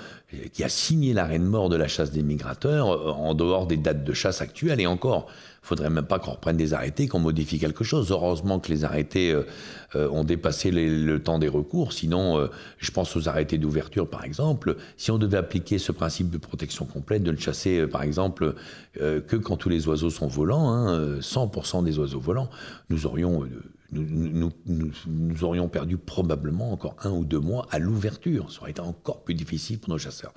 qui 0.53 0.63
a 0.63 0.69
signé 0.69 1.13
l'arrêt 1.13 1.39
de 1.41 1.45
mort 1.45 1.69
de 1.69 1.77
la 1.77 1.89
chasse 1.89 2.13
des 2.13 2.23
migrateurs 2.23 2.91
euh, 2.91 3.11
en 3.11 3.35
dehors 3.35 3.67
des 3.67 3.77
dates 3.77 4.05
de 4.05 4.13
chasse 4.13 4.41
actuelles 4.41 4.81
et 4.81 4.87
encore 4.87 5.27
faudrait 5.63 5.91
même 5.91 6.05
pas 6.05 6.19
qu'on 6.19 6.33
reprenne 6.33 6.57
des 6.57 6.75
arrêtés, 6.75 7.07
qu'on 7.07 7.21
modifie 7.21 7.59
quelque 7.59 7.85
chose. 7.85 8.11
Heureusement 8.11 8.59
que 8.59 8.71
les 8.71 8.85
arrêtés 8.85 9.31
euh, 9.31 9.45
euh, 9.95 10.09
ont 10.11 10.25
dépassé 10.25 10.73
le 10.73 11.23
temps 11.23 11.39
des 11.39 11.49
recours. 11.49 11.93
Sinon, 11.93 12.39
euh, 12.39 12.49
je 12.79 12.91
pense 12.91 13.17
aux 13.17 13.29
arrêtés 13.29 13.59
d'ouverture, 13.59 14.11
par 14.11 14.25
exemple. 14.25 14.77
Si 14.97 15.13
on 15.13 15.19
devait 15.19 15.37
appliquer 15.37 15.79
ce 15.79 15.93
principe 15.93 16.31
de 16.31 16.39
protection 16.39 16.85
complète, 16.85 17.23
de 17.23 17.31
ne 17.31 17.37
chasser, 17.37 17.87
par 17.87 18.03
exemple, 18.03 18.55
que 18.99 19.37
quand 19.37 19.57
tous 19.57 19.69
les 19.69 19.87
oiseaux 19.89 20.11
sont 20.11 20.27
volants, 20.27 20.71
hein, 20.71 21.19
100% 21.21 21.85
des 21.85 21.99
oiseaux 21.99 22.21
volants, 22.21 22.51
nous 22.91 23.07
aurions... 23.07 23.49
Nous, 23.95 24.51
nous, 24.65 25.45
aurions 25.45 25.69
perdu 25.69 25.99
probablement 25.99 26.73
encore 26.73 26.97
un 27.05 27.11
ou 27.11 27.27
deux 27.27 27.39
mois 27.39 27.67
à 27.71 27.79
l'ouverture. 27.79 28.51
Ça 28.51 28.63
aurait 28.63 28.71
été 28.71 28.81
encore 28.81 29.23
plus 29.23 29.35
difficile 29.35 29.79
pour 29.79 29.91
nos 29.91 29.99
chasseurs. 29.99 30.33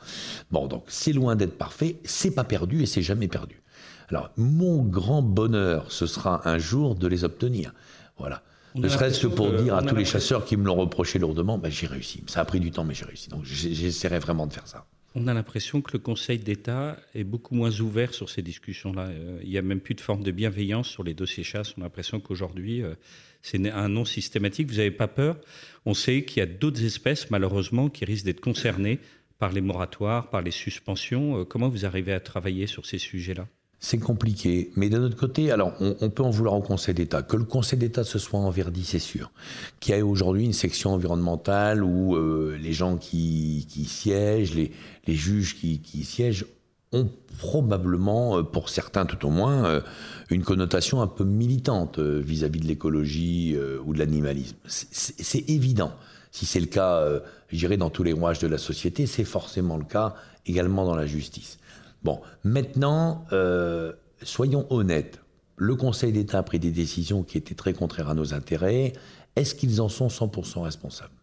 Bon, 0.52 0.68
donc 0.68 0.84
c'est 0.90 1.14
loin 1.14 1.38
d'être 1.38 1.58
parfait, 1.58 1.96
c'est 2.04 2.32
pas 2.32 2.44
perdu 2.44 2.84
et 2.84 2.86
c'est 2.86 3.02
jamais 3.02 3.30
perdu. 3.30 3.62
Alors, 4.10 4.32
mon 4.38 4.84
grand 4.84 5.22
bonheur, 5.22 5.92
ce 5.92 6.06
sera 6.06 6.48
un 6.48 6.58
jour 6.58 6.96
de 6.96 7.08
les 7.08 7.24
obtenir. 7.24 7.74
Voilà. 8.18 8.44
ne 8.76 8.88
serait-ce 8.88 9.22
que 9.22 9.28
pour 9.28 9.52
dire 9.52 9.76
à 9.76 9.84
tous 9.84 9.96
les 9.96 10.06
chasseurs 10.06 10.46
qui 10.46 10.58
me 10.58 10.66
l'ont 10.66 10.76
reproché 10.76 11.20
lourdement, 11.20 11.58
ben, 11.58 11.72
j'ai 11.72 11.88
réussi. 11.88 12.24
Ça 12.28 12.42
a 12.42 12.46
pris 12.46 12.60
du 12.60 12.72
temps, 12.72 12.84
mais 12.84 12.94
j'ai 12.94 13.06
réussi. 13.06 13.30
Donc, 13.30 13.44
j'essaierai 13.46 14.20
vraiment 14.20 14.48
de 14.48 14.54
faire 14.54 14.68
ça. 14.68 14.86
On 15.18 15.28
a 15.28 15.34
l'impression 15.34 15.82
que 15.82 15.94
le 15.94 16.00
Conseil 16.00 16.40
d'État 16.40 16.98
est 17.14 17.24
beaucoup 17.24 17.56
moins 17.56 17.80
ouvert 17.80 18.14
sur 18.14 18.30
ces 18.30 18.42
discussions-là. 18.42 19.04
Euh, 19.04 19.40
il 19.44 19.50
n'y 19.50 19.58
a 19.58 19.62
même 19.62 19.80
plus 19.80 19.96
de 19.96 20.02
forme 20.02 20.24
de 20.24 20.32
bienveillance 20.32 20.90
sur 20.90 21.04
les 21.04 21.14
dossiers 21.14 21.46
chasse. 21.46 21.74
On 21.78 21.82
a 21.82 21.84
l'impression 21.86 22.20
qu'aujourd'hui, 22.20 22.84
euh, 22.84 22.96
c'est 23.42 23.72
un 23.72 23.88
non 23.88 24.04
systématique. 24.04 24.68
Vous 24.68 24.76
n'avez 24.76 24.92
pas 24.92 25.08
peur? 25.08 25.38
On 25.86 25.94
sait 25.94 26.26
qu'il 26.26 26.40
y 26.40 26.44
a 26.44 26.46
d'autres 26.46 26.84
espèces, 26.84 27.32
malheureusement, 27.32 27.88
qui 27.88 28.04
risquent 28.04 28.26
d'être 28.26 28.42
concernées 28.42 29.00
par 29.40 29.54
les 29.54 29.62
moratoires, 29.62 30.30
par 30.30 30.42
les 30.42 30.52
suspensions. 30.52 31.40
Euh, 31.40 31.46
comment 31.46 31.70
vous 31.70 31.86
arrivez 31.86 32.12
à 32.12 32.20
travailler 32.20 32.68
sur 32.68 32.86
ces 32.86 32.98
sujets-là? 32.98 33.48
C'est 33.80 33.98
compliqué. 34.00 34.72
Mais 34.76 34.90
d'un 34.90 35.04
autre 35.04 35.18
côté, 35.18 35.52
alors 35.52 35.74
on, 35.80 36.10
peut 36.10 36.24
en 36.24 36.30
vouloir 36.30 36.56
au 36.56 36.62
Conseil 36.62 36.94
d'État. 36.94 37.22
Que 37.22 37.38
le 37.38 37.44
Conseil 37.44 37.78
d'État 37.78 38.04
se 38.04 38.20
soit 38.20 38.40
enverdi, 38.40 38.84
c'est 38.84 39.00
sûr. 39.00 39.32
Qu'il 39.80 39.94
y 39.94 39.98
ait 39.98 40.02
aujourd'hui 40.02 40.46
une 40.46 40.54
section 40.54 40.94
environnementale 40.94 41.84
où 41.84 42.16
euh, 42.16 42.58
les 42.62 42.74
gens 42.74 42.98
qui, 42.98 43.68
siègent, 43.88 44.56
les, 44.56 44.72
juges 45.08 45.56
qui, 45.56 46.04
siègent, 46.04 46.46
ont 46.94 47.10
probablement, 47.38 48.38
euh, 48.38 48.44
pour 48.44 48.70
certains 48.70 49.06
tout 49.06 49.26
au 49.26 49.30
moins, 49.30 49.66
euh, 49.66 49.82
une 50.30 50.44
connotation 50.44 51.02
un 51.02 51.08
peu 51.08 51.26
militante 51.26 52.00
vis-à-vis 52.00 52.62
de 52.62 52.68
l'écologie 52.68 53.56
ou 53.86 53.94
de 53.94 54.00
l'animalisme. 54.00 54.56
C'est 54.66 55.50
évident. 55.50 55.94
Si 56.32 56.46
c'est 56.46 56.60
le 56.60 56.66
cas, 56.66 57.02
je 57.50 57.58
dirais, 57.58 57.78
dans 57.78 57.90
tous 57.90 58.04
les 58.04 58.14
rouages 58.14 58.40
de 58.40 58.48
la 58.48 58.58
société, 58.58 59.06
c'est 59.06 59.24
forcément 59.24 59.78
le 59.78 59.86
cas 59.86 60.16
également 60.46 60.86
dans 60.86 60.96
la 60.96 61.06
justice. 61.06 61.58
Bon, 62.06 62.22
maintenant, 62.44 63.26
euh, 63.32 63.92
soyons 64.22 64.68
honnêtes. 64.70 65.22
Le 65.58 65.76
Conseil 65.76 66.12
d'État 66.12 66.38
a 66.38 66.44
pris 66.44 66.60
des 66.60 66.70
décisions 66.70 67.24
qui 67.24 67.36
étaient 67.36 67.56
très 67.56 67.74
contraires 67.74 68.10
à 68.10 68.14
nos 68.14 68.36
intérêts. 68.36 68.94
Est-ce 69.36 69.56
qu'ils 69.56 69.82
en 69.82 69.90
sont 69.90 70.08
100% 70.08 70.62
responsables? 70.62 71.16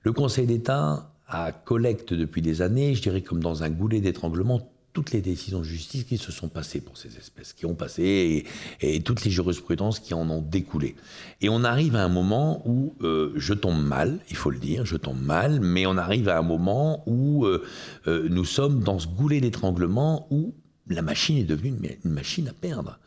Le 0.00 0.14
Conseil 0.14 0.46
d'État 0.46 1.12
a 1.28 1.52
collecte 1.52 2.14
depuis 2.14 2.40
des 2.40 2.62
années, 2.62 2.94
je 2.94 3.02
dirais 3.02 3.20
comme 3.20 3.42
dans 3.42 3.62
un 3.62 3.68
goulet 3.68 4.00
d'étranglement, 4.00 4.72
toutes 4.94 5.10
les 5.10 5.20
décisions 5.20 5.58
de 5.58 5.64
justice 5.64 6.04
qui 6.04 6.16
se 6.16 6.30
sont 6.30 6.48
passées 6.48 6.80
pour 6.80 6.96
ces 6.96 7.16
espèces, 7.18 7.52
qui 7.52 7.66
ont 7.66 7.74
passé, 7.74 8.46
et, 8.80 9.00
toutes 9.02 9.24
les 9.24 9.30
jurisprudences 9.30 9.98
qui 9.98 10.14
en 10.14 10.30
ont 10.30 10.40
découlé. 10.40 10.94
Et 11.40 11.48
on 11.48 11.64
arrive 11.64 11.96
à 11.96 12.04
un 12.04 12.08
moment 12.08 12.62
où 12.64 12.94
euh, 13.02 13.32
je 13.34 13.54
tombe 13.54 13.84
mal, 13.84 14.20
il 14.30 14.36
faut 14.36 14.50
le 14.50 14.60
dire, 14.60 14.86
je 14.86 14.96
tombe 14.96 15.20
mal, 15.20 15.58
mais 15.60 15.84
on 15.84 15.96
arrive 15.96 16.28
à 16.28 16.38
un 16.38 16.42
moment 16.42 17.02
où 17.06 17.44
euh, 17.44 17.64
euh, 18.06 18.28
nous 18.30 18.44
sommes 18.44 18.84
dans 18.84 19.00
ce 19.00 19.08
goulet 19.08 19.40
d'étranglement 19.40 20.28
où 20.30 20.54
la 20.86 21.02
machine 21.02 21.38
est 21.38 21.44
devenue 21.44 21.74
une, 22.04 22.10
machine 22.12 22.48
à 22.48 22.52
perdre 22.52 22.98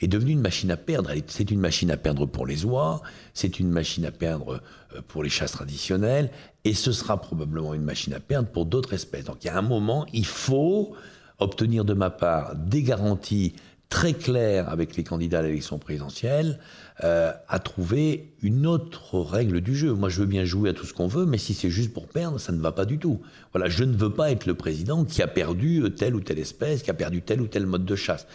est 0.00 0.06
devenue 0.06 0.30
une 0.30 0.40
machine 0.40 0.70
à 0.70 0.76
perdre. 0.76 1.10
C'est 1.26 1.50
une 1.50 1.58
machine 1.58 1.90
à 1.90 1.96
perdre 1.96 2.24
pour 2.24 2.46
les 2.46 2.64
oies, 2.64 3.02
c'est 3.34 3.58
une 3.58 3.68
machine 3.68 4.04
à 4.04 4.12
perdre 4.12 4.62
pour 5.08 5.24
les 5.24 5.28
chasses 5.28 5.50
traditionnelles, 5.50 6.30
et 6.64 6.72
ce 6.72 6.92
sera 6.92 7.20
probablement 7.20 7.74
une 7.74 7.82
machine 7.82 8.14
à 8.14 8.20
perdre 8.20 8.48
pour 8.48 8.64
d'autres 8.64 8.94
espèces. 8.94 9.24
Donc 9.24 9.42
il 9.42 9.48
y 9.48 9.50
a 9.50 9.58
un 9.58 9.62
moment, 9.62 10.06
il 10.12 10.24
faut 10.24 10.94
obtenir 11.38 11.84
de 11.84 11.94
ma 11.94 12.10
part 12.10 12.54
des 12.56 12.82
garanties 12.82 13.54
très 13.88 14.12
claires 14.12 14.68
avec 14.68 14.96
les 14.96 15.04
candidats 15.04 15.38
à 15.38 15.42
l'élection 15.42 15.78
présidentielle, 15.78 16.58
euh, 17.04 17.32
à 17.48 17.58
trouver 17.58 18.32
une 18.42 18.66
autre 18.66 19.18
règle 19.18 19.62
du 19.62 19.74
jeu. 19.74 19.94
Moi, 19.94 20.10
je 20.10 20.20
veux 20.20 20.26
bien 20.26 20.44
jouer 20.44 20.70
à 20.70 20.72
tout 20.74 20.84
ce 20.84 20.92
qu'on 20.92 21.06
veut, 21.06 21.24
mais 21.24 21.38
si 21.38 21.54
c'est 21.54 21.70
juste 21.70 21.94
pour 21.94 22.06
perdre, 22.06 22.38
ça 22.38 22.52
ne 22.52 22.60
va 22.60 22.72
pas 22.72 22.84
du 22.84 22.98
tout. 22.98 23.20
Voilà, 23.52 23.70
je 23.70 23.84
ne 23.84 23.96
veux 23.96 24.10
pas 24.10 24.30
être 24.30 24.44
le 24.44 24.54
président 24.54 25.04
qui 25.04 25.22
a 25.22 25.26
perdu 25.26 25.82
telle 25.96 26.14
ou 26.14 26.20
telle 26.20 26.38
espèce, 26.38 26.82
qui 26.82 26.90
a 26.90 26.94
perdu 26.94 27.22
tel 27.22 27.40
ou 27.40 27.46
tel 27.46 27.64
mode 27.64 27.86
de 27.86 27.96
chasse. 27.96 28.26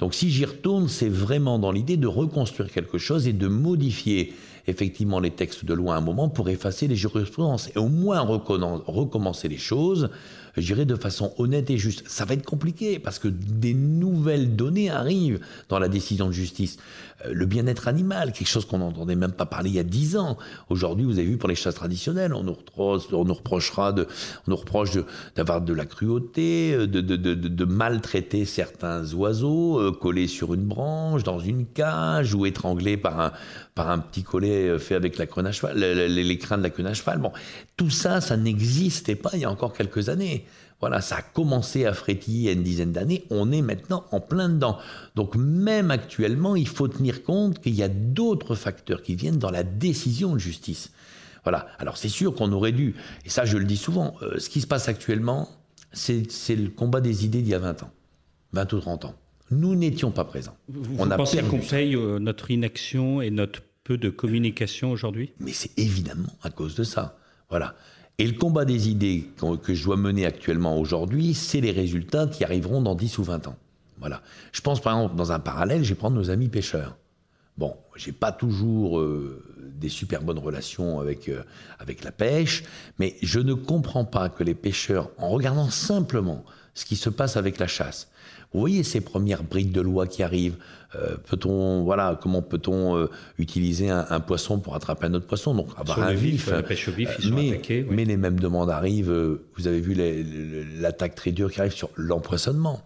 Donc, 0.00 0.12
si 0.12 0.30
j'y 0.30 0.44
retourne, 0.44 0.88
c'est 0.88 1.08
vraiment 1.08 1.58
dans 1.60 1.70
l'idée 1.70 1.96
de 1.96 2.08
reconstruire 2.08 2.70
quelque 2.72 2.98
chose 2.98 3.28
et 3.28 3.32
de 3.32 3.46
modifier 3.46 4.34
effectivement 4.66 5.20
les 5.20 5.30
textes 5.30 5.64
de 5.64 5.74
loi 5.74 5.94
à 5.94 5.98
un 5.98 6.00
moment 6.00 6.28
pour 6.28 6.48
effacer 6.48 6.88
les 6.88 6.96
jurisprudences 6.96 7.70
et 7.76 7.78
au 7.78 7.88
moins 7.88 8.20
recommencer 8.20 9.46
les 9.46 9.58
choses 9.58 10.10
je 10.56 10.66
dirais, 10.66 10.84
de 10.84 10.96
façon 10.96 11.32
honnête 11.38 11.70
et 11.70 11.78
juste. 11.78 12.04
Ça 12.08 12.24
va 12.24 12.34
être 12.34 12.44
compliqué 12.44 12.98
parce 12.98 13.18
que 13.18 13.28
des 13.28 13.74
nouvelles 13.74 14.56
données 14.56 14.90
arrivent 14.90 15.40
dans 15.68 15.78
la 15.78 15.88
décision 15.88 16.26
de 16.28 16.32
justice. 16.32 16.78
Euh, 17.24 17.30
le 17.32 17.46
bien-être 17.46 17.88
animal, 17.88 18.32
quelque 18.32 18.48
chose 18.48 18.66
qu'on 18.66 18.78
n'entendait 18.78 19.16
même 19.16 19.32
pas 19.32 19.46
parler 19.46 19.70
il 19.70 19.76
y 19.76 19.78
a 19.78 19.84
dix 19.84 20.16
ans. 20.16 20.36
Aujourd'hui, 20.68 21.04
vous 21.04 21.18
avez 21.18 21.26
vu 21.26 21.36
pour 21.36 21.48
les 21.48 21.54
chasses 21.54 21.74
traditionnelles, 21.74 22.34
on 22.34 22.42
nous, 22.42 22.52
reproche, 22.52 23.06
reprochera 23.10 23.92
de, 23.92 24.06
on 24.46 24.50
nous 24.50 24.56
reproche 24.56 24.90
d'avoir 25.34 25.60
de, 25.60 25.72
la 25.72 25.86
cruauté, 25.86 26.74
euh, 26.74 26.86
de, 26.86 27.00
de, 27.00 27.16
de, 27.16 27.64
maltraiter 27.64 28.44
certains 28.44 29.12
oiseaux 29.14 29.80
euh, 29.80 29.92
collés 29.92 30.28
sur 30.28 30.54
une 30.54 30.64
branche, 30.64 31.22
dans 31.22 31.38
une 31.38 31.66
cage 31.66 32.34
ou 32.34 32.46
étranglés 32.46 32.96
par 32.96 33.20
un, 33.20 33.32
par 33.76 33.90
un 33.90 34.00
petit 34.00 34.24
collet 34.24 34.76
fait 34.80 34.96
avec 34.96 35.18
la 35.18 35.26
crâne 35.26 35.46
à 35.46 35.52
cheval, 35.52 35.78
les, 35.78 36.08
les 36.08 36.38
crins 36.38 36.58
de 36.58 36.64
la 36.64 36.70
queue 36.70 36.84
à 36.84 36.94
cheval. 36.94 37.18
Bon, 37.18 37.30
tout 37.76 37.90
ça, 37.90 38.20
ça 38.20 38.36
n'existait 38.36 39.14
pas 39.14 39.30
il 39.34 39.40
y 39.40 39.44
a 39.44 39.50
encore 39.50 39.72
quelques 39.72 40.08
années. 40.08 40.44
Voilà, 40.80 41.00
ça 41.00 41.16
a 41.16 41.22
commencé 41.22 41.86
à 41.86 41.94
frétiller 41.94 42.38
il 42.38 42.44
y 42.44 42.48
a 42.48 42.52
une 42.52 42.62
dizaine 42.62 42.92
d'années, 42.92 43.24
on 43.30 43.50
est 43.50 43.62
maintenant 43.62 44.04
en 44.10 44.20
plein 44.20 44.48
dedans. 44.48 44.78
Donc 45.14 45.34
même 45.34 45.90
actuellement, 45.90 46.54
il 46.54 46.68
faut 46.68 46.88
tenir 46.88 47.22
compte 47.22 47.60
qu'il 47.60 47.74
y 47.74 47.82
a 47.82 47.88
d'autres 47.88 48.54
facteurs 48.54 49.02
qui 49.02 49.14
viennent 49.14 49.38
dans 49.38 49.50
la 49.50 49.62
décision 49.62 50.34
de 50.34 50.38
justice. 50.38 50.92
Voilà, 51.44 51.66
alors 51.78 51.96
c'est 51.96 52.08
sûr 52.08 52.34
qu'on 52.34 52.52
aurait 52.52 52.72
dû, 52.72 52.94
et 53.24 53.30
ça 53.30 53.44
je 53.44 53.56
le 53.56 53.64
dis 53.64 53.76
souvent, 53.76 54.16
euh, 54.22 54.38
ce 54.38 54.50
qui 54.50 54.60
se 54.60 54.66
passe 54.66 54.88
actuellement, 54.88 55.48
c'est 55.92 56.26
le 56.50 56.68
combat 56.68 57.00
des 57.00 57.24
idées 57.24 57.40
d'il 57.40 57.52
y 57.52 57.54
a 57.54 57.58
20 57.58 57.84
ans, 57.84 57.90
20 58.52 58.72
ou 58.72 58.80
30 58.80 59.04
ans. 59.06 59.14
Nous 59.52 59.76
n'étions 59.76 60.10
pas 60.10 60.24
présents. 60.24 60.56
Vous, 60.68 60.96
on 60.98 61.10
a 61.10 61.16
pensez 61.16 61.40
qu'on 61.42 61.60
paye 61.60 61.94
euh, 61.94 62.18
notre 62.18 62.50
inaction 62.50 63.22
et 63.22 63.30
notre 63.30 63.62
peu 63.86 63.96
de 63.96 64.10
communication 64.10 64.90
aujourd'hui? 64.90 65.32
Mais 65.38 65.52
c'est 65.52 65.78
évidemment 65.78 66.32
à 66.42 66.50
cause 66.50 66.74
de 66.74 66.82
ça. 66.82 67.16
Voilà. 67.50 67.74
Et 68.18 68.26
le 68.26 68.32
combat 68.32 68.64
des 68.64 68.88
idées 68.88 69.28
que 69.62 69.74
je 69.74 69.84
dois 69.84 69.96
mener 69.96 70.26
actuellement 70.26 70.78
aujourd'hui, 70.80 71.34
c'est 71.34 71.60
les 71.60 71.70
résultats 71.70 72.26
qui 72.26 72.42
arriveront 72.44 72.82
dans 72.82 72.94
10 72.94 73.18
ou 73.18 73.24
20 73.24 73.46
ans. 73.46 73.56
Voilà. 73.98 74.22
Je 74.52 74.60
pense 74.60 74.80
par 74.80 74.96
exemple, 74.96 75.14
dans 75.14 75.32
un 75.32 75.38
parallèle, 75.38 75.84
je 75.84 75.90
vais 75.90 75.94
prendre 75.94 76.16
nos 76.16 76.30
amis 76.30 76.48
pêcheurs. 76.48 76.96
Bon, 77.58 77.76
j'ai 77.94 78.12
pas 78.12 78.32
toujours 78.32 78.98
euh, 78.98 79.42
des 79.78 79.88
super 79.88 80.22
bonnes 80.22 80.38
relations 80.38 80.98
avec, 81.00 81.28
euh, 81.28 81.42
avec 81.78 82.02
la 82.04 82.12
pêche, 82.12 82.64
mais 82.98 83.16
je 83.22 83.38
ne 83.38 83.54
comprends 83.54 84.04
pas 84.04 84.28
que 84.28 84.42
les 84.42 84.54
pêcheurs, 84.54 85.10
en 85.16 85.28
regardant 85.28 85.70
simplement 85.70 86.44
ce 86.74 86.84
qui 86.84 86.96
se 86.96 87.08
passe 87.08 87.36
avec 87.36 87.58
la 87.58 87.66
chasse, 87.66 88.08
Vous 88.52 88.60
voyez 88.60 88.82
ces 88.82 89.00
premières 89.00 89.42
briques 89.42 89.72
de 89.72 89.80
loi 89.80 90.06
qui 90.06 90.22
arrivent. 90.22 90.56
Euh, 90.94 91.16
peut-on, 91.28 91.82
voilà, 91.82 92.18
comment 92.20 92.42
peut-on 92.42 92.96
euh, 92.96 93.10
utiliser 93.38 93.90
un, 93.90 94.20
poisson 94.20 94.58
pour 94.60 94.76
attraper 94.76 95.06
un 95.06 95.14
autre 95.14 95.26
poisson? 95.26 95.54
Donc 95.54 95.68
avoir 95.76 96.00
un 96.00 96.12
vif. 96.12 96.48
La 96.50 96.62
pêche 96.62 96.88
au 96.88 96.92
vif, 96.92 97.10
ils 97.18 97.28
sont 97.28 97.34
mais, 97.34 97.50
attaqués, 97.50 97.86
mais 97.90 98.04
les 98.04 98.16
mêmes 98.16 98.38
demandes 98.38 98.70
arrivent. 98.70 99.38
vous 99.56 99.66
avez 99.66 99.80
vu 99.80 99.94
l'attaque 100.80 101.14
très 101.14 101.32
dure 101.32 101.50
qui 101.50 101.60
arrive 101.60 101.74
sur 101.74 101.90
l'empoisonnement. 101.96 102.82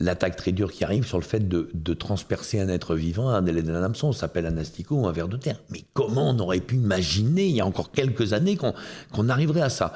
L'attaque 0.00 0.36
très 0.36 0.52
dure 0.52 0.72
qui 0.72 0.84
arrive 0.84 1.06
sur 1.06 1.18
le 1.18 1.24
fait 1.24 1.48
de, 1.48 1.94
transpercer 1.94 2.58
un 2.60 2.68
être 2.68 2.96
vivant 2.96 3.28
un 3.28 3.42
délai 3.42 3.62
d'un 3.62 3.82
hameçon. 3.82 4.12
Ça 4.12 4.20
s'appelle 4.20 4.46
un 4.46 4.56
asticot 4.58 4.96
ou 4.96 5.06
un 5.06 5.12
ver 5.12 5.28
de 5.28 5.36
terre. 5.36 5.60
Mais 5.70 5.84
comment 5.92 6.30
on 6.30 6.38
aurait 6.40 6.60
pu 6.60 6.74
imaginer, 6.74 7.46
il 7.46 7.54
y 7.54 7.60
a 7.60 7.66
encore 7.66 7.92
quelques 7.92 8.32
années, 8.32 8.56
qu'on 8.56 9.28
arriverait 9.28 9.62
à 9.62 9.70
ça? 9.70 9.92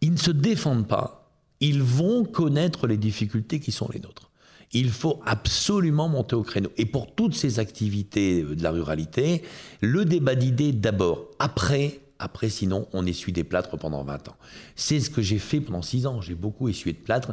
Ils 0.00 0.12
ne 0.12 0.18
se 0.18 0.30
défendent 0.30 0.86
pas 0.86 1.24
ils 1.60 1.82
vont 1.82 2.24
connaître 2.24 2.86
les 2.86 2.96
difficultés 2.96 3.60
qui 3.60 3.72
sont 3.72 3.88
les 3.92 4.00
nôtres. 4.00 4.30
Il 4.74 4.90
faut 4.90 5.20
absolument 5.24 6.08
monter 6.08 6.36
au 6.36 6.42
créneau. 6.42 6.70
Et 6.76 6.84
pour 6.84 7.14
toutes 7.14 7.34
ces 7.34 7.60
activités 7.60 8.42
de 8.42 8.62
la 8.62 8.72
ruralité, 8.72 9.42
le 9.80 10.04
débat 10.04 10.34
d'idées 10.34 10.72
d'abord. 10.72 11.28
Après, 11.38 12.00
après, 12.18 12.48
sinon, 12.48 12.88
on 12.92 13.06
essuie 13.06 13.32
des 13.32 13.44
plâtres 13.44 13.76
pendant 13.78 14.02
20 14.02 14.28
ans. 14.28 14.36
C'est 14.76 15.00
ce 15.00 15.10
que 15.10 15.22
j'ai 15.22 15.38
fait 15.38 15.60
pendant 15.60 15.82
6 15.82 16.06
ans. 16.06 16.20
J'ai 16.20 16.34
beaucoup 16.34 16.68
essuyé 16.68 16.92
de 16.92 16.98
plâtres. 16.98 17.32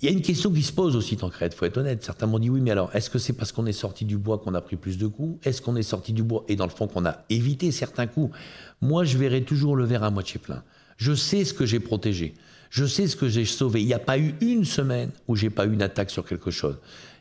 Il 0.00 0.06
y 0.06 0.08
a 0.08 0.12
une 0.12 0.22
question 0.22 0.50
qui 0.50 0.62
se 0.62 0.72
pose 0.72 0.96
aussi, 0.96 1.16
Tancred, 1.16 1.52
il 1.52 1.56
faut 1.56 1.64
être 1.64 1.78
honnête. 1.78 2.04
Certains 2.04 2.26
m'ont 2.26 2.38
dit 2.38 2.50
oui, 2.50 2.60
mais 2.60 2.70
alors, 2.70 2.94
est-ce 2.94 3.08
que 3.08 3.18
c'est 3.18 3.32
parce 3.32 3.52
qu'on 3.52 3.64
est 3.66 3.72
sorti 3.72 4.04
du 4.04 4.18
bois 4.18 4.38
qu'on 4.38 4.54
a 4.54 4.60
pris 4.60 4.76
plus 4.76 4.98
de 4.98 5.06
coups? 5.06 5.38
Est-ce 5.46 5.62
qu'on 5.62 5.76
est 5.76 5.82
sorti 5.82 6.12
du 6.12 6.22
bois 6.22 6.44
et 6.48 6.56
dans 6.56 6.66
le 6.66 6.70
fond 6.70 6.88
qu'on 6.88 7.06
a 7.06 7.24
évité 7.30 7.70
certains 7.70 8.06
coups? 8.06 8.36
Moi, 8.80 9.04
je 9.04 9.16
verrai 9.18 9.44
toujours 9.44 9.76
le 9.76 9.84
verre 9.84 10.02
à 10.02 10.10
moitié 10.10 10.40
plein. 10.40 10.62
Je 10.96 11.14
sais 11.14 11.44
ce 11.44 11.54
que 11.54 11.64
j'ai 11.64 11.80
protégé. 11.80 12.34
Je 12.74 12.86
sais 12.86 13.06
ce 13.06 13.14
que 13.14 13.28
j'ai 13.28 13.44
sauvé. 13.44 13.82
Il 13.82 13.86
n'y 13.86 13.94
a 13.94 14.00
pas 14.00 14.18
eu 14.18 14.34
une 14.40 14.64
semaine 14.64 15.12
où 15.28 15.36
j'ai 15.36 15.48
pas 15.48 15.64
eu 15.64 15.72
une 15.72 15.80
attaque 15.80 16.10
sur 16.10 16.26
quelque 16.26 16.50
chose. 16.50 16.76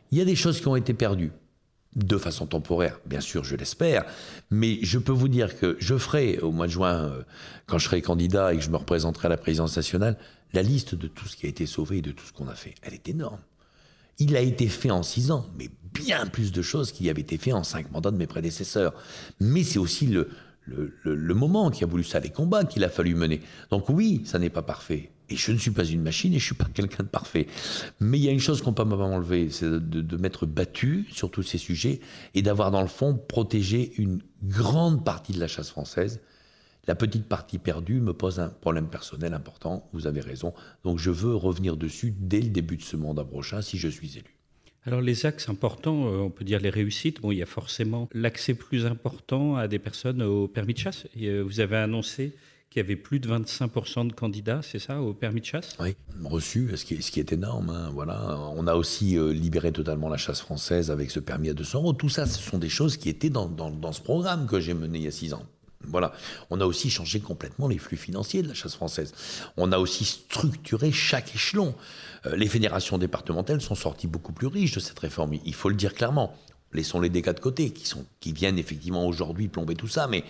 Il 0.09 0.17
y 0.17 0.21
a 0.21 0.25
des 0.25 0.35
choses 0.35 0.59
qui 0.59 0.67
ont 0.67 0.75
été 0.75 0.95
perdues 0.95 1.31
de 1.95 2.17
façon 2.17 2.47
temporaire, 2.47 2.99
bien 3.05 3.21
sûr, 3.21 3.43
je 3.43 3.55
l'espère, 3.55 4.03
mais 4.49 4.79
je 4.81 4.97
peux 4.97 5.11
vous 5.11 5.27
dire 5.27 5.59
que 5.59 5.77
je 5.79 5.95
ferai 5.95 6.39
au 6.39 6.51
mois 6.51 6.65
de 6.65 6.71
juin, 6.71 7.03
euh, 7.03 7.21
quand 7.67 7.77
je 7.77 7.85
serai 7.85 8.01
candidat 8.01 8.51
et 8.51 8.57
que 8.57 8.63
je 8.63 8.71
me 8.71 8.77
représenterai 8.77 9.27
à 9.27 9.29
la 9.29 9.37
présidence 9.37 9.75
nationale, 9.75 10.17
la 10.53 10.63
liste 10.63 10.95
de 10.95 11.07
tout 11.07 11.27
ce 11.27 11.35
qui 11.35 11.45
a 11.45 11.49
été 11.49 11.67
sauvé 11.67 11.97
et 11.97 12.01
de 12.01 12.11
tout 12.11 12.25
ce 12.25 12.33
qu'on 12.33 12.47
a 12.47 12.55
fait. 12.55 12.73
Elle 12.81 12.95
est 12.95 13.07
énorme. 13.07 13.41
Il 14.17 14.35
a 14.35 14.41
été 14.41 14.67
fait 14.67 14.89
en 14.89 15.03
six 15.03 15.29
ans, 15.29 15.45
mais 15.59 15.69
bien 15.93 16.25
plus 16.25 16.51
de 16.51 16.63
choses 16.63 16.91
qu'il 16.91 17.05
y 17.05 17.11
avait 17.11 17.21
été 17.21 17.37
fait 17.37 17.53
en 17.53 17.63
cinq 17.63 17.91
mandats 17.91 18.09
de 18.09 18.17
mes 18.17 18.25
prédécesseurs. 18.25 18.95
Mais 19.39 19.63
c'est 19.63 19.77
aussi 19.77 20.07
le, 20.07 20.29
le, 20.65 20.95
le, 21.03 21.33
moment 21.35 21.69
qui 21.69 21.83
a 21.83 21.87
voulu 21.87 22.03
ça, 22.03 22.19
les 22.19 22.31
combats 22.31 22.63
qu'il 22.63 22.83
a 22.83 22.89
fallu 22.89 23.13
mener. 23.13 23.41
Donc 23.69 23.87
oui, 23.89 24.23
ça 24.25 24.39
n'est 24.39 24.49
pas 24.49 24.63
parfait. 24.63 25.11
Et 25.33 25.35
je 25.35 25.51
ne 25.51 25.57
suis 25.57 25.71
pas 25.71 25.83
une 25.83 26.01
machine 26.01 26.31
et 26.33 26.37
je 26.37 26.43
ne 26.43 26.45
suis 26.45 26.55
pas 26.55 26.67
quelqu'un 26.71 27.03
de 27.03 27.09
parfait. 27.09 27.47
Mais 27.99 28.19
il 28.19 28.23
y 28.23 28.29
a 28.29 28.31
une 28.31 28.39
chose 28.39 28.61
qu'on 28.61 28.71
peut 28.71 28.87
pas 28.87 28.95
m'enlever, 28.95 29.49
c'est 29.49 29.67
de, 29.67 30.17
m'être 30.17 30.45
battu 30.45 31.07
sur 31.11 31.31
tous 31.31 31.41
ces 31.41 31.57
sujets 31.57 32.01
et 32.35 32.43
d'avoir 32.43 32.69
dans 32.69 32.81
le 32.81 32.87
fond 32.87 33.15
protégé 33.15 33.93
une 33.97 34.21
grande 34.43 35.03
partie 35.03 35.33
de 35.33 35.39
la 35.39 35.47
chasse 35.47 35.69
française. 35.69 36.21
La 36.85 36.93
petite 36.93 37.27
partie 37.27 37.57
perdue 37.57 37.99
me 37.99 38.13
pose 38.13 38.39
un 38.39 38.49
problème 38.49 38.87
personnel 38.87 39.33
important, 39.33 39.89
vous 39.93 40.05
avez 40.05 40.21
raison. 40.21 40.53
Donc 40.83 40.99
je 40.99 41.09
veux 41.09 41.35
revenir 41.35 41.77
dessus 41.77 42.13
dès 42.15 42.41
le 42.41 42.49
début 42.49 42.77
de 42.77 42.83
ce 42.83 42.95
mandat 42.95 43.23
prochain 43.23 43.61
si 43.61 43.77
je 43.79 43.87
suis 43.87 44.17
élu. 44.17 44.37
Alors 44.85 45.01
les 45.01 45.25
axes 45.25 45.49
importants, 45.49 46.07
euh, 46.07 46.17
on 46.17 46.29
peut 46.29 46.43
dire 46.43 46.59
les 46.59 46.69
réussites, 46.69 47.21
bon, 47.21 47.31
il 47.31 47.37
y 47.37 47.41
a 47.41 47.47
forcément 47.47 48.09
l'accès 48.13 48.53
plus 48.53 48.85
important 48.85 49.55
à 49.55 49.67
des 49.67 49.79
personnes 49.79 50.21
au 50.21 50.47
permis 50.47 50.73
de 50.73 50.79
chasse. 50.79 51.07
Euh, 51.19 51.41
vous 51.43 51.61
avez 51.61 51.77
annoncé 51.77 52.35
qu'il 52.73 52.81
y 52.81 52.85
avait 52.85 52.95
plus 52.95 53.19
de 53.19 53.29
25% 53.29 54.07
de 54.07 54.13
candidats, 54.13 54.61
c'est 54.63 54.79
ça, 54.79 54.99
au 54.99 55.13
permis 55.13 55.41
de 55.41 55.45
chasse? 55.45 55.77
Oui, 55.79 55.95
reçu, 56.23 56.71
ce 56.75 56.83
qui 56.83 56.95
est, 56.95 56.97
qui 56.97 57.19
énorme. 57.19 57.69
Hein, 57.69 57.91
voilà. 57.93 58.39
On 58.55 58.65
a 58.65 58.73
aussi 58.73 59.15
euh, 59.15 59.31
libéré 59.31 59.71
totalement 59.71 60.09
la 60.09 60.17
chasse 60.17 60.41
française 60.41 60.89
avec 60.89 61.11
ce 61.11 61.19
permis 61.19 61.49
à 61.49 61.53
200 61.53 61.79
euros. 61.79 61.93
Tout 61.93 62.09
ça, 62.09 62.25
ce 62.25 62.41
sont 62.41 62.57
des 62.57 62.69
choses 62.69 62.97
qui 62.97 63.09
étaient 63.09 63.29
dans, 63.29 63.47
dans, 63.47 63.91
ce 63.91 64.01
programme 64.01 64.47
que 64.47 64.59
j'ai 64.59 64.73
mené 64.73 64.97
il 64.97 65.03
y 65.03 65.07
a 65.07 65.11
six 65.11 65.35
ans. 65.35 65.45
Voilà. 65.85 66.13
On 66.49 66.61
a 66.61 66.65
aussi 66.65 66.89
changé 66.89 67.19
complètement 67.19 67.67
les 67.67 67.77
flux 67.77 67.97
financiers 67.97 68.41
de 68.41 68.47
la 68.47 68.55
chasse 68.55 68.73
française. 68.73 69.13
On 69.55 69.71
a 69.71 69.77
aussi 69.77 70.03
structuré 70.03 70.91
chaque 70.91 71.35
échelon. 71.35 71.75
Euh, 72.25 72.35
les 72.35 72.47
fédérations 72.47 72.97
départementales 72.97 73.61
sont 73.61 73.75
sorties 73.75 74.07
beaucoup 74.07 74.33
plus 74.33 74.47
riches 74.47 74.73
de 74.73 74.79
cette 74.79 74.97
réforme. 74.97 75.35
Il 75.45 75.53
faut 75.53 75.69
le 75.69 75.75
dire 75.75 75.93
clairement. 75.93 76.35
Laissons 76.73 76.99
les 76.99 77.09
dégâts 77.09 77.35
de 77.35 77.39
côté, 77.39 77.69
qui, 77.69 77.85
sont, 77.85 78.03
qui 78.19 78.33
viennent 78.33 78.57
effectivement 78.57 79.05
aujourd'hui 79.05 79.47
plomber 79.47 79.75
tout 79.75 79.87
ça, 79.87 80.07
mais 80.07 80.23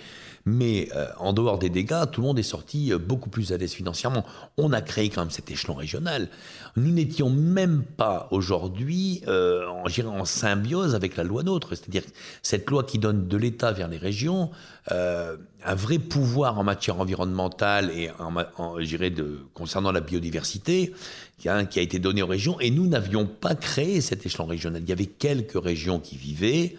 mais 0.45 0.89
euh, 0.95 1.07
en 1.19 1.31
dehors 1.31 1.57
des 1.57 1.69
dégâts, 1.69 2.03
tout 2.11 2.21
le 2.21 2.27
monde 2.27 2.39
est 2.39 2.43
sorti 2.43 2.91
euh, 2.91 2.97
beaucoup 2.97 3.29
plus 3.29 3.53
à 3.53 3.57
l'aise 3.57 3.73
financièrement. 3.73 4.25
On 4.57 4.73
a 4.73 4.81
créé 4.81 5.09
quand 5.09 5.21
même 5.21 5.31
cet 5.31 5.49
échelon 5.49 5.73
régional. 5.73 6.27
Nous 6.75 6.91
n'étions 6.91 7.29
même 7.29 7.83
pas 7.83 8.27
aujourd'hui 8.31 9.21
euh, 9.27 9.65
en, 9.67 10.25
symbiose 10.25 10.95
avec 10.95 11.15
la 11.15 11.23
loi 11.23 11.43
NOTRe, 11.43 11.69
c'est-à-dire 11.69 12.03
cette 12.41 12.69
loi 12.69 12.83
qui 12.83 12.99
donne 12.99 13.27
de 13.27 13.37
l'État 13.37 13.71
vers 13.71 13.87
les 13.87 13.97
régions 13.97 14.51
un 14.89 15.75
vrai 15.75 15.97
pouvoir 15.97 16.59
en 16.59 16.63
matière 16.65 16.99
environnementale 16.99 17.89
et 17.91 18.11
en, 18.19 18.75
de, 18.77 19.39
concernant 19.53 19.93
la 19.93 20.01
biodiversité 20.01 20.93
qui 21.39 21.47
a, 21.47 21.63
qui 21.63 21.79
a 21.79 21.81
été 21.81 21.99
donné 21.99 22.21
aux 22.21 22.27
régions. 22.27 22.59
Et 22.59 22.69
nous 22.69 22.85
n'avions 22.85 23.25
pas 23.25 23.55
créé 23.55 24.01
cet 24.01 24.25
échelon 24.25 24.45
régional. 24.45 24.81
Il 24.81 24.89
y 24.89 24.91
avait 24.91 25.05
quelques 25.05 25.61
régions 25.63 25.99
qui 25.99 26.17
vivaient 26.17 26.75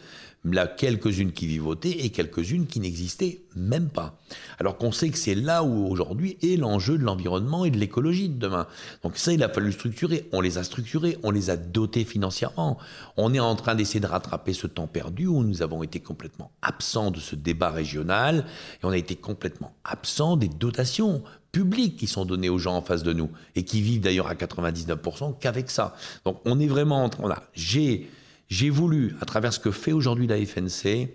là 0.52 0.66
quelques-unes 0.66 1.32
qui 1.32 1.46
vivotaient 1.46 2.04
et 2.04 2.10
quelques-unes 2.10 2.66
qui 2.66 2.80
n'existaient 2.80 3.40
même 3.56 3.88
pas. 3.88 4.18
Alors 4.58 4.76
qu'on 4.76 4.92
sait 4.92 5.08
que 5.08 5.18
c'est 5.18 5.34
là 5.34 5.62
où 5.62 5.86
aujourd'hui 5.86 6.36
est 6.42 6.56
l'enjeu 6.56 6.98
de 6.98 7.04
l'environnement 7.04 7.64
et 7.64 7.70
de 7.70 7.78
l'écologie 7.78 8.28
de 8.28 8.38
demain. 8.38 8.66
Donc 9.02 9.16
ça, 9.16 9.32
il 9.32 9.42
a 9.42 9.48
fallu 9.48 9.72
structurer. 9.72 10.28
On 10.32 10.40
les 10.40 10.58
a 10.58 10.64
structurés, 10.64 11.18
on 11.22 11.30
les 11.30 11.50
a 11.50 11.56
dotés 11.56 12.04
financièrement. 12.04 12.78
On 13.16 13.32
est 13.32 13.40
en 13.40 13.54
train 13.56 13.74
d'essayer 13.74 14.00
de 14.00 14.06
rattraper 14.06 14.52
ce 14.52 14.66
temps 14.66 14.86
perdu 14.86 15.26
où 15.26 15.42
nous 15.42 15.62
avons 15.62 15.82
été 15.82 16.00
complètement 16.00 16.52
absents 16.62 17.10
de 17.10 17.20
ce 17.20 17.36
débat 17.36 17.70
régional 17.70 18.44
et 18.82 18.84
on 18.84 18.90
a 18.90 18.98
été 18.98 19.16
complètement 19.16 19.74
absents 19.84 20.36
des 20.36 20.48
dotations 20.48 21.22
publiques 21.52 21.96
qui 21.96 22.08
sont 22.08 22.24
données 22.24 22.48
aux 22.48 22.58
gens 22.58 22.76
en 22.76 22.82
face 22.82 23.04
de 23.04 23.12
nous 23.12 23.30
et 23.54 23.64
qui 23.64 23.80
vivent 23.80 24.00
d'ailleurs 24.00 24.26
à 24.26 24.34
99% 24.34 25.38
qu'avec 25.38 25.70
ça. 25.70 25.94
Donc 26.24 26.40
on 26.44 26.58
est 26.58 26.66
vraiment 26.66 27.04
en 27.04 27.08
train... 27.08 27.22
Voilà, 27.22 27.44
j'ai 27.54 28.10
j'ai 28.48 28.70
voulu, 28.70 29.16
à 29.20 29.24
travers 29.24 29.52
ce 29.52 29.58
que 29.58 29.70
fait 29.70 29.92
aujourd'hui 29.92 30.26
la 30.26 30.36
FNC, 30.44 31.08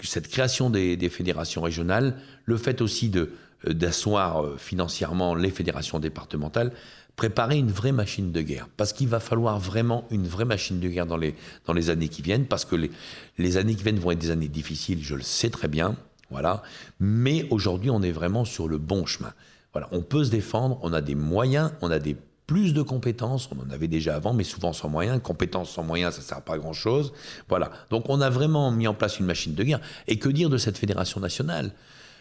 cette 0.00 0.28
création 0.28 0.70
des, 0.70 1.08
fédérations 1.08 1.62
régionales, 1.62 2.16
le 2.44 2.56
fait 2.56 2.80
aussi 2.80 3.08
de 3.08 3.32
euh, 3.66 3.74
d'asseoir 3.74 4.44
euh, 4.44 4.56
financièrement 4.56 5.34
les 5.34 5.50
fédérations 5.50 5.98
départementales, 5.98 6.72
préparer 7.16 7.58
une 7.58 7.72
vraie 7.72 7.92
machine 7.92 8.30
de 8.30 8.40
guerre. 8.40 8.68
Parce 8.76 8.92
qu'il 8.92 9.08
va 9.08 9.18
falloir 9.18 9.58
vraiment 9.58 10.06
une 10.10 10.26
vraie 10.26 10.44
machine 10.44 10.78
de 10.78 10.88
guerre 10.88 11.06
dans 11.06 11.16
les, 11.16 11.34
dans 11.66 11.72
les 11.72 11.90
années 11.90 12.08
qui 12.08 12.22
viennent, 12.22 12.46
parce 12.46 12.64
que 12.64 12.76
les, 12.76 12.90
les 13.36 13.56
années 13.56 13.74
qui 13.74 13.82
viennent 13.82 13.98
vont 13.98 14.12
être 14.12 14.20
des 14.20 14.30
années 14.30 14.48
difficiles, 14.48 15.02
je 15.02 15.16
le 15.16 15.22
sais 15.22 15.50
très 15.50 15.68
bien. 15.68 15.96
Voilà. 16.30 16.62
Mais 17.00 17.46
aujourd'hui, 17.50 17.90
on 17.90 18.02
est 18.02 18.12
vraiment 18.12 18.44
sur 18.44 18.68
le 18.68 18.78
bon 18.78 19.06
chemin. 19.06 19.32
Voilà. 19.72 19.88
On 19.92 20.02
peut 20.02 20.24
se 20.24 20.30
défendre, 20.30 20.78
on 20.82 20.92
a 20.92 21.00
des 21.00 21.14
moyens, 21.14 21.72
on 21.80 21.90
a 21.90 21.98
des 21.98 22.16
plus 22.48 22.72
de 22.72 22.80
compétences, 22.80 23.48
on 23.54 23.62
en 23.64 23.70
avait 23.70 23.88
déjà 23.88 24.16
avant, 24.16 24.32
mais 24.32 24.42
souvent 24.42 24.72
sans 24.72 24.88
moyens. 24.88 25.20
Compétences 25.22 25.70
sans 25.70 25.84
moyens, 25.84 26.14
ça 26.14 26.22
ne 26.22 26.26
sert 26.26 26.42
pas 26.42 26.54
à 26.54 26.58
grand-chose. 26.58 27.12
Voilà. 27.46 27.70
Donc 27.90 28.06
on 28.08 28.22
a 28.22 28.30
vraiment 28.30 28.72
mis 28.72 28.88
en 28.88 28.94
place 28.94 29.20
une 29.20 29.26
machine 29.26 29.54
de 29.54 29.62
guerre. 29.62 29.80
Et 30.08 30.18
que 30.18 30.30
dire 30.30 30.48
de 30.48 30.56
cette 30.56 30.78
fédération 30.78 31.20
nationale? 31.20 31.72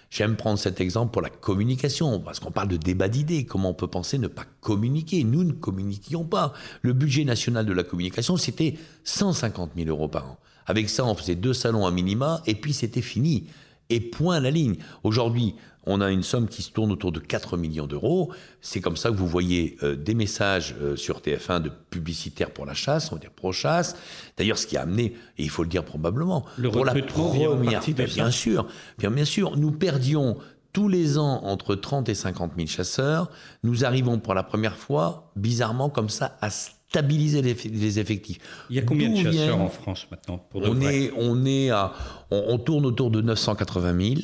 J'aime 0.10 0.36
prendre 0.36 0.60
cet 0.60 0.82
exemple 0.82 1.12
pour 1.12 1.22
la 1.22 1.30
communication, 1.30 2.20
parce 2.20 2.40
qu'on 2.40 2.52
parle 2.52 2.68
de 2.68 2.78
débat 2.78 3.08
d'idées. 3.08 3.46
Comment 3.46 3.70
on 3.70 3.74
peut 3.74 3.88
penser 3.88 4.18
ne 4.18 4.28
pas 4.28 4.46
communiquer? 4.60 5.24
Nous 5.24 5.46
ne 5.46 5.54
communiquions 5.54 6.26
pas. 6.26 6.54
Le 6.82 6.92
budget 6.92 7.24
national 7.24 7.66
de 7.66 7.74
la 7.74 7.84
communication, 7.84 8.36
c'était 8.36 8.78
150 9.06 9.72
000 9.78 9.88
euros 9.90 10.10
par 10.10 10.26
an. 10.26 10.38
Avec 10.66 10.90
ça, 10.90 11.06
on 11.06 11.16
faisait 11.16 11.36
deux 11.36 11.54
salons 11.54 11.86
à 11.86 11.92
minima, 11.92 12.42
et 12.46 12.56
puis 12.56 12.74
c'était 12.74 13.02
fini. 13.02 13.48
Et 13.90 14.00
point 14.00 14.38
à 14.38 14.40
la 14.40 14.52
ligne. 14.52 14.76
Aujourd'hui, 15.04 15.56
on 15.88 16.02
a 16.02 16.12
une 16.12 16.22
somme 16.22 16.48
qui 16.48 16.62
se 16.62 16.72
tourne 16.72 16.92
autour 16.92 17.12
de 17.12 17.20
4 17.20 17.56
millions 17.58 17.88
d'euros. 17.88 18.32
C'est 18.62 18.82
comme 18.82 18.98
ça 18.98 19.10
que 19.10 19.16
vous 19.16 19.28
voyez 19.28 19.78
euh, 19.84 19.96
des 19.96 20.14
messages 20.14 20.76
euh, 20.82 20.96
sur 20.98 21.22
TF1 21.22 21.62
de 21.62 21.72
publicitaires 21.90 22.52
pour 22.52 22.66
la 22.66 22.74
chasse, 22.74 23.12
on 23.12 23.16
va 23.16 23.22
dire 23.22 23.32
pro-chasse. 23.32 23.96
D'ailleurs, 24.38 24.58
ce 24.58 24.68
qui 24.68 24.76
a 24.76 24.82
amené, 24.82 25.16
et 25.38 25.44
il 25.44 25.50
faut 25.50 25.64
le 25.64 25.70
dire 25.70 25.86
probablement, 25.86 26.46
le 26.58 26.70
pour 26.70 26.84
la 26.84 26.94
première, 26.94 27.56
bien 27.56 28.32
sûr, 28.32 28.68
bien, 28.98 29.12
bien 29.12 29.26
sûr, 29.26 29.56
nous 29.56 29.72
perdions 29.72 30.38
tous 30.74 30.90
les 30.90 31.18
ans 31.18 31.42
entre 31.44 31.74
30 31.74 32.10
et 32.10 32.14
50 32.14 32.52
000 32.56 32.68
chasseurs. 32.68 33.32
Nous 33.64 33.86
arrivons 33.86 34.20
pour 34.20 34.34
la 34.34 34.44
première 34.44 34.76
fois, 34.76 35.32
bizarrement 35.36 35.90
comme 35.90 36.10
ça, 36.10 36.38
à 36.42 36.50
stabiliser 36.90 37.42
les, 37.42 38.00
effectifs. 38.00 38.40
Il 38.70 38.76
y 38.76 38.80
a 38.80 38.82
combien 38.82 39.10
de 39.10 39.18
chasseurs 39.18 39.60
en 39.60 39.70
France 39.70 40.08
maintenant 40.10 40.46
on, 40.54 40.82
est, 40.82 41.12
on, 41.18 41.46
est 41.46 41.70
à, 41.70 41.94
on, 42.32 42.58
tourne 42.58 42.86
autour 42.86 43.12
de 43.12 43.22
980 43.22 44.16
000. 44.16 44.22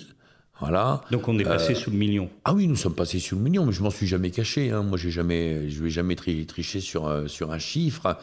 Voilà. 0.59 1.01
Donc 1.11 1.27
on 1.27 1.37
est 1.39 1.43
passé 1.43 1.73
euh, 1.73 1.75
sous 1.75 1.91
le 1.91 1.97
million. 1.97 2.29
Ah 2.45 2.53
oui, 2.53 2.67
nous 2.67 2.77
sommes 2.77 2.95
passés 2.95 3.19
sous 3.19 3.35
le 3.35 3.41
million, 3.41 3.65
mais 3.65 3.73
je 3.73 3.83
m'en 3.83 3.89
suis 3.89 4.07
jamais 4.07 4.31
caché. 4.31 4.71
Hein. 4.71 4.83
Moi, 4.83 4.97
j'ai 4.97 5.11
jamais, 5.11 5.69
je 5.69 5.83
vais 5.83 5.89
jamais 5.89 6.15
tricher 6.15 6.79
sur, 6.79 7.07
euh, 7.07 7.27
sur 7.27 7.51
un 7.51 7.59
chiffre. 7.59 8.17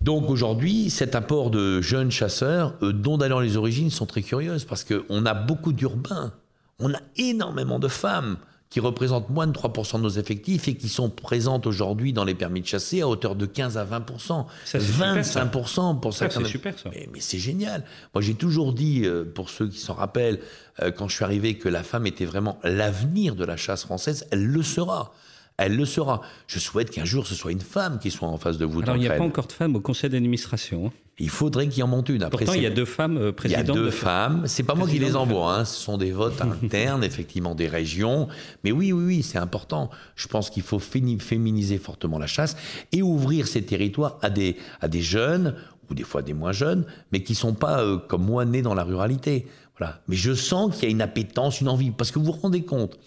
Donc 0.00 0.30
aujourd'hui, 0.30 0.88
cet 0.88 1.14
apport 1.14 1.50
de 1.50 1.80
jeunes 1.82 2.10
chasseurs, 2.10 2.74
euh, 2.82 2.92
dont 2.92 3.18
d'ailleurs 3.18 3.40
les 3.40 3.56
origines 3.56 3.90
sont 3.90 4.06
très 4.06 4.22
curieuses, 4.22 4.64
parce 4.64 4.84
qu'on 4.84 5.26
a 5.26 5.34
beaucoup 5.34 5.72
d'urbains, 5.72 6.32
on 6.78 6.92
a 6.94 7.00
énormément 7.16 7.78
de 7.78 7.88
femmes 7.88 8.38
qui 8.76 8.80
représentent 8.80 9.30
moins 9.30 9.46
de 9.46 9.54
3% 9.54 9.96
de 9.96 10.02
nos 10.02 10.10
effectifs 10.10 10.68
et 10.68 10.74
qui 10.74 10.90
sont 10.90 11.08
présentes 11.08 11.66
aujourd'hui 11.66 12.12
dans 12.12 12.24
les 12.24 12.34
permis 12.34 12.60
de 12.60 12.66
chasser 12.66 13.00
à 13.00 13.08
hauteur 13.08 13.34
de 13.34 13.46
15 13.46 13.78
à 13.78 13.86
20%. 13.86 14.18
Ça, 14.28 14.44
c'est 14.66 14.78
25% 14.80 14.84
super, 14.84 15.64
ça. 15.64 15.94
pour 15.94 16.12
Ça, 16.12 16.28
c'est 16.28 16.44
super, 16.44 16.78
ça. 16.78 16.90
Mais, 16.92 17.08
mais 17.10 17.20
c'est 17.20 17.38
génial. 17.38 17.84
Moi, 18.14 18.20
j'ai 18.20 18.34
toujours 18.34 18.74
dit, 18.74 19.06
euh, 19.06 19.24
pour 19.24 19.48
ceux 19.48 19.68
qui 19.68 19.78
s'en 19.78 19.94
rappellent, 19.94 20.40
euh, 20.82 20.90
quand 20.90 21.08
je 21.08 21.14
suis 21.14 21.24
arrivé, 21.24 21.56
que 21.56 21.70
la 21.70 21.82
femme 21.82 22.06
était 22.06 22.26
vraiment 22.26 22.58
l'avenir 22.64 23.34
de 23.34 23.46
la 23.46 23.56
chasse 23.56 23.82
française. 23.82 24.26
Elle 24.30 24.44
le 24.44 24.62
sera. 24.62 25.14
Elle 25.58 25.76
le 25.76 25.84
sera. 25.84 26.20
Je 26.46 26.58
souhaite 26.58 26.90
qu'un 26.90 27.04
jour, 27.04 27.26
ce 27.26 27.34
soit 27.34 27.52
une 27.52 27.60
femme 27.60 27.98
qui 27.98 28.10
soit 28.10 28.28
en 28.28 28.36
face 28.36 28.58
de 28.58 28.64
vous. 28.64 28.82
Alors, 28.82 28.96
il 28.96 29.00
n'y 29.00 29.08
a 29.08 29.14
pas 29.14 29.24
encore 29.24 29.46
de 29.46 29.52
femmes 29.52 29.76
au 29.76 29.80
conseil 29.80 30.10
d'administration. 30.10 30.86
hein. 30.86 30.92
Il 31.18 31.30
faudrait 31.30 31.66
qu'il 31.66 31.78
y 31.78 31.82
en 31.82 31.86
monte 31.86 32.10
une. 32.10 32.22
Après, 32.22 32.44
Pourtant, 32.44 32.58
il 32.60 32.62
y 32.62 32.66
a 32.66 32.70
deux 32.70 32.84
femmes 32.84 33.16
euh, 33.16 33.20
il 33.20 33.24
y 33.24 33.28
a 33.28 33.32
présidentes 33.32 33.76
deux 33.76 33.86
de 33.86 33.90
femmes. 33.90 34.42
C'est 34.46 34.64
pas 34.64 34.74
moi 34.74 34.86
qui 34.86 34.94
les 34.94 35.00
présidentes 35.00 35.22
envoie. 35.30 35.54
Hein. 35.54 35.64
Ce 35.64 35.80
sont 35.80 35.96
des 35.96 36.12
votes 36.12 36.42
internes, 36.62 37.02
effectivement, 37.02 37.54
des 37.54 37.68
régions. 37.68 38.28
Mais 38.64 38.72
oui, 38.72 38.92
oui, 38.92 39.04
oui, 39.06 39.22
c'est 39.22 39.38
important. 39.38 39.88
Je 40.14 40.28
pense 40.28 40.50
qu'il 40.50 40.62
faut 40.62 40.78
féminiser 40.78 41.78
fortement 41.78 42.18
la 42.18 42.26
chasse 42.26 42.54
et 42.92 43.00
ouvrir 43.00 43.48
ces 43.48 43.62
territoires 43.62 44.18
à 44.20 44.28
des, 44.28 44.56
à 44.82 44.88
des 44.88 45.00
jeunes 45.00 45.54
ou 45.90 45.94
des 45.94 46.02
fois 46.02 46.20
des 46.20 46.34
moins 46.34 46.52
jeunes, 46.52 46.84
mais 47.12 47.22
qui 47.22 47.34
sont 47.34 47.54
pas 47.54 47.80
euh, 47.80 47.96
comme 47.96 48.24
moi 48.24 48.44
nés 48.44 48.60
dans 48.60 48.74
la 48.74 48.84
ruralité. 48.84 49.46
Voilà. 49.78 50.00
Mais 50.08 50.16
je 50.16 50.32
sens 50.32 50.74
qu'il 50.74 50.84
y 50.84 50.86
a 50.86 50.90
une 50.90 51.02
appétence, 51.02 51.60
une 51.60 51.68
envie, 51.68 51.90
parce 51.90 52.10
que 52.10 52.18
vous 52.18 52.26
vous 52.26 52.32
rendez 52.32 52.62
compte, 52.62 52.98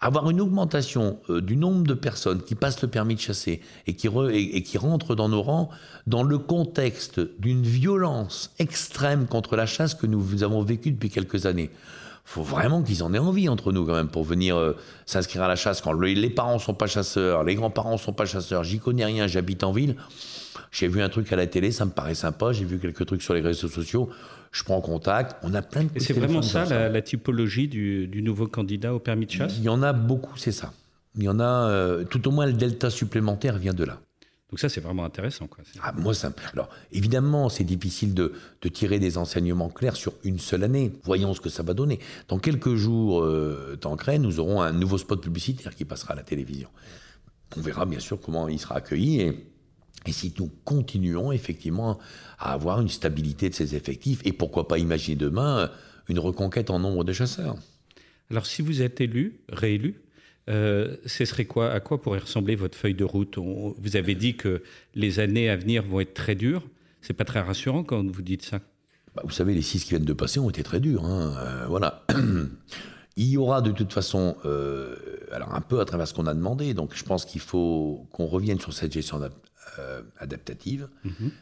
avoir 0.00 0.28
une 0.28 0.40
augmentation 0.42 1.18
euh, 1.30 1.40
du 1.40 1.56
nombre 1.56 1.84
de 1.86 1.94
personnes 1.94 2.42
qui 2.42 2.54
passent 2.54 2.82
le 2.82 2.88
permis 2.88 3.14
de 3.14 3.20
chasser 3.20 3.62
et 3.86 3.94
qui, 3.94 4.08
rentrent 4.08 5.14
dans 5.14 5.28
nos 5.30 5.40
rangs 5.42 5.70
dans 6.06 6.22
le 6.22 6.38
contexte 6.38 7.20
d'une 7.40 7.62
violence 7.62 8.50
extrême 8.58 9.26
contre 9.26 9.56
la 9.56 9.64
chasse 9.66 9.94
que 9.94 10.06
nous 10.06 10.42
avons 10.42 10.62
vécu 10.62 10.92
depuis 10.92 11.08
quelques 11.08 11.46
années. 11.46 11.70
faut 12.26 12.42
vraiment 12.42 12.82
qu'ils 12.82 13.02
en 13.02 13.14
aient 13.14 13.18
envie 13.18 13.48
entre 13.48 13.72
nous 13.72 13.86
quand 13.86 13.94
même 13.94 14.08
pour 14.08 14.24
venir 14.24 14.54
euh, 14.58 14.76
s'inscrire 15.06 15.42
à 15.44 15.48
la 15.48 15.56
chasse 15.56 15.80
quand 15.80 15.92
le- 15.92 16.08
les 16.08 16.30
parents 16.30 16.58
sont 16.58 16.74
pas 16.74 16.86
chasseurs, 16.86 17.42
les 17.42 17.54
grands-parents 17.54 17.96
sont 17.96 18.12
pas 18.12 18.26
chasseurs, 18.26 18.64
j'y 18.64 18.80
connais 18.80 19.06
rien, 19.06 19.26
j'habite 19.26 19.64
en 19.64 19.72
ville. 19.72 19.96
J'ai 20.70 20.88
vu 20.88 21.02
un 21.02 21.08
truc 21.08 21.32
à 21.32 21.36
la 21.36 21.46
télé, 21.46 21.70
ça 21.70 21.84
me 21.84 21.90
paraît 21.90 22.14
sympa, 22.14 22.52
j'ai 22.52 22.64
vu 22.64 22.78
quelques 22.78 23.06
trucs 23.06 23.22
sur 23.22 23.34
les 23.34 23.40
réseaux 23.40 23.68
sociaux, 23.68 24.08
je 24.52 24.64
prends 24.64 24.80
contact, 24.80 25.36
on 25.42 25.54
a 25.54 25.62
plein 25.62 25.84
de 25.84 25.90
Et 25.94 26.00
c'est 26.00 26.12
vraiment 26.12 26.42
ça, 26.42 26.64
la, 26.64 26.88
la 26.88 27.02
typologie 27.02 27.68
du, 27.68 28.06
du 28.06 28.22
nouveau 28.22 28.46
candidat 28.46 28.94
au 28.94 28.98
permis 28.98 29.26
de 29.26 29.32
chasse? 29.32 29.56
Il 29.58 29.64
y 29.64 29.68
en 29.68 29.82
a 29.82 29.92
beaucoup, 29.92 30.36
c'est 30.36 30.52
ça. 30.52 30.72
Il 31.16 31.24
y 31.24 31.28
en 31.28 31.40
a, 31.40 31.68
euh, 31.68 32.04
tout 32.04 32.26
au 32.28 32.30
moins 32.30 32.46
le 32.46 32.52
delta 32.52 32.90
supplémentaire 32.90 33.58
vient 33.58 33.74
de 33.74 33.84
là. 33.84 33.98
Donc 34.50 34.60
ça, 34.60 34.70
c'est 34.70 34.80
vraiment 34.80 35.04
intéressant. 35.04 35.46
Quoi. 35.46 35.62
Ah, 35.82 35.92
moi, 35.92 36.14
ça, 36.14 36.32
alors, 36.54 36.70
évidemment, 36.90 37.50
c'est 37.50 37.64
difficile 37.64 38.14
de, 38.14 38.32
de 38.62 38.68
tirer 38.70 38.98
des 38.98 39.18
enseignements 39.18 39.68
clairs 39.68 39.94
sur 39.96 40.14
une 40.24 40.38
seule 40.38 40.64
année. 40.64 40.90
Voyons 41.04 41.34
ce 41.34 41.40
que 41.42 41.50
ça 41.50 41.62
va 41.62 41.74
donner. 41.74 41.98
Dans 42.28 42.38
quelques 42.38 42.74
jours, 42.74 43.22
euh, 43.22 43.76
Tancred, 43.78 44.22
nous 44.22 44.40
aurons 44.40 44.62
un 44.62 44.72
nouveau 44.72 44.96
spot 44.96 45.20
publicitaire 45.20 45.74
qui 45.74 45.84
passera 45.84 46.14
à 46.14 46.16
la 46.16 46.22
télévision. 46.22 46.70
On 47.58 47.60
verra 47.60 47.84
bien 47.84 48.00
sûr 48.00 48.18
comment 48.20 48.48
il 48.48 48.58
sera 48.58 48.76
accueilli 48.76 49.20
et, 49.20 49.46
et 50.06 50.12
si 50.12 50.32
nous 50.38 50.50
continuons 50.64 51.32
effectivement 51.32 51.98
à 52.38 52.52
avoir 52.52 52.80
une 52.80 52.88
stabilité 52.88 53.48
de 53.50 53.54
ces 53.54 53.74
effectifs 53.74 54.20
et 54.24 54.32
pourquoi 54.32 54.68
pas 54.68 54.78
imaginer 54.78 55.16
demain 55.16 55.58
euh, 55.58 55.68
une 56.08 56.18
reconquête 56.18 56.70
en 56.70 56.78
nombre 56.78 57.04
de 57.04 57.12
chasseurs? 57.12 57.56
Alors, 58.30 58.46
si 58.46 58.62
vous 58.62 58.82
êtes 58.82 59.00
élu, 59.00 59.40
réélu, 59.50 60.02
euh, 60.48 60.96
ce 61.06 61.24
serait 61.24 61.44
quoi 61.46 61.70
À 61.72 61.80
quoi 61.80 62.00
pourrait 62.00 62.20
ressembler 62.20 62.54
votre 62.56 62.76
feuille 62.76 62.94
de 62.94 63.04
route? 63.04 63.38
On- 63.38 63.74
Vous 63.78 63.96
avez 63.96 64.14
dit 64.14 64.36
que 64.36 64.62
les 64.94 65.18
années 65.20 65.48
à 65.50 65.56
venir 65.56 65.82
vont 65.82 66.00
être 66.00 66.14
très 66.14 66.34
dures. 66.34 66.62
C'est 67.02 67.12
pas 67.14 67.24
très 67.24 67.40
rassurant 67.40 67.84
quand 67.84 68.06
vous 68.10 68.22
dites 68.22 68.42
ça. 68.42 68.60
Bah, 69.14 69.22
vous 69.24 69.30
savez, 69.32 69.54
les 69.54 69.62
six 69.62 69.82
qui 69.84 69.90
viennent 69.90 70.04
de 70.04 70.12
passer 70.12 70.38
ont 70.40 70.48
été 70.50 70.62
très 70.62 70.80
durs. 70.80 71.04
hein, 71.04 71.34
euh, 71.38 71.66
voilà. 71.68 72.04
Il 73.16 73.26
y 73.26 73.36
aura 73.36 73.62
de 73.62 73.72
toute 73.72 73.92
façon, 73.92 74.36
euh, 74.44 74.94
alors 75.32 75.52
un 75.54 75.60
peu 75.60 75.80
à 75.80 75.84
travers 75.84 76.06
ce 76.06 76.14
qu'on 76.14 76.26
a 76.28 76.34
demandé, 76.34 76.72
donc 76.72 76.92
je 76.94 77.02
pense 77.02 77.24
qu'il 77.24 77.40
faut 77.40 78.06
qu'on 78.12 78.26
revienne 78.26 78.60
sur 78.60 78.72
cette 78.72 78.92
gestion 78.92 79.18
euh, 79.78 80.02
adaptative. 80.18 80.88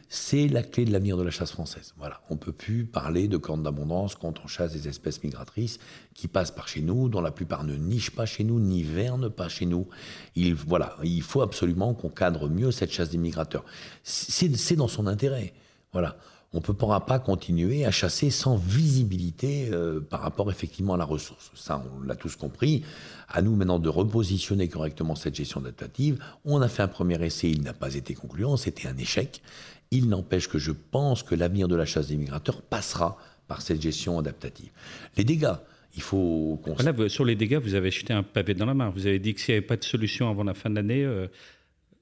C'est 0.09 0.47
la 0.47 0.63
clé 0.63 0.85
de 0.85 0.91
l'avenir 0.91 1.17
de 1.17 1.23
la 1.23 1.31
chasse 1.31 1.51
française. 1.51 1.93
Voilà. 1.97 2.21
On 2.29 2.35
ne 2.35 2.39
peut 2.39 2.51
plus 2.51 2.85
parler 2.85 3.27
de 3.27 3.37
cornes 3.37 3.63
d'abondance 3.63 4.15
quand 4.15 4.39
on 4.43 4.47
chasse 4.47 4.73
des 4.73 4.87
espèces 4.87 5.23
migratrices 5.23 5.79
qui 6.13 6.27
passent 6.27 6.51
par 6.51 6.67
chez 6.67 6.81
nous, 6.81 7.09
dont 7.09 7.21
la 7.21 7.31
plupart 7.31 7.63
ne 7.63 7.75
nichent 7.75 8.11
pas 8.11 8.25
chez 8.25 8.43
nous, 8.43 8.59
n'hivernent 8.59 9.29
pas 9.29 9.49
chez 9.49 9.65
nous. 9.65 9.87
Il, 10.35 10.55
voilà. 10.55 10.97
Il 11.03 11.21
faut 11.21 11.41
absolument 11.41 11.93
qu'on 11.93 12.09
cadre 12.09 12.49
mieux 12.49 12.71
cette 12.71 12.91
chasse 12.91 13.09
des 13.09 13.17
migrateurs. 13.17 13.65
C'est 14.03 14.55
c'est 14.55 14.75
dans 14.75 14.87
son 14.87 15.07
intérêt. 15.07 15.53
Voilà 15.93 16.17
on 16.53 16.57
ne 16.57 16.61
pourra 16.61 17.05
pas 17.05 17.19
continuer 17.19 17.85
à 17.85 17.91
chasser 17.91 18.29
sans 18.29 18.55
visibilité 18.55 19.69
euh, 19.71 19.99
par 19.99 20.21
rapport 20.21 20.49
effectivement 20.49 20.93
à 20.93 20.97
la 20.97 21.03
ressource. 21.03 21.51
Ça, 21.55 21.83
on 21.97 22.01
l'a 22.01 22.15
tous 22.15 22.35
compris. 22.35 22.83
À 23.27 23.41
nous 23.41 23.55
maintenant 23.55 23.79
de 23.79 23.89
repositionner 23.89 24.69
correctement 24.69 25.15
cette 25.15 25.35
gestion 25.35 25.59
adaptative. 25.59 26.23
On 26.45 26.61
a 26.61 26.69
fait 26.69 26.83
un 26.83 26.87
premier 26.87 27.21
essai, 27.23 27.51
il 27.51 27.63
n'a 27.63 27.73
pas 27.73 27.95
été 27.95 28.13
concluant, 28.13 28.55
c'était 28.55 28.87
un 28.87 28.97
échec. 28.97 29.41
Il 29.91 30.07
n'empêche 30.07 30.47
que 30.47 30.57
je 30.57 30.71
pense 30.71 31.21
que 31.23 31.35
l'avenir 31.35 31.67
de 31.67 31.75
la 31.75 31.85
chasse 31.85 32.07
des 32.07 32.17
migrateurs 32.17 32.61
passera 32.61 33.17
par 33.47 33.61
cette 33.61 33.81
gestion 33.81 34.19
adaptative. 34.19 34.71
Les 35.17 35.23
dégâts, 35.23 35.55
il 35.95 36.01
faut. 36.01 36.61
Voilà, 36.65 37.09
sur 37.09 37.25
les 37.25 37.35
dégâts, 37.35 37.57
vous 37.57 37.75
avez 37.75 37.91
jeté 37.91 38.13
un 38.13 38.23
pavé 38.23 38.53
dans 38.53 38.65
la 38.65 38.73
main. 38.73 38.89
Vous 38.89 39.07
avez 39.07 39.19
dit 39.19 39.33
que 39.33 39.41
s'il 39.41 39.53
n'y 39.53 39.57
avait 39.57 39.67
pas 39.67 39.77
de 39.77 39.83
solution 39.83 40.29
avant 40.29 40.43
la 40.43 40.53
fin 40.53 40.69
de 40.69 40.75
l'année, 40.75 41.03
euh, 41.03 41.27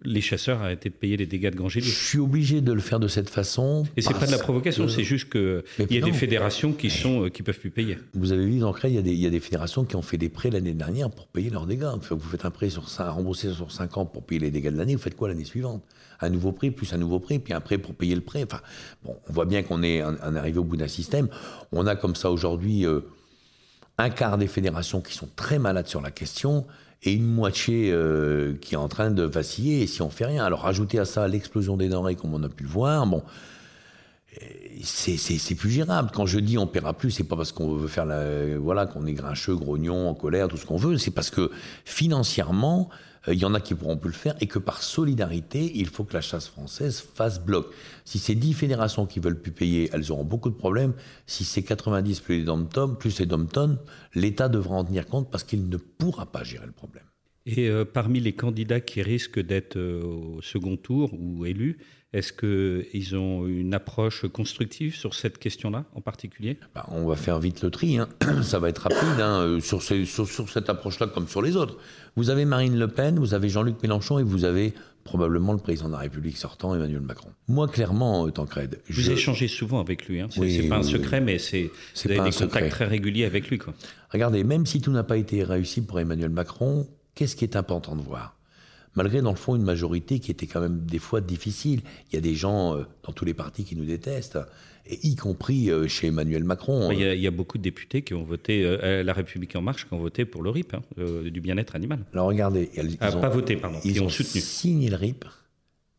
les 0.04 0.22
chasseurs 0.22 0.62
arrêtaient 0.62 0.90
de 0.90 0.94
payer 0.96 1.18
les 1.18 1.26
dégâts 1.26 1.50
de 1.52 1.56
grand 1.56 1.70
Je 1.70 1.80
suis 1.80 2.20
obligé 2.20 2.62
de 2.62 2.72
le 2.74 2.82
faire 2.82 3.00
de 3.00 3.08
cette 3.08 3.30
façon. 3.30 3.86
Et 3.98 4.02
c'est 4.02 4.14
pas 4.14 4.26
de 4.28 4.32
la 4.32 4.38
provocation, 4.38 4.86
que- 4.86 4.92
c'est 4.92 5.04
juste 5.04 5.30
qu'il 5.32 5.64
y 5.90 5.98
a 5.98 6.02
non. 6.02 6.08
des 6.08 6.14
fédérations 6.14 6.74
qui 6.74 6.90
sont 6.90 7.24
euh, 7.26 7.30
qui 7.30 7.44
peuvent 7.44 7.58
plus 7.60 7.70
payer. 7.72 7.98
Vous 8.14 8.32
avez 8.32 8.46
vu 8.46 8.60
dans 8.60 8.74
Cré, 8.74 8.90
il 8.90 8.96
y, 8.96 8.98
a 8.98 9.02
des, 9.02 9.14
il 9.14 9.20
y 9.20 9.26
a 9.26 9.30
des 9.30 9.40
fédérations 9.40 9.86
qui 9.86 9.96
ont 9.96 10.02
fait 10.02 10.18
des 10.18 10.30
prêts 10.30 10.50
l'année 10.50 10.74
dernière 10.74 11.10
pour 11.10 11.28
payer 11.28 11.50
leurs 11.50 11.66
dégâts. 11.66 11.88
Vous 12.12 12.20
faites 12.30 12.46
un 12.46 12.52
prêt 12.52 12.70
sur 12.70 12.90
5, 12.90 13.10
remboursé 13.10 13.52
sur 13.54 13.72
5 13.72 13.98
ans 13.98 14.06
pour 14.06 14.24
payer 14.24 14.40
les 14.42 14.52
dégâts 14.52 14.72
de 14.72 14.78
l'année, 14.78 14.96
vous 14.96 15.02
faites 15.02 15.16
quoi 15.16 15.28
l'année 15.30 15.46
suivante? 15.46 15.84
Un 16.22 16.30
nouveau 16.30 16.52
prêt, 16.52 16.72
plus 16.72 16.94
un 16.94 16.98
nouveau 16.98 17.20
prêt, 17.20 17.40
puis 17.40 17.54
un 17.54 17.60
prêt 17.62 17.78
pour 17.78 17.94
payer 17.96 18.16
le 18.16 18.22
prêt. 18.22 18.44
Enfin, 18.44 18.62
bon, 19.04 19.16
on 19.30 19.34
voit 19.34 19.46
bien 19.46 19.64
qu'on 19.64 19.82
est 19.84 20.02
arrivé 20.02 20.60
au 20.60 20.64
bout 20.64 20.78
d'un 20.78 20.88
système. 20.88 21.28
On 21.72 21.88
a 21.88 21.96
comme 21.96 22.16
ça 22.16 22.32
aujourd'hui 22.32 22.86
euh, 22.86 23.02
un 23.98 24.10
quart 24.10 24.38
des 24.38 24.48
fédérations 24.48 25.02
qui 25.02 25.14
sont 25.14 25.30
très 25.36 25.60
malades 25.60 25.88
sur 25.88 26.02
la 26.02 26.12
question 26.12 26.66
et 27.04 27.14
une 27.14 27.26
moitié 27.26 27.92
euh, 27.92 28.56
qui 28.62 28.74
est 28.74 28.78
en 28.78 28.88
train 28.88 29.12
de 29.12 29.24
vaciller 29.24 29.84
et 29.84 29.88
si 29.88 30.02
on 30.02 30.10
fait 30.10 30.26
rien. 30.26 30.44
Alors 30.44 30.62
rajouter 30.62 31.00
à 31.00 31.06
ça 31.06 31.28
l'explosion 31.28 31.78
des 31.78 31.90
denrées 31.90 32.16
comme 32.16 32.34
on 32.34 32.44
a 32.44 32.50
pu 32.50 32.64
le 32.64 32.70
voir, 32.70 33.06
bon, 33.06 33.24
c'est 34.84 35.56
plus 35.56 35.70
gérable. 35.70 36.10
Quand 36.14 36.26
je 36.26 36.40
dis 36.40 36.58
on 36.58 36.68
paiera 36.68 36.94
plus, 36.94 37.12
c'est 37.12 37.24
pas 37.24 37.36
parce 37.36 37.52
qu'on 37.52 37.76
veut 37.76 37.88
faire 37.88 38.06
la, 38.06 38.58
voilà 38.58 38.86
qu'on 38.86 39.06
est 39.06 39.14
grincheux, 39.14 39.56
grognon, 39.56 40.10
en 40.10 40.14
colère, 40.14 40.48
tout 40.48 40.58
ce 40.58 40.66
qu'on 40.66 40.78
veut. 40.78 40.98
C'est 40.98 41.12
parce 41.12 41.30
que 41.30 41.52
financièrement, 41.86 42.90
il 43.28 43.40
y 43.40 43.46
en 43.46 43.54
a 43.54 43.60
qui 43.60 43.74
pourront 43.74 43.98
plus 43.98 44.10
le 44.10 44.16
faire 44.16 44.36
et 44.40 44.48
que 44.48 44.60
par 44.60 44.84
solidarité, 44.84 45.72
il 45.76 45.88
faut 45.88 46.04
que 46.04 46.14
la 46.14 46.22
chasse 46.22 46.48
française 46.48 47.04
fasse 47.14 47.44
bloc. 47.44 47.68
Si 48.04 48.20
c'est 48.20 48.36
10 48.36 48.54
fédérations 48.54 49.06
qui 49.06 49.20
veulent 49.20 49.40
plus 49.40 49.52
payer, 49.52 49.90
elles 49.94 50.12
auront 50.12 50.24
beaucoup 50.24 50.50
de 50.50 50.56
problèmes. 50.56 50.94
Si 51.26 51.44
c'est 51.44 51.64
90 51.64 52.20
plus 52.20 52.40
les 52.40 52.46
dom 52.46 52.68
plus 52.98 53.20
les 53.20 53.28
l'État 54.14 54.50
devra 54.50 54.76
en 54.76 54.84
tenir 54.84 55.08
compte 55.08 55.32
parce 55.32 55.44
qu'il 55.44 55.70
ne 55.70 55.78
pourra 55.78 56.32
pas 56.32 56.44
gérer 56.44 56.66
le 56.66 56.72
problème. 56.72 57.06
Et 57.46 57.70
euh, 57.70 57.86
parmi 57.86 58.20
les 58.20 58.34
candidats 58.34 58.80
qui 58.80 59.02
risquent 59.02 59.40
d'être 59.40 59.78
euh, 59.78 60.02
au 60.04 60.42
second 60.42 60.78
tour 60.78 61.14
ou 61.14 61.46
élus, 61.46 61.78
est-ce 62.18 62.32
qu'ils 62.34 63.16
ont 63.16 63.46
une 63.46 63.74
approche 63.74 64.26
constructive 64.28 64.96
sur 64.96 65.14
cette 65.14 65.38
question-là 65.38 65.84
en 65.94 66.02
particulier? 66.02 66.58
Bah, 66.74 66.86
on 66.92 67.06
va 67.06 67.16
faire 67.16 67.40
vite 67.40 67.62
le 67.62 67.70
tri, 67.70 67.98
hein. 67.98 68.08
ça 68.44 68.60
va 68.60 68.70
être 68.70 68.84
rapide 68.84 69.20
hein, 69.20 69.42
euh, 69.42 69.60
sur, 69.60 69.82
ces- 69.84 70.06
sur- 70.06 70.28
sur 70.28 70.50
cette 70.50 70.70
approche-là 70.70 71.08
comme 71.08 71.28
sur 71.28 71.42
les 71.42 71.56
autres. 71.56 71.78
Vous 72.16 72.30
avez 72.30 72.46
Marine 72.46 72.78
Le 72.80 72.88
Pen, 72.88 73.20
vous 73.20 73.34
avez 73.34 73.50
Jean-Luc 73.50 73.82
Mélenchon 73.84 74.20
et 74.20 74.24
vous 74.24 74.46
avez 74.46 74.74
probablement 75.04 75.54
le 75.54 75.60
président 75.60 75.88
de 75.88 75.92
la 75.94 76.00
République 76.00 76.38
sortant, 76.38 76.74
Emmanuel 76.74 77.02
Macron. 77.02 77.30
Moi, 77.48 77.68
clairement, 77.68 78.26
euh, 78.26 78.32
Tancred, 78.32 78.80
Vous 78.90 79.02
je- 79.02 79.12
échangez 79.12 79.48
souvent 79.48 79.80
avec 79.80 80.08
lui, 80.08 80.20
hein. 80.22 80.28
c'est 80.32 80.40
Oui, 80.40 80.68
pas 80.68 80.78
un 80.78 80.84
secret, 80.84 81.22
mais 81.22 81.38
c'est 81.38 81.70
vous 81.96 82.10
avez 82.12 82.16
pas 82.18 82.24
des 82.24 82.32
contacts 82.32 82.54
secret. 82.54 82.70
très 82.70 82.86
réguliers 82.86 83.26
avec 83.26 83.50
lui. 83.50 83.58
Quoi. 83.60 83.74
regardez, 84.10 84.44
même 84.44 84.66
si 84.66 84.82
tout 84.82 84.92
n'a 84.92 85.04
pas 85.04 85.18
été 85.18 85.44
réussi 85.44 85.82
pour 85.82 86.00
Emmanuel 86.00 86.30
Macron, 86.32 86.88
qu'est-ce 87.14 87.36
qui 87.36 87.44
est 87.44 87.56
important 87.56 87.96
de 87.96 88.02
voir? 88.02 88.35
Malgré, 88.96 89.22
dans 89.22 89.32
le 89.32 89.36
fond, 89.38 89.56
une 89.56 89.64
majorité 89.64 90.20
qui 90.20 90.32
était 90.32 90.48
quand 90.48 90.62
même 90.62 90.86
des 90.86 91.00
fois 91.00 91.20
difficile. 91.22 91.82
Il 92.12 92.16
y 92.16 92.18
a 92.18 92.22
des 92.22 92.36
gens 92.36 92.76
euh, 92.78 92.84
dans 93.04 93.12
tous 93.14 93.26
les 93.26 93.34
partis 93.34 93.64
qui 93.66 93.76
nous 93.76 93.86
détestent, 93.86 94.40
et 94.88 95.00
y 95.08 95.16
compris 95.16 95.70
euh, 95.72 95.88
chez 95.88 96.08
Emmanuel 96.08 96.44
Macron. 96.44 96.92
Il 96.92 97.00
y, 97.00 97.04
a, 97.06 97.14
il 97.16 97.22
y 97.22 97.28
a 97.28 97.32
beaucoup 97.32 97.58
de 97.58 97.64
députés 97.64 98.04
qui 98.04 98.14
ont 98.14 98.24
voté, 98.24 98.64
euh, 98.66 99.04
La 99.04 99.14
République 99.14 99.56
En 99.56 99.62
Marche, 99.62 99.88
qui 99.88 99.94
ont 99.94 99.98
voté 99.98 100.26
pour 100.26 100.44
le 100.44 100.50
RIP, 100.50 100.74
hein, 100.76 100.82
euh, 101.00 101.30
du 101.30 101.42
bien-être 101.42 101.76
animal. 101.76 102.00
Alors 102.14 102.28
regardez, 102.28 102.70
Ah, 103.00 103.10
ils 103.10 103.16
ont- 103.18 103.22
pas 103.22 103.30
voté, 103.30 103.58
pardon, 103.58 103.80
Ils 103.84 104.02
ont 104.02 104.06
ont 104.06 104.10
soutenu. 104.10 104.40
signé 104.42 104.90
le 104.90 104.96
RIP, 104.96 105.26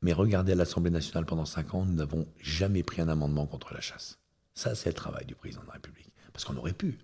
mais 0.02 0.12
regardez 0.12 0.52
à 0.52 0.54
l'Assemblée 0.54 0.90
nationale 0.92 1.26
pendant 1.26 1.44
cinq 1.44 1.74
ans, 1.74 1.84
nous 1.84 1.94
n'avons 1.94 2.26
jamais 2.40 2.82
pris 2.82 3.02
un 3.02 3.08
amendement 3.08 3.44
contre 3.46 3.74
la 3.74 3.80
chasse. 3.80 4.18
Ça, 4.54 4.74
c'est 4.74 4.88
le 4.88 4.94
travail 4.94 5.26
du 5.26 5.34
président 5.34 5.60
de 5.62 5.66
la 5.66 5.74
République. 5.74 6.06
Parce 6.32 6.44
qu'on 6.44 6.56
aurait 6.56 6.72
pu. 6.74 6.98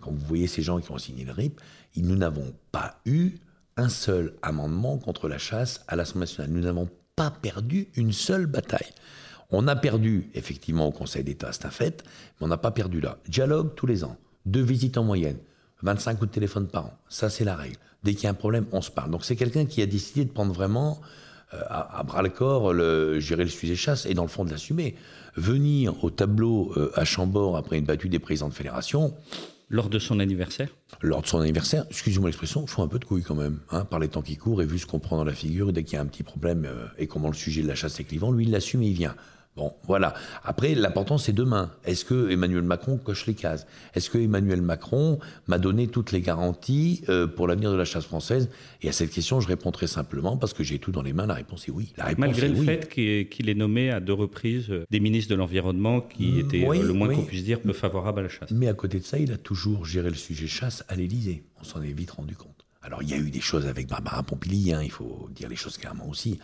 Quand 0.00 0.10
vous 0.10 0.26
voyez 0.26 0.46
ces 0.46 0.62
gens 0.62 0.80
qui 0.80 0.90
ont 0.90 0.98
signé 0.98 1.24
le 1.24 1.32
RIP, 1.32 1.60
nous 1.96 2.16
n'avons 2.16 2.54
pas 2.72 3.00
eu 3.06 3.32
un 3.78 3.88
seul 3.88 4.34
amendement 4.42 4.98
contre 4.98 5.28
la 5.28 5.38
chasse 5.38 5.84
à 5.88 5.96
l'Assemblée 5.96 6.20
nationale. 6.20 6.50
Nous 6.50 6.60
n'avons 6.60 6.88
pas 7.16 7.30
perdu 7.30 7.88
une 7.96 8.12
seule 8.12 8.46
bataille. 8.46 8.92
On 9.50 9.66
a 9.66 9.76
perdu, 9.76 10.30
effectivement, 10.34 10.86
au 10.86 10.92
Conseil 10.92 11.24
d'État, 11.24 11.52
c'est 11.52 11.64
un 11.64 11.70
fait, 11.70 12.04
mais 12.38 12.46
on 12.46 12.48
n'a 12.48 12.58
pas 12.58 12.70
perdu 12.70 13.00
là. 13.00 13.16
Dialogue 13.28 13.74
tous 13.76 13.86
les 13.86 14.04
ans, 14.04 14.18
deux 14.44 14.62
visites 14.62 14.98
en 14.98 15.04
moyenne. 15.04 15.38
25 15.82 16.16
coups 16.16 16.28
de 16.28 16.34
téléphone 16.34 16.66
par 16.66 16.86
an. 16.86 16.98
Ça, 17.08 17.30
c'est 17.30 17.44
la 17.44 17.56
règle. 17.56 17.76
Dès 18.02 18.14
qu'il 18.14 18.24
y 18.24 18.26
a 18.26 18.30
un 18.30 18.34
problème, 18.34 18.66
on 18.72 18.82
se 18.82 18.90
parle. 18.90 19.10
Donc 19.10 19.24
c'est 19.24 19.36
quelqu'un 19.36 19.64
qui 19.64 19.80
a 19.80 19.86
décidé 19.86 20.24
de 20.24 20.30
prendre 20.30 20.52
vraiment 20.52 21.00
euh, 21.54 21.60
à, 21.68 22.02
bras 22.02 22.22
le 22.22 22.28
corps 22.28 22.72
le, 22.72 23.18
gérer 23.20 23.44
le 23.44 23.50
sujet 23.50 23.76
chasse 23.76 24.04
et 24.06 24.14
dans 24.14 24.22
le 24.22 24.28
fond 24.28 24.44
de 24.44 24.50
l'assumer. 24.50 24.96
Venir 25.36 26.04
au 26.04 26.10
tableau 26.10 26.72
euh, 26.76 26.90
à 26.94 27.04
Chambord 27.04 27.56
après 27.56 27.78
une 27.78 27.84
battue 27.84 28.08
des 28.08 28.18
présidents 28.18 28.48
de 28.48 28.54
fédération. 28.54 29.14
Lors 29.70 29.90
de 29.90 29.98
son 29.98 30.18
anniversaire 30.18 30.70
Lors 31.02 31.20
de 31.20 31.26
son 31.26 31.40
anniversaire, 31.40 31.84
excusez-moi 31.90 32.30
l'expression, 32.30 32.62
il 32.62 32.68
faut 32.68 32.80
un 32.80 32.88
peu 32.88 32.98
de 32.98 33.04
couilles 33.04 33.22
quand 33.22 33.34
même, 33.34 33.58
hein, 33.70 33.84
par 33.84 33.98
les 33.98 34.08
temps 34.08 34.22
qui 34.22 34.38
courent 34.38 34.62
et 34.62 34.66
vu 34.66 34.78
ce 34.78 34.86
qu'on 34.86 34.98
prend 34.98 35.18
dans 35.18 35.24
la 35.24 35.34
figure, 35.34 35.74
dès 35.74 35.84
qu'il 35.84 35.94
y 35.94 35.98
a 35.98 36.00
un 36.00 36.06
petit 36.06 36.22
problème 36.22 36.64
euh, 36.64 36.86
et 36.96 37.06
comment 37.06 37.28
le 37.28 37.34
sujet 37.34 37.60
de 37.60 37.68
la 37.68 37.74
chasse 37.74 38.00
est 38.00 38.04
clivant, 38.04 38.32
lui 38.32 38.46
il 38.46 38.50
l'assume 38.50 38.82
et 38.82 38.88
il 38.88 38.94
vient. 38.94 39.14
Bon, 39.58 39.72
voilà. 39.88 40.14
Après, 40.44 40.76
l'important, 40.76 41.18
c'est 41.18 41.32
demain. 41.32 41.72
Est-ce 41.84 42.04
que 42.04 42.30
Emmanuel 42.30 42.62
Macron 42.62 42.96
coche 42.96 43.26
les 43.26 43.34
cases? 43.34 43.66
Est-ce 43.92 44.08
que 44.08 44.16
Emmanuel 44.16 44.62
Macron 44.62 45.18
m'a 45.48 45.58
donné 45.58 45.88
toutes 45.88 46.12
les 46.12 46.20
garanties 46.20 47.02
euh, 47.08 47.26
pour 47.26 47.48
l'avenir 47.48 47.72
de 47.72 47.76
la 47.76 47.84
chasse 47.84 48.04
française? 48.04 48.50
Et 48.82 48.88
à 48.88 48.92
cette 48.92 49.10
question, 49.10 49.40
je 49.40 49.48
réponds 49.48 49.72
très 49.72 49.88
simplement 49.88 50.36
parce 50.36 50.52
que 50.52 50.62
j'ai 50.62 50.78
tout 50.78 50.92
dans 50.92 51.02
les 51.02 51.12
mains. 51.12 51.26
La 51.26 51.34
réponse 51.34 51.66
est 51.66 51.72
oui. 51.72 51.92
Malgré 52.16 52.48
le 52.48 52.54
fait 52.54 52.88
qu'il 52.88 53.50
est 53.50 53.54
nommé 53.54 53.90
à 53.90 53.98
deux 53.98 54.12
reprises 54.12 54.70
euh, 54.70 54.84
des 54.90 55.00
ministres 55.00 55.30
de 55.32 55.36
l'Environnement 55.36 56.00
qui 56.02 56.34
mm, 56.34 56.38
étaient, 56.38 56.64
euh, 56.64 56.80
le 56.80 56.92
moins 56.92 57.12
qu'on 57.12 57.22
puisse 57.22 57.42
dire, 57.42 57.60
peu 57.60 57.72
favorables 57.72 58.20
à 58.20 58.22
la 58.22 58.28
chasse. 58.28 58.52
Mais 58.52 58.68
à 58.68 58.74
côté 58.74 59.00
de 59.00 59.04
ça, 59.04 59.18
il 59.18 59.32
a 59.32 59.38
toujours 59.38 59.84
géré 59.84 60.08
le 60.08 60.14
sujet 60.14 60.46
chasse 60.46 60.84
à 60.86 60.94
l'Élysée. 60.94 61.42
On 61.60 61.64
s'en 61.64 61.82
est 61.82 61.90
vite 61.90 62.12
rendu 62.12 62.36
compte. 62.36 62.57
Alors 62.88 63.02
il 63.02 63.10
y 63.10 63.12
a 63.12 63.18
eu 63.18 63.30
des 63.30 63.42
choses 63.42 63.66
avec 63.66 63.86
Barbara 63.86 64.22
Pompili, 64.22 64.72
hein, 64.72 64.80
il 64.82 64.90
faut 64.90 65.28
dire 65.34 65.50
les 65.50 65.56
choses 65.56 65.76
clairement 65.76 66.08
aussi. 66.08 66.38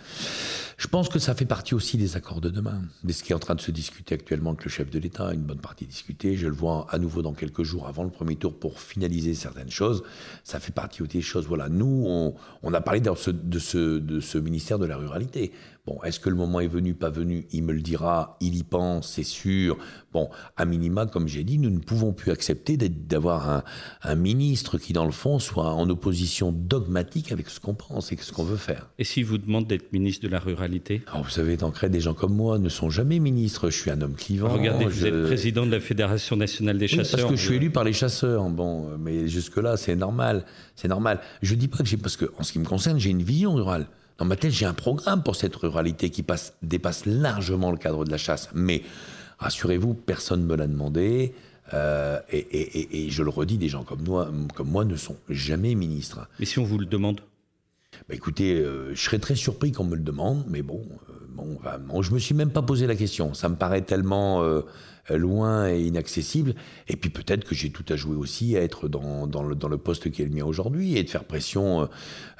Je 0.77 0.87
pense 0.89 1.09
que 1.09 1.19
ça 1.19 1.35
fait 1.35 1.47
partie 1.47 1.75
aussi 1.75 1.97
des 1.97 2.17
accords 2.17 2.43
de 2.43 2.51
demain, 2.51 2.83
de 3.03 3.13
ce 3.15 3.23
qui 3.23 3.33
est 3.33 3.35
en 3.35 3.39
train 3.39 3.55
de 3.55 3.63
se 3.63 3.71
discuter 3.71 4.15
actuellement 4.15 4.51
avec 4.51 4.63
le 4.63 4.71
chef 4.71 4.91
de 4.91 4.99
l'État, 4.99 5.33
une 5.33 5.41
bonne 5.41 5.61
partie 5.61 5.87
discutée. 5.87 6.37
Je 6.37 6.47
le 6.47 6.53
vois 6.53 6.87
à 6.91 6.99
nouveau 6.99 7.23
dans 7.23 7.33
quelques 7.33 7.63
jours 7.63 7.89
avant 7.89 8.05
le 8.05 8.11
premier 8.11 8.37
tour 8.37 8.59
pour 8.59 8.79
finaliser 8.79 9.33
certaines 9.33 9.71
choses. 9.71 10.03
Ça 10.43 10.61
fait 10.61 10.73
partie 10.73 11.01
aussi 11.01 11.17
des 11.17 11.23
choses. 11.23 11.47
Voilà, 11.47 11.71
nous, 11.71 12.35
on, 12.63 12.75
a 12.75 12.81
parlé 12.83 13.01
de 13.01 13.15
ce, 13.15 13.31
de 13.31 14.21
ce 14.21 14.37
ministère 14.37 14.79
de 14.79 14.85
la 14.85 14.99
ruralité. 14.99 15.51
Bon, 15.87 15.99
est-ce 16.03 16.19
que 16.19 16.31
le 16.31 16.35
moment 16.35 16.61
est 16.61 16.67
venu, 16.67 16.95
pas 16.95 17.11
venu? 17.11 17.47
Il 17.53 17.63
me 17.65 17.75
le 17.75 17.83
dira, 17.83 18.39
il 18.41 18.57
y 18.57 18.63
pense, 18.63 19.07
c'est 19.07 19.23
sûr. 19.23 19.77
Bon, 20.15 20.31
à 20.57 20.65
minima, 20.65 21.05
comme 21.05 21.29
j'ai 21.29 21.45
dit, 21.45 21.59
nous 21.59 21.69
ne 21.69 21.79
pouvons 21.79 22.15
plus 22.15 22.31
accepter 22.31 22.79
d'avoir 22.79 23.63
un, 24.03 24.15
ministre 24.15 24.79
qui, 24.79 24.95
dans 24.95 25.05
le 25.05 25.13
fond, 25.13 25.39
soit 25.39 25.75
en 25.75 25.91
opposition 25.91 26.53
dogmatique 26.53 27.33
avec 27.33 27.51
ce 27.51 27.61
qu'on 27.61 27.75
pense 27.75 28.13
et 28.13 28.17
ce 28.17 28.33
qu'on 28.33 28.45
veut 28.45 28.57
faire. 28.57 28.89
Et 28.99 29.05
s'il 29.05 29.27
vous 29.27 29.37
demande 29.37 29.67
d'être 29.67 29.93
ministre 29.93 30.25
de 30.25 30.31
la 30.31 30.39
ruralité? 30.39 31.03
Oh, 31.15 31.19
Vous 31.23 31.29
savez, 31.29 31.59
tant 31.59 31.71
des 31.83 32.01
gens 32.01 32.15
comme 32.15 32.35
moi 32.35 32.59
ne 32.59 32.71
sont 32.71 32.89
jamais 32.89 33.19
ministres. 33.19 33.69
Je 33.69 33.77
suis 33.77 33.91
un 33.91 34.01
homme 34.01 34.15
clivant. 34.15 34.49
Regardez, 34.49 34.87
vous 34.87 35.05
êtes 35.05 35.25
président 35.25 35.67
de 35.67 35.71
la 35.71 35.81
Fédération 35.81 36.37
nationale 36.37 36.79
des 36.79 36.89
chasseurs. 36.89 37.21
parce 37.21 37.31
que 37.33 37.37
je 37.37 37.45
suis 37.45 37.57
élu 37.57 37.69
par 37.69 37.85
les 37.85 37.93
chasseurs. 37.93 38.43
Bon, 38.49 38.97
mais 38.97 39.29
jusque-là, 39.29 39.77
c'est 39.77 39.97
normal. 39.97 40.47
C'est 40.77 40.89
normal. 40.89 41.21
Je 41.43 41.55
dis 41.55 41.69
pas 41.69 41.79
que 41.79 41.85
j'ai... 41.85 41.99
Parce 41.99 42.17
que, 42.17 42.33
en 42.39 42.43
ce 42.43 42.53
qui 42.53 42.59
me 42.59 42.65
concerne, 42.65 42.99
j'ai 42.99 43.11
une 43.11 43.23
vision 43.23 43.55
rurale. 43.55 43.87
Dans 44.19 44.25
ma 44.25 44.37
tête, 44.37 44.53
j'ai 44.53 44.67
un 44.67 44.75
programme 44.75 45.23
pour 45.23 45.37
cette 45.37 45.57
ruralité 45.57 46.11
qui 46.11 46.23
passe, 46.23 46.55
dépasse 46.63 47.05
largement 47.07 47.71
le 47.71 47.77
cadre 47.77 48.05
de 48.05 48.11
la 48.11 48.19
chasse. 48.19 48.49
Mais 48.55 48.83
rassurez-vous, 49.39 49.95
personne 49.95 50.43
ne 50.43 50.47
me 50.47 50.57
l'a 50.57 50.67
demandé. 50.67 51.35
Euh, 51.73 52.21
et, 52.31 53.09
je 53.11 53.23
le 53.23 53.31
redis, 53.31 53.59
des 53.59 53.69
gens 53.69 53.83
comme 53.83 54.03
moi, 54.03 54.31
comme 54.55 54.69
moi 54.69 54.85
ne 54.85 54.97
sont 54.97 55.17
jamais 55.29 55.75
ministres. 55.75 56.29
Mais 56.39 56.47
si 56.47 56.59
on 56.59 56.65
vous 56.65 56.79
le 56.79 56.87
demande 56.87 57.21
bah 58.09 58.15
Écoutez, 58.15 58.55
euh, 58.55 58.95
je 58.95 59.01
serais 59.01 59.19
très 59.19 59.35
surpris 59.35 59.73
qu'on 59.73 59.85
me 59.85 59.97
le 59.97 60.03
demande, 60.03 60.45
mais 60.49 60.63
bon, 60.63 60.83
euh, 61.09 61.13
bon, 61.31 61.59
bon, 61.87 62.03
je 62.03 62.13
me 62.13 62.19
suis 62.19 62.35
même 62.35 62.51
pas 62.51 62.63
posé 62.63 62.87
la 62.87 62.97
question. 62.97 63.35
Ça 63.35 63.49
me 63.49 63.57
paraît 63.57 63.83
tellement 63.83 64.43
euh, 64.43 64.63
loin 65.11 65.69
et 65.69 65.81
inaccessible. 65.81 66.55
Et 66.89 66.97
puis 66.97 67.11
peut-être 67.11 67.45
que 67.45 67.55
j'ai 67.55 67.71
tout 67.71 67.85
à 67.89 67.97
jouer 67.97 68.17
aussi 68.17 68.57
à 68.57 68.63
être 68.63 68.89
dans, 68.89 69.27
dans, 69.27 69.43
le, 69.43 69.55
dans 69.55 69.69
le, 69.69 69.79
poste 69.79 70.11
qui 70.11 70.23
est 70.23 70.25
le 70.25 70.31
mien 70.31 70.45
aujourd'hui 70.45 70.97
et 70.97 71.03
de 71.03 71.11
faire 71.11 71.25
pression 71.25 71.83
euh, 71.83 71.87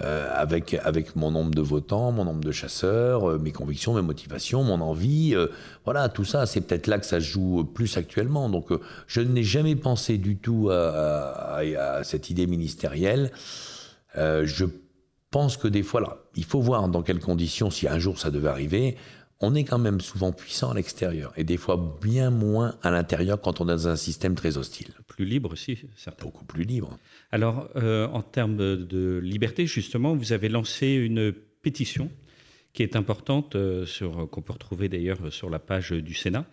euh, 0.01 0.29
avec, 0.33 0.75
avec 0.83 1.17
mon 1.17 1.31
nombre 1.31 1.55
de 1.55 1.61
votants, 1.61 2.13
mon 2.13 2.25
nombre 2.25 2.45
de 2.45 2.53
chasseurs, 2.53 3.39
mes 3.39 3.53
convictions, 3.53 3.95
mes 3.95 4.03
motivations, 4.03 4.65
mon 4.65 4.81
envie. 4.81 5.35
voilà, 5.85 6.09
tout 6.09 6.25
ça, 6.25 6.47
c'est 6.47 6.63
peut-être 6.63 6.87
là 6.87 6.99
que 6.99 7.07
ça 7.07 7.21
joue 7.21 7.65
plus 7.65 7.97
actuellement. 7.97 8.49
Donc 8.49 8.69
je 9.07 9.21
n'ai 9.21 9.43
jamais 9.43 9.77
pensé 9.77 10.19
du 10.19 10.37
tout 10.37 10.71
à, 10.71 11.59
à, 11.59 11.97
à 11.97 12.05
cette 12.05 12.31
idée 12.31 12.47
ministérielle. 12.47 13.31
je 14.17 14.65
pense 15.35 15.57
que 15.57 15.67
des 15.67 15.83
fois, 15.83 16.01
là, 16.01 16.19
il 16.37 16.45
faut 16.45 16.61
voir 16.61 16.89
dans 16.89 17.03
quelles 17.03 17.19
conditions, 17.19 17.69
si 17.69 17.89
un 17.89 17.99
jour 17.99 18.21
ça 18.21 18.31
devait 18.31 18.49
arriver, 18.49 18.97
on 19.45 19.55
est 19.55 19.65
quand 19.65 19.79
même 19.79 20.01
souvent 20.01 20.33
puissant 20.33 20.71
à 20.71 20.75
l'extérieur 20.75 21.33
et 21.37 21.45
des 21.45 21.57
fois 21.57 21.99
bien 22.03 22.31
moins 22.31 22.77
à 22.83 22.91
l'intérieur 22.91 23.41
quand 23.41 23.61
on 23.61 23.65
est 23.65 23.73
dans 23.73 23.89
un 23.89 23.97
système 23.97 24.35
très 24.35 24.57
hostile. 24.57 24.89
Plus 25.07 25.25
libre 25.25 25.53
aussi, 25.53 25.79
certainement. 25.97 26.31
Beaucoup 26.33 26.45
plus 26.45 26.65
libre. 26.65 26.99
Alors, 27.31 27.69
euh, 27.77 28.07
en 28.09 28.23
termes 28.23 28.57
de 28.57 29.21
liberté, 29.23 29.67
justement, 29.67 30.15
vous 30.15 30.33
avez 30.33 30.49
lancé 30.49 30.89
une 30.93 31.33
pétition 31.63 32.11
qui 32.73 32.83
est 32.83 32.97
importante, 32.97 33.55
euh, 33.55 33.87
sur, 33.87 34.29
qu'on 34.31 34.43
peut 34.43 34.53
retrouver 34.53 34.89
d'ailleurs 34.89 35.33
sur 35.33 35.49
la 35.49 35.59
page 35.59 35.93
du 35.93 36.15
Sénat. 36.15 36.47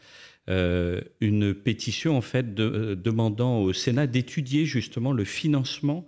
Euh, 0.49 1.01
une 1.19 1.53
pétition 1.53 2.17
en 2.17 2.21
fait 2.21 2.53
demandant 2.55 3.59
au 3.59 3.73
Sénat 3.73 4.07
d'étudier 4.07 4.65
justement 4.65 5.13
le 5.13 5.23
financement 5.23 6.07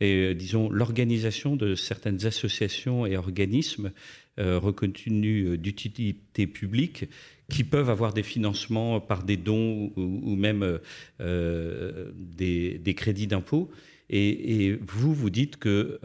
et 0.00 0.34
disons 0.34 0.70
l'organisation 0.70 1.56
de 1.56 1.74
certaines 1.74 2.26
associations 2.26 3.06
et 3.06 3.16
organismes 3.16 3.92
euh, 4.38 4.58
reconnus 4.58 5.46
euh, 5.46 5.56
d'utilité 5.56 6.46
publique 6.46 7.08
qui 7.48 7.64
peuvent 7.64 7.88
avoir 7.88 8.12
des 8.12 8.22
financements 8.22 9.00
par 9.00 9.22
des 9.22 9.38
dons 9.38 9.92
ou, 9.96 10.36
même 10.36 10.78
euh, 11.20 12.12
des, 12.14 12.94
crédits 12.94 13.26
d'impôt. 13.26 13.70
Et, 14.10 14.78
vous, 14.86 15.14
vous 15.14 15.30
dites 15.30 15.56
que 15.56 15.98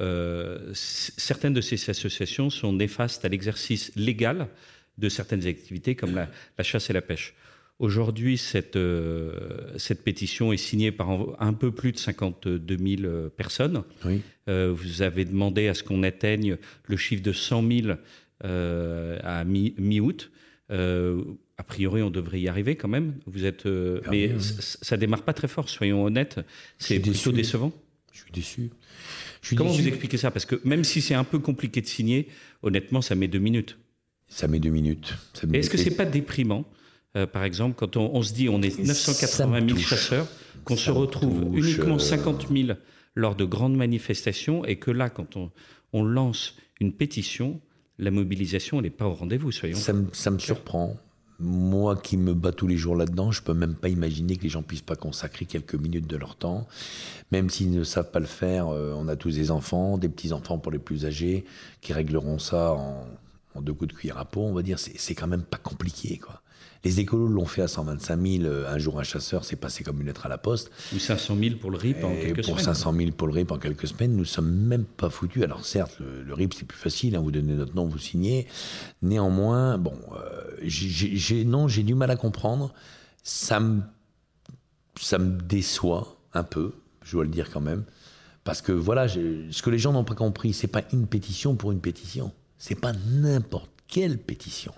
certaines 0.74 1.54
de 1.54 1.60
ces 1.60 1.90
associations 1.90 2.50
sont 2.50 2.72
néfastes 2.72 3.26
à 3.26 3.28
l'exercice 3.28 3.92
légal 3.98 4.48
de 4.98 5.10
certaines 5.10 5.46
activités 5.46 5.96
comme 5.96 6.16
la, 6.16 6.30
chasse 6.64 6.90
et 6.90 6.94
la 6.94 7.02
pêche. 7.02 7.34
Aujourd'hui, 7.82 8.38
cette, 8.38 8.78
cette 9.78 10.04
pétition 10.04 10.54
est 10.54 10.58
signée 10.58 10.92
par 10.92 11.10
un 11.42 11.54
peu 11.54 11.72
plus 11.72 11.92
de 11.92 11.98
52 11.98 12.78
000 12.78 13.30
personnes. 13.36 13.84
Oui. 14.06 14.22
vous 14.48 15.02
avez 15.02 15.26
demandé 15.26 15.68
à 15.68 15.74
ce 15.74 15.84
qu'on 15.84 16.04
atteigne 16.04 16.58
le 16.86 16.98
chiffre 16.98 17.24
de 17.24 17.34
100 17.34 17.68
000 17.68 17.98
euh, 18.44 19.20
à 19.24 19.44
mi-août. 19.44 20.32
Euh, 20.72 21.24
a 21.58 21.64
priori, 21.64 22.02
on 22.02 22.10
devrait 22.10 22.42
y 22.42 22.48
arriver 22.48 22.76
quand 22.76 22.88
même. 22.88 23.16
Vous 23.28 23.46
êtes, 23.46 23.68
euh, 23.68 24.02
mais 24.10 24.32
ça 24.40 24.98
démarre 24.98 25.24
pas 25.24 25.34
très 25.34 25.48
fort, 25.48 25.70
soyons 25.70 26.04
honnêtes. 26.04 26.40
C'est 26.80 27.00
plutôt 27.00 27.32
décevant. 27.32 27.72
Je 28.12 28.22
suis 28.22 28.32
déçu. 28.32 28.72
Comment 29.56 29.70
vous 29.70 29.88
expliquez 29.88 30.18
ça? 30.18 30.32
Parce 30.32 30.46
que 30.46 30.60
même 30.64 30.84
si 30.84 31.02
c'est 31.02 31.14
un 31.14 31.24
peu 31.24 31.38
compliqué 31.38 31.82
de 31.82 31.88
signer, 31.88 32.30
honnêtement, 32.64 33.02
ça 33.02 33.14
met 33.14 33.28
deux 33.28 33.40
minutes. 33.40 33.78
Ça 34.28 34.48
met 34.48 34.60
deux 34.60 34.70
minutes. 34.70 35.14
Est-ce 35.54 35.70
que 35.70 35.78
c'est 35.78 35.96
pas 35.96 36.06
déprimant? 36.06 36.66
Par 37.32 37.44
exemple, 37.44 37.76
quand 37.76 37.98
on, 37.98 38.22
se 38.22 38.34
dit 38.34 38.50
on 38.50 38.62
est 38.62 38.80
980 38.80 39.68
000 39.68 39.80
chasseurs, 39.80 40.28
qu'on 40.64 40.78
se 40.78 40.92
retrouve 40.92 41.58
uniquement 41.58 42.00
50 42.00 42.48
000 42.50 42.78
lors 43.16 43.36
de 43.36 43.44
grandes 43.44 43.76
manifestations, 43.76 44.64
et 44.66 44.78
que 44.78 44.92
là, 44.92 45.10
quand 45.10 45.36
on, 45.36 45.52
on 45.94 46.04
lance 46.04 46.56
une 46.80 46.94
pétition, 46.94 47.60
la 48.00 48.12
mobilisation 48.12 48.82
n'est 48.82 48.90
pas 48.90 49.06
au 49.06 49.14
rendez-vous, 49.14 49.52
soyons. 49.52 49.78
Ça, 49.78 49.94
ça 50.14 50.32
me 50.32 50.40
surprend. 50.40 50.98
Moi 51.40 51.96
qui 51.96 52.18
me 52.18 52.36
bats 52.36 52.52
tous 52.52 52.68
les 52.68 52.78
jours 52.78 52.96
là-dedans, 52.96 53.32
je 53.32 53.42
peux 53.42 53.56
même 53.56 53.74
pas 53.74 53.90
imaginer 53.90 54.38
que 54.38 54.44
les 54.44 54.50
gens 54.50 54.62
puissent 54.62 54.82
pas 54.82 54.96
consacrer 54.96 55.46
quelques 55.46 55.74
minutes 55.74 56.06
de 56.06 56.16
leur 56.16 56.36
temps. 56.36 56.68
Même 57.32 57.50
s'ils 57.50 57.72
ne 57.72 57.84
savent 57.84 58.12
pas 58.12 58.20
le 58.20 58.28
faire, 58.28 58.68
euh, 58.68 58.94
on 58.96 59.08
a 59.08 59.16
tous 59.16 59.36
des 59.36 59.50
enfants, 59.50 59.98
des 59.98 60.08
petits-enfants 60.08 60.60
pour 60.60 60.72
les 60.72 60.78
plus 60.78 61.06
âgés, 61.08 61.46
qui 61.82 61.94
régleront 61.94 62.38
ça 62.38 62.74
en, 62.74 63.08
en 63.56 63.62
deux 63.62 63.74
coups 63.74 63.92
de 63.92 63.98
cuillère 63.98 64.20
à 64.20 64.26
peau, 64.26 64.42
on 64.42 64.54
va 64.54 64.62
dire. 64.62 64.78
C'est 64.78 65.16
quand 65.16 65.26
même 65.26 65.42
pas 65.42 65.58
compliqué, 65.58 66.20
quoi. 66.20 66.41
Les 66.84 67.00
écolos 67.00 67.28
l'ont 67.28 67.46
fait 67.46 67.62
à 67.62 67.68
125 67.68 68.20
000. 68.20 68.44
Euh, 68.44 68.74
un 68.74 68.78
jour, 68.80 69.00
un 69.00 69.04
chasseur 69.04 69.46
s'est 69.46 69.56
passé 69.56 69.84
comme 69.84 70.02
une 70.02 70.08
lettre 70.08 70.26
à 70.26 70.30
la 70.30 70.38
poste. 70.38 70.72
Ou 70.96 71.00
500 71.00 71.38
000 71.40 71.56
pour 71.58 71.70
le 71.70 71.78
RIP 71.78 72.04
en 72.04 72.16
quelques 72.16 72.38
pour 72.38 72.46
semaines. 72.46 72.56
Pour 72.56 72.60
500 72.60 72.94
000 72.98 73.12
pour 73.12 73.28
le 73.28 73.34
RIP 73.34 73.52
en 73.52 73.58
quelques 73.60 73.88
semaines, 73.88 74.16
nous 74.16 74.26
sommes 74.26 74.52
même 74.52 74.86
pas 74.86 75.10
foutus. 75.10 75.44
Alors 75.44 75.64
certes, 75.64 76.00
le, 76.00 76.34
RIP 76.34 76.54
c'est 76.54 76.66
plus 76.66 76.78
facile, 76.78 77.16
hein, 77.16 77.20
vous 77.20 77.32
donnez 77.32 77.54
notre 77.54 77.76
nom, 77.76 77.86
vous 77.86 78.00
signez. 78.00 78.48
Néanmoins, 79.02 79.78
bon, 79.78 79.94
euh, 80.16 80.42
j'ai 80.64 81.46
non, 81.46 81.68
j'ai 81.68 81.84
du 81.84 81.94
mal 81.94 82.10
à 82.10 82.16
comprendre. 82.16 82.74
Ça 83.24 83.60
me, 83.60 83.82
ça 85.00 85.20
me 85.20 85.40
déçoit 85.40 86.18
un 86.34 86.44
peu, 86.44 86.74
je 87.04 87.12
dois 87.12 87.24
le 87.24 87.30
dire 87.30 87.52
quand 87.52 87.62
même, 87.62 87.84
parce 88.44 88.64
que 88.64 88.72
voilà, 88.72 89.08
ce 89.08 89.62
que 89.62 89.70
les 89.70 89.78
gens 89.78 89.94
n'ont 89.94 90.04
pas 90.04 90.16
compris, 90.16 90.54
c'est 90.54 90.68
pas 90.68 90.82
une 90.92 91.06
pétition 91.06 91.56
pour 91.56 91.72
une 91.72 91.82
pétition. 91.82 92.32
C'est 92.58 92.80
pas 92.80 92.94
n'importe 92.94 93.72
quelle 93.92 94.18
pétition? 94.18 94.74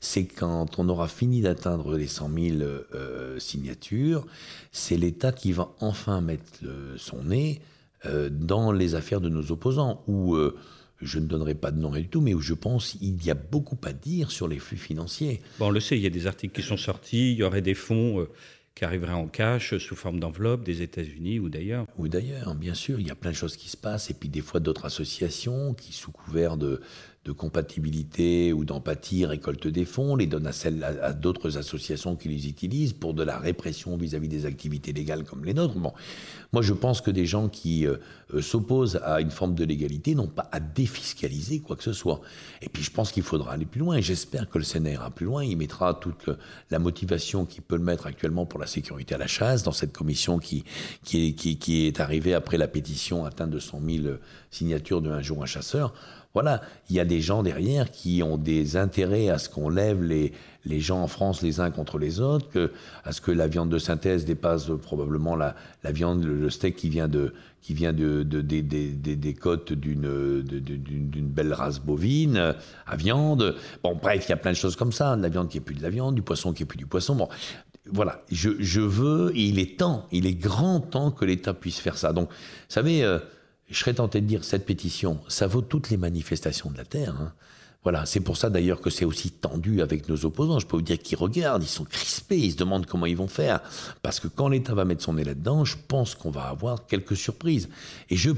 C'est 0.00 0.24
quand 0.24 0.78
on 0.78 0.88
aura 0.88 1.08
fini 1.08 1.40
d'atteindre 1.40 1.96
les 1.96 2.06
100 2.06 2.30
000 2.34 2.56
euh, 2.60 3.38
signatures, 3.38 4.26
c'est 4.72 4.96
l'État 4.96 5.32
qui 5.32 5.52
va 5.52 5.74
enfin 5.80 6.20
mettre 6.20 6.60
son 6.96 7.24
nez 7.24 7.62
euh, 8.04 8.28
dans 8.30 8.72
les 8.72 8.94
affaires 8.94 9.20
de 9.20 9.28
nos 9.28 9.50
opposants, 9.50 10.02
où 10.06 10.34
euh, 10.34 10.56
je 11.00 11.18
ne 11.18 11.26
donnerai 11.26 11.54
pas 11.54 11.70
de 11.70 11.78
nom 11.78 11.94
et 11.94 12.02
du 12.02 12.08
tout, 12.08 12.20
mais 12.20 12.34
où 12.34 12.40
je 12.40 12.54
pense 12.54 12.92
qu'il 12.92 13.24
y 13.24 13.30
a 13.30 13.34
beaucoup 13.34 13.78
à 13.84 13.92
dire 13.92 14.30
sur 14.30 14.48
les 14.48 14.58
flux 14.58 14.76
financiers. 14.76 15.40
Bon, 15.58 15.66
on 15.66 15.70
le 15.70 15.80
sait, 15.80 15.96
il 15.96 16.02
y 16.02 16.06
a 16.06 16.10
des 16.10 16.26
articles 16.26 16.54
qui 16.54 16.66
sont 16.66 16.76
sortis, 16.76 17.32
il 17.32 17.38
y 17.38 17.42
aurait 17.42 17.62
des 17.62 17.74
fonds 17.74 18.26
qui 18.78 18.84
arriverait 18.84 19.12
en 19.12 19.26
cash 19.26 19.76
sous 19.78 19.96
forme 19.96 20.20
d'enveloppe 20.20 20.62
des 20.62 20.82
États-Unis 20.82 21.40
ou 21.40 21.48
d'ailleurs. 21.48 21.86
Ou 21.96 22.06
d'ailleurs, 22.06 22.54
bien 22.54 22.74
sûr, 22.74 23.00
il 23.00 23.08
y 23.08 23.10
a 23.10 23.16
plein 23.16 23.32
de 23.32 23.36
choses 23.36 23.56
qui 23.56 23.68
se 23.68 23.76
passent, 23.76 24.08
et 24.08 24.14
puis 24.14 24.28
des 24.28 24.40
fois 24.40 24.60
d'autres 24.60 24.84
associations 24.84 25.74
qui, 25.74 25.92
sous 25.92 26.12
couvert 26.12 26.56
de, 26.56 26.80
de 27.28 27.32
compatibilité 27.32 28.54
ou 28.54 28.64
d'empathie 28.64 29.26
récoltent 29.26 29.68
des 29.68 29.84
fonds, 29.84 30.16
les 30.16 30.26
donnent 30.26 30.50
à, 31.02 31.12
d'autres 31.12 31.58
associations 31.58 32.16
qui 32.16 32.28
les 32.28 32.48
utilisent 32.48 32.94
pour 32.94 33.12
de 33.12 33.22
la 33.22 33.38
répression 33.38 33.98
vis-à-vis 33.98 34.28
des 34.28 34.46
activités 34.46 34.94
légales 34.94 35.24
comme 35.24 35.44
les 35.44 35.52
nôtres. 35.52 35.74
Bon, 35.74 35.92
moi 36.54 36.62
je 36.62 36.72
pense 36.72 37.02
que 37.02 37.10
des 37.10 37.26
gens 37.26 37.50
qui 37.50 37.86
euh, 37.86 37.98
euh, 38.32 38.40
s'opposent 38.40 38.98
à 39.04 39.20
une 39.20 39.30
forme 39.30 39.54
de 39.54 39.64
légalité 39.64 40.14
n'ont 40.14 40.26
pas 40.26 40.48
à 40.52 40.58
défiscaliser 40.58 41.60
quoi 41.60 41.76
que 41.76 41.82
ce 41.82 41.92
soit. 41.92 42.22
Et 42.62 42.70
puis 42.70 42.82
je 42.82 42.90
pense 42.90 43.12
qu'il 43.12 43.22
faudra 43.22 43.52
aller 43.52 43.66
plus 43.66 43.80
loin, 43.80 43.96
et 43.96 44.02
j'espère 44.02 44.48
que 44.48 44.56
le 44.56 44.64
Sénat 44.64 44.92
ira 44.92 45.10
plus 45.10 45.26
loin. 45.26 45.44
Il 45.44 45.58
mettra 45.58 45.92
toute 45.92 46.30
la 46.70 46.78
motivation 46.78 47.44
qu'il 47.44 47.62
peut 47.62 47.76
le 47.76 47.84
mettre 47.84 48.06
actuellement 48.06 48.46
pour 48.46 48.58
la 48.58 48.66
sécurité 48.66 49.14
à 49.14 49.18
la 49.18 49.26
chasse 49.26 49.62
dans 49.62 49.72
cette 49.72 49.92
commission 49.92 50.38
qui, 50.38 50.64
est, 51.12 51.34
qui 51.34 51.86
est 51.86 52.00
arrivée 52.00 52.32
après 52.32 52.56
la 52.56 52.68
pétition 52.68 53.26
atteinte 53.26 53.50
de 53.50 53.58
100 53.58 53.82
000 53.86 54.14
signatures 54.50 55.02
de 55.02 55.10
Un 55.10 55.20
jour 55.20 55.42
un 55.42 55.46
chasseur. 55.46 55.92
Voilà, 56.34 56.60
il 56.88 56.96
y 56.96 57.00
a 57.00 57.04
des 57.04 57.20
gens 57.20 57.42
derrière 57.42 57.90
qui 57.90 58.22
ont 58.22 58.36
des 58.36 58.76
intérêts 58.76 59.28
à 59.28 59.38
ce 59.38 59.48
qu'on 59.48 59.70
lève 59.70 60.02
les, 60.02 60.32
les 60.66 60.78
gens 60.78 61.02
en 61.02 61.08
France 61.08 61.42
les 61.42 61.58
uns 61.58 61.70
contre 61.70 61.98
les 61.98 62.20
autres, 62.20 62.70
à 63.04 63.12
ce 63.12 63.20
que 63.20 63.32
la 63.32 63.48
viande 63.48 63.70
de 63.70 63.78
synthèse 63.78 64.24
dépasse 64.24 64.70
probablement 64.82 65.36
la, 65.36 65.56
la 65.82 65.90
viande, 65.90 66.22
le 66.22 66.50
steak 66.50 66.76
qui 66.76 66.90
vient 66.90 67.08
de, 67.08 67.32
qui 67.62 67.74
vient 67.74 67.92
de, 67.92 68.22
de, 68.22 68.40
des, 68.40 69.34
côtes 69.34 69.72
d'une, 69.72 70.42
d'une 70.42 71.28
belle 71.28 71.52
race 71.52 71.80
bovine 71.80 72.54
à 72.86 72.96
viande. 72.96 73.56
Bon, 73.82 73.98
bref, 74.00 74.26
il 74.26 74.30
y 74.30 74.32
a 74.32 74.36
plein 74.36 74.52
de 74.52 74.56
choses 74.56 74.76
comme 74.76 74.92
ça. 74.92 75.16
De 75.16 75.22
la 75.22 75.28
viande 75.28 75.48
qui 75.48 75.58
est 75.58 75.62
plus 75.62 75.74
de 75.74 75.82
la 75.82 75.90
viande, 75.90 76.14
du 76.14 76.22
poisson 76.22 76.52
qui 76.52 76.62
est 76.62 76.66
plus 76.66 76.78
du 76.78 76.86
poisson. 76.86 77.14
Bon, 77.16 77.28
voilà, 77.90 78.20
je, 78.30 78.50
je 78.58 78.80
veux, 78.80 79.32
et 79.34 79.44
il 79.44 79.58
est 79.58 79.78
temps, 79.78 80.06
il 80.12 80.26
est 80.26 80.34
grand 80.34 80.80
temps 80.80 81.10
que 81.10 81.24
l'État 81.24 81.54
puisse 81.54 81.78
faire 81.78 81.96
ça. 81.96 82.12
Donc, 82.12 82.28
vous 82.28 82.34
savez, 82.68 83.02
euh, 83.02 83.18
je 83.70 83.78
serais 83.78 83.94
tenté 83.94 84.20
de 84.20 84.26
dire, 84.26 84.44
cette 84.44 84.66
pétition, 84.66 85.20
ça 85.28 85.46
vaut 85.46 85.62
toutes 85.62 85.90
les 85.90 85.96
manifestations 85.96 86.70
de 86.70 86.76
la 86.76 86.84
Terre. 86.84 87.14
Hein. 87.20 87.32
Voilà, 87.84 88.06
c'est 88.06 88.20
pour 88.20 88.36
ça 88.36 88.50
d'ailleurs 88.50 88.80
que 88.80 88.90
c'est 88.90 89.04
aussi 89.04 89.30
tendu 89.30 89.82
avec 89.82 90.08
nos 90.08 90.24
opposants. 90.24 90.58
Je 90.58 90.66
peux 90.66 90.76
vous 90.76 90.82
dire 90.82 90.98
qu'ils 90.98 91.18
regardent, 91.18 91.62
ils 91.62 91.68
sont 91.68 91.84
crispés, 91.84 92.38
ils 92.38 92.52
se 92.52 92.56
demandent 92.56 92.86
comment 92.86 93.06
ils 93.06 93.16
vont 93.16 93.28
faire. 93.28 93.60
Parce 94.02 94.20
que 94.20 94.28
quand 94.28 94.48
l'État 94.48 94.74
va 94.74 94.84
mettre 94.84 95.02
son 95.02 95.14
nez 95.14 95.24
là-dedans, 95.24 95.64
je 95.64 95.76
pense 95.86 96.14
qu'on 96.14 96.30
va 96.30 96.48
avoir 96.48 96.86
quelques 96.86 97.16
surprises. 97.16 97.68
Et 98.10 98.16
je 98.16 98.32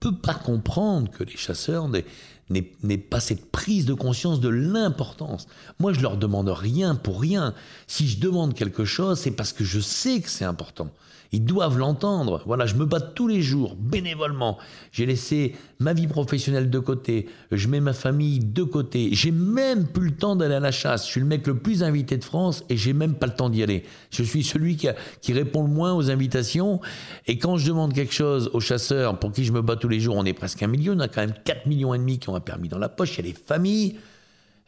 peux 0.00 0.16
pas 0.16 0.34
comprendre 0.34 1.10
que 1.10 1.22
les 1.24 1.36
chasseurs 1.36 1.88
n'aient 1.88 2.98
pas 2.98 3.20
cette 3.20 3.50
prise 3.50 3.86
de 3.86 3.94
conscience 3.94 4.40
de 4.40 4.48
l'importance. 4.48 5.46
Moi, 5.78 5.92
je 5.92 6.00
leur 6.00 6.16
demande 6.16 6.48
rien 6.48 6.94
pour 6.94 7.20
rien. 7.20 7.54
Si 7.86 8.08
je 8.08 8.18
demande 8.18 8.54
quelque 8.54 8.84
chose, 8.84 9.20
c'est 9.20 9.30
parce 9.30 9.52
que 9.52 9.64
je 9.64 9.78
sais 9.78 10.20
que 10.20 10.28
c'est 10.28 10.44
important. 10.44 10.90
Ils 11.32 11.44
doivent 11.44 11.78
l'entendre. 11.78 12.42
Voilà, 12.44 12.66
je 12.66 12.74
me 12.74 12.84
bats 12.84 13.00
tous 13.00 13.28
les 13.28 13.40
jours, 13.40 13.76
bénévolement. 13.76 14.58
J'ai 14.90 15.06
laissé 15.06 15.54
ma 15.78 15.92
vie 15.92 16.08
professionnelle 16.08 16.70
de 16.70 16.78
côté. 16.80 17.28
Je 17.52 17.68
mets 17.68 17.78
ma 17.78 17.92
famille 17.92 18.40
de 18.40 18.64
côté. 18.64 19.10
J'ai 19.12 19.30
même 19.30 19.86
plus 19.86 20.08
le 20.08 20.16
temps 20.16 20.34
d'aller 20.34 20.56
à 20.56 20.60
la 20.60 20.72
chasse. 20.72 21.06
Je 21.06 21.12
suis 21.12 21.20
le 21.20 21.26
mec 21.26 21.46
le 21.46 21.56
plus 21.56 21.84
invité 21.84 22.16
de 22.16 22.24
France 22.24 22.64
et 22.68 22.76
j'ai 22.76 22.92
même 22.92 23.14
pas 23.14 23.26
le 23.26 23.34
temps 23.34 23.48
d'y 23.48 23.62
aller. 23.62 23.84
Je 24.10 24.24
suis 24.24 24.42
celui 24.42 24.76
qui, 24.76 25.32
répond 25.32 25.62
le 25.62 25.70
moins 25.70 25.94
aux 25.94 26.10
invitations. 26.10 26.80
Et 27.28 27.38
quand 27.38 27.56
je 27.56 27.66
demande 27.68 27.94
quelque 27.94 28.14
chose 28.14 28.50
aux 28.52 28.60
chasseurs 28.60 29.18
pour 29.20 29.30
qui 29.30 29.44
je 29.44 29.52
me 29.52 29.62
bats 29.62 29.76
tous 29.76 29.88
les 29.88 30.00
jours, 30.00 30.16
on 30.16 30.24
est 30.24 30.32
presque 30.32 30.62
un 30.64 30.66
million. 30.66 30.94
On 30.96 31.00
a 31.00 31.08
quand 31.08 31.20
même 31.20 31.34
4 31.44 31.66
millions 31.66 31.94
et 31.94 31.98
demi 31.98 32.18
qui 32.18 32.28
ont 32.28 32.34
un 32.34 32.40
permis 32.40 32.68
dans 32.68 32.78
la 32.78 32.88
poche. 32.88 33.14
Il 33.18 33.24
y 33.24 33.28
a 33.28 33.32
les 33.32 33.38
familles. 33.38 33.96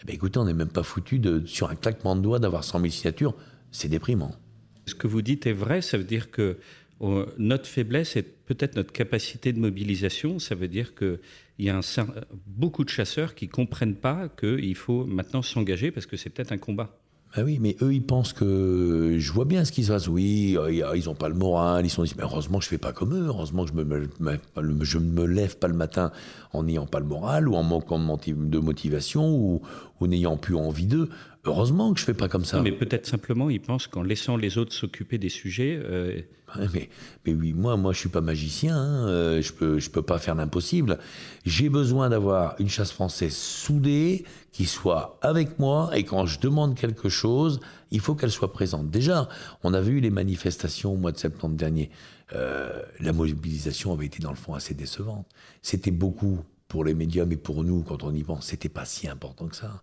Eh 0.01 0.05
bien, 0.05 0.15
écoutez, 0.15 0.39
on 0.39 0.45
n'est 0.45 0.55
même 0.55 0.69
pas 0.69 0.85
foutu 0.85 1.21
sur 1.47 1.71
un 1.71 1.75
claquement 1.75 2.15
de 2.15 2.21
doigts 2.21 2.39
d'avoir 2.39 2.63
100 2.63 2.81
000 2.81 2.93
signatures. 2.93 3.35
C'est 3.73 3.89
déprimant. 3.89 4.33
Ce 4.87 4.95
que 4.95 5.07
vous 5.07 5.23
dites 5.23 5.47
est 5.47 5.53
vrai, 5.53 5.81
ça 5.81 5.99
veut 5.99 6.05
dire 6.05 6.31
que 6.31 6.57
euh, 7.03 7.27
notre 7.39 7.67
faiblesse 7.67 8.17
est 8.17 8.23
peut-être 8.23 8.77
notre 8.77 8.93
capacité 8.93 9.53
de 9.53 9.59
mobilisation. 9.59 10.39
Ça 10.39 10.55
veut 10.55 10.69
dire 10.69 10.95
qu'il 10.95 11.19
y 11.59 11.69
a 11.69 11.81
beaucoup 12.47 12.85
de 12.85 12.91
chasseurs 12.91 13.35
qui 13.35 13.47
ne 13.47 13.51
comprennent 13.51 13.97
pas 13.97 14.29
qu'il 14.29 14.75
faut 14.75 15.05
maintenant 15.05 15.43
s'engager 15.43 15.91
parce 15.91 16.07
que 16.07 16.17
c'est 16.17 16.31
peut-être 16.31 16.53
un 16.53 16.59
combat. 16.59 16.97
Ben 17.35 17.45
oui, 17.45 17.59
mais 17.59 17.77
eux, 17.81 17.95
ils 17.95 18.05
pensent 18.05 18.35
que 18.35 19.17
je 19.19 19.33
vois 19.33 19.47
bien 19.47 19.65
ce 19.65 19.73
qui 19.73 19.85
se 19.85 19.91
passe. 19.91 20.07
Oui, 20.07 20.55
ils 20.69 21.05
n'ont 21.07 21.15
pas 21.15 21.31
le 21.31 21.35
moral. 21.35 21.87
Ils 21.87 21.89
sont 21.89 22.03
dit, 22.03 22.13
mais 22.17 22.25
heureusement 22.25 22.59
que 22.59 22.65
je 22.65 22.69
fais 22.69 22.79
pas 22.79 22.93
comme 22.93 23.15
eux. 23.15 23.25
Heureusement 23.27 23.65
que 23.65 23.71
je 23.71 23.83
me, 23.83 24.85
je 24.85 24.99
ne 24.99 25.11
me 25.11 25.25
lève 25.25 25.57
pas 25.57 25.69
le 25.69 25.75
matin 25.75 26.13
en 26.53 26.65
n'ayant 26.65 26.85
pas 26.85 27.01
le 27.01 27.07
moral 27.07 27.49
ou 27.49 27.55
en 27.55 27.63
manquant 27.63 27.99
de 27.99 28.59
motivation 28.59 29.35
ou, 29.35 29.63
ou 30.01 30.07
n'ayant 30.07 30.37
plus 30.37 30.57
envie 30.57 30.87
d'eux. 30.87 31.09
Heureusement 31.45 31.93
que 31.93 31.99
je 31.99 32.05
fais 32.05 32.15
pas 32.15 32.29
comme 32.29 32.45
ça. 32.45 32.63
mais 32.63 32.71
peut-être 32.71 33.07
simplement, 33.07 33.51
ils 33.51 33.61
pensent 33.61 33.89
qu'en 33.89 34.03
laissant 34.03 34.37
les 34.37 34.59
autres 34.59 34.73
s'occuper 34.73 35.19
des 35.19 35.29
sujets. 35.29 35.81
Euh, 35.83 36.21
mais, 36.73 36.89
mais, 37.27 37.35
oui, 37.35 37.53
moi, 37.53 37.77
moi, 37.77 37.93
je 37.93 37.99
suis 37.99 38.09
pas 38.09 38.21
magicien. 38.21 38.77
Hein, 38.77 39.09
euh, 39.09 39.43
je 39.43 39.53
peux, 39.53 39.79
je 39.81 39.91
peux 39.91 40.03
pas 40.03 40.19
faire 40.19 40.37
l'impossible. 40.37 40.99
J'ai 41.45 41.69
besoin 41.69 42.11
d'avoir 42.11 42.55
une 42.61 42.69
chasse 42.69 42.93
française 42.93 43.35
soudée, 43.35 44.25
qui 44.53 44.67
soit 44.67 45.19
avec 45.23 45.59
moi, 45.59 45.91
et 45.95 46.05
quand 46.05 46.27
je 46.27 46.39
demande 46.39 46.77
quelque 46.77 47.09
chose, 47.09 47.59
il 47.91 48.01
faut 48.01 48.15
qu'elle 48.15 48.31
soit 48.31 48.53
présente. 48.53 48.91
Déjà, 48.91 49.29
on 49.65 49.75
a 49.75 49.81
vu 49.81 49.99
les 49.99 50.11
manifestations 50.11 50.93
au 50.93 50.97
mois 50.97 51.11
de 51.11 51.19
septembre 51.19 51.57
dernier. 51.57 51.91
Euh, 52.35 52.83
la 53.01 53.13
mobilisation 53.13 53.93
avait 53.93 54.07
été 54.07 54.23
dans 54.23 54.31
le 54.31 54.37
fond 54.37 54.55
assez 54.55 54.75
décevante. 54.75 55.27
C'était 55.63 55.91
beaucoup 55.91 56.41
pour 56.69 56.85
les 56.85 56.95
médias, 56.95 57.25
mais 57.25 57.37
pour 57.37 57.65
nous, 57.65 57.83
quand 57.83 58.03
on 58.05 58.15
y 58.15 58.23
pense, 58.23 58.47
c'était 58.47 58.69
pas 58.69 58.85
si 58.85 59.09
important 59.09 59.49
que 59.49 59.57
ça. 59.57 59.83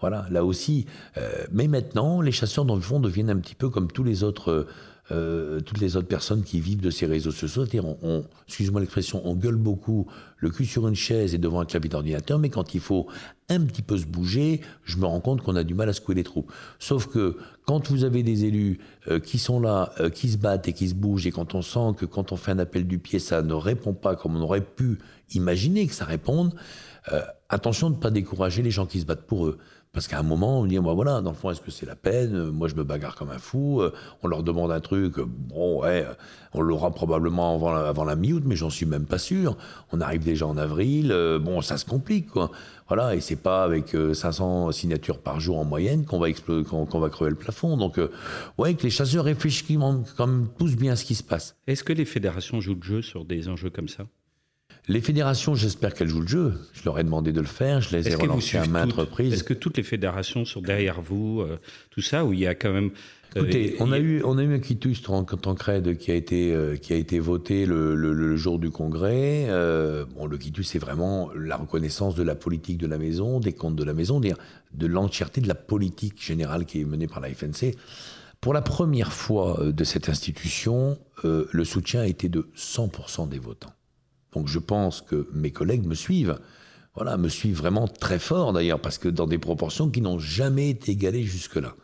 Voilà, 0.00 0.26
là 0.30 0.44
aussi. 0.44 0.86
Euh, 1.16 1.46
mais 1.52 1.66
maintenant, 1.66 2.20
les 2.20 2.32
chasseurs, 2.32 2.64
dans 2.64 2.76
le 2.76 2.80
fond, 2.80 3.00
deviennent 3.00 3.30
un 3.30 3.38
petit 3.38 3.56
peu 3.56 3.68
comme 3.68 3.88
euh, 5.10 5.60
toutes 5.60 5.80
les 5.80 5.96
autres 5.96 6.06
personnes 6.06 6.44
qui 6.44 6.60
vivent 6.60 6.80
de 6.80 6.90
ces 6.90 7.06
réseaux 7.06 7.32
sociaux. 7.32 7.64
C'est-à-dire, 7.64 7.86
on, 8.02 8.24
excuse-moi 8.46 8.80
l'expression, 8.80 9.22
on 9.24 9.34
gueule 9.34 9.56
beaucoup 9.56 10.06
le 10.36 10.50
cul 10.50 10.66
sur 10.66 10.86
une 10.86 10.94
chaise 10.94 11.34
et 11.34 11.38
devant 11.38 11.60
un 11.60 11.64
clavier 11.64 11.88
d'ordinateur, 11.88 12.38
mais 12.38 12.48
quand 12.48 12.74
il 12.74 12.80
faut 12.80 13.08
un 13.48 13.60
petit 13.62 13.82
peu 13.82 13.98
se 13.98 14.06
bouger, 14.06 14.60
je 14.84 14.98
me 14.98 15.06
rends 15.06 15.20
compte 15.20 15.42
qu'on 15.42 15.56
a 15.56 15.64
du 15.64 15.74
mal 15.74 15.88
à 15.88 15.92
secouer 15.92 16.14
les 16.14 16.22
troupes. 16.22 16.52
Sauf 16.78 17.08
que 17.08 17.36
quand 17.66 17.90
vous 17.90 18.04
avez 18.04 18.22
des 18.22 18.44
élus 18.44 18.78
euh, 19.08 19.18
qui 19.18 19.38
sont 19.38 19.58
là, 19.58 19.92
qui 20.14 20.28
se 20.28 20.36
battent 20.36 20.68
et 20.68 20.72
qui 20.72 20.88
se 20.88 20.94
bougent, 20.94 21.26
et 21.26 21.32
quand 21.32 21.56
on 21.56 21.62
sent 21.62 21.96
que 21.96 22.06
quand 22.06 22.30
on 22.30 22.36
fait 22.36 22.52
un 22.52 22.58
appel 22.60 22.86
du 22.86 23.00
pied, 23.00 23.18
ça 23.18 23.42
ne 23.42 23.54
répond 23.54 23.94
pas 23.94 24.14
comme 24.14 24.36
on 24.36 24.42
aurait 24.42 24.64
pu 24.64 24.98
imaginer 25.34 25.88
que 25.88 25.94
ça 25.94 26.04
réponde, 26.04 26.54
attention 27.48 27.88
de 27.88 27.96
ne 27.96 28.00
pas 28.00 28.10
décourager 28.10 28.62
les 28.62 28.70
gens 28.70 28.86
qui 28.86 29.00
se 29.00 29.06
battent 29.06 29.26
pour 29.26 29.46
eux. 29.46 29.58
Parce 29.92 30.06
qu'à 30.06 30.18
un 30.18 30.22
moment, 30.22 30.60
on 30.60 30.66
dit, 30.66 30.78
moi 30.78 30.94
voilà, 30.94 31.20
dans 31.22 31.30
le 31.30 31.36
fond, 31.36 31.50
est-ce 31.50 31.60
que 31.60 31.70
c'est 31.70 31.86
la 31.86 31.96
peine? 31.96 32.50
Moi, 32.50 32.68
je 32.68 32.74
me 32.74 32.84
bagarre 32.84 33.16
comme 33.16 33.30
un 33.30 33.38
fou. 33.38 33.80
Euh, 33.80 33.92
on 34.22 34.28
leur 34.28 34.42
demande 34.42 34.70
un 34.70 34.80
truc, 34.80 35.18
bon, 35.18 35.82
ouais, 35.82 36.06
on 36.52 36.60
l'aura 36.60 36.90
probablement 36.90 37.54
avant 37.54 37.72
la, 37.72 37.88
avant 37.88 38.04
la 38.04 38.14
mi-août, 38.14 38.42
mais 38.44 38.54
j'en 38.54 38.70
suis 38.70 38.86
même 38.86 39.06
pas 39.06 39.18
sûr. 39.18 39.56
On 39.92 40.00
arrive 40.00 40.22
déjà 40.22 40.46
en 40.46 40.56
avril, 40.56 41.10
euh, 41.10 41.38
bon, 41.38 41.62
ça 41.62 41.78
se 41.78 41.84
complique, 41.84 42.28
quoi. 42.28 42.50
Voilà, 42.86 43.14
et 43.14 43.20
c'est 43.20 43.36
pas 43.36 43.64
avec 43.64 43.96
500 44.12 44.68
euh, 44.68 44.72
signatures 44.72 45.18
par 45.18 45.40
jour 45.40 45.58
en 45.58 45.64
moyenne 45.64 46.04
qu'on 46.04 46.18
va, 46.18 46.28
qu'on, 46.32 47.00
va 47.00 47.08
crever 47.10 47.30
le 47.30 47.36
plafond. 47.36 47.76
Donc, 47.76 48.00
ouais, 48.58 48.74
que 48.74 48.82
les 48.82 48.90
chasseurs 48.90 49.24
réfléchissent 49.24 49.76
quand 50.16 50.26
même 50.26 50.48
tous 50.58 50.76
bien 50.76 50.92
à 50.92 50.96
ce 50.96 51.04
qui 51.04 51.14
se 51.14 51.22
passe. 51.22 51.56
Est-ce 51.66 51.84
que 51.84 51.92
les 51.92 52.04
fédérations 52.04 52.60
jouent 52.60 52.78
le 52.80 52.82
jeu 52.82 53.02
sur 53.02 53.24
des 53.24 53.48
enjeux 53.48 53.70
comme 53.70 53.88
ça? 53.88 54.04
Les 54.88 55.02
fédérations, 55.02 55.54
j'espère 55.54 55.92
qu'elles 55.92 56.08
jouent 56.08 56.22
le 56.22 56.26
jeu. 56.28 56.54
Je 56.72 56.82
leur 56.86 56.98
ai 56.98 57.04
demandé 57.04 57.32
de 57.32 57.40
le 57.40 57.46
faire, 57.46 57.82
je 57.82 57.94
les 57.94 58.08
ai 58.08 58.14
relancées 58.14 58.56
à 58.56 58.66
maintes 58.66 58.94
reprises. 58.94 59.34
Est-ce 59.34 59.44
que 59.44 59.54
toutes 59.54 59.76
les 59.76 59.82
fédérations 59.82 60.46
sont 60.46 60.62
derrière 60.62 61.02
vous, 61.02 61.42
euh, 61.42 61.58
tout 61.90 62.00
ça, 62.00 62.24
où 62.24 62.32
il 62.32 62.40
y 62.40 62.46
a 62.46 62.54
quand 62.54 62.72
même... 62.72 62.90
Euh, 63.36 63.42
Écoutez, 63.42 63.76
on, 63.80 63.92
a 63.92 63.98
eu, 63.98 64.22
on 64.24 64.38
a 64.38 64.42
eu 64.42 64.54
un 64.54 64.58
quitus 64.58 65.06
en 65.06 65.24
tant 65.24 65.54
que 65.54 65.92
qui 65.92 66.10
a 66.10 66.14
été, 66.14 66.54
euh, 66.54 66.76
qui 66.76 66.94
a 66.94 66.96
été 66.96 67.18
voté 67.18 67.66
le, 67.66 68.36
jour 68.36 68.58
du 68.58 68.70
congrès. 68.70 69.46
bon, 70.16 70.26
le 70.26 70.38
quitus, 70.38 70.66
c'est 70.66 70.78
vraiment 70.78 71.30
la 71.34 71.56
reconnaissance 71.56 72.14
de 72.14 72.22
la 72.22 72.34
politique 72.34 72.78
de 72.78 72.86
la 72.86 72.96
maison, 72.96 73.40
des 73.40 73.52
comptes 73.52 73.76
de 73.76 73.84
la 73.84 73.92
maison, 73.92 74.20
de 74.20 74.86
l'entièreté 74.86 75.42
de 75.42 75.48
la 75.48 75.54
politique 75.54 76.22
générale 76.22 76.64
qui 76.64 76.80
est 76.80 76.86
menée 76.86 77.08
par 77.08 77.20
la 77.20 77.28
FNC. 77.28 77.76
Pour 78.40 78.54
la 78.54 78.62
première 78.62 79.12
fois 79.12 79.60
de 79.62 79.84
cette 79.84 80.08
institution, 80.08 80.96
le 81.24 81.64
soutien 81.64 82.00
a 82.00 82.06
été 82.06 82.30
de 82.30 82.48
100% 82.56 83.28
des 83.28 83.38
votants. 83.38 83.74
Donc 84.32 84.48
je 84.48 84.58
pense 84.58 85.00
que 85.00 85.28
mes 85.32 85.50
collègues 85.50 85.86
me 85.86 85.94
suivent. 85.94 86.38
Voilà, 86.94 87.16
me 87.16 87.28
suivent 87.28 87.58
vraiment 87.58 87.86
très 87.86 88.18
fort 88.18 88.52
d'ailleurs, 88.52 88.80
parce 88.80 88.98
que 88.98 89.08
dans 89.08 89.26
des 89.26 89.38
proportions 89.38 89.88
qui 89.88 90.00
n'ont 90.00 90.18
jamais 90.18 90.70
été 90.70 90.92
égalées 90.92 91.24
jusque-là. 91.24 91.74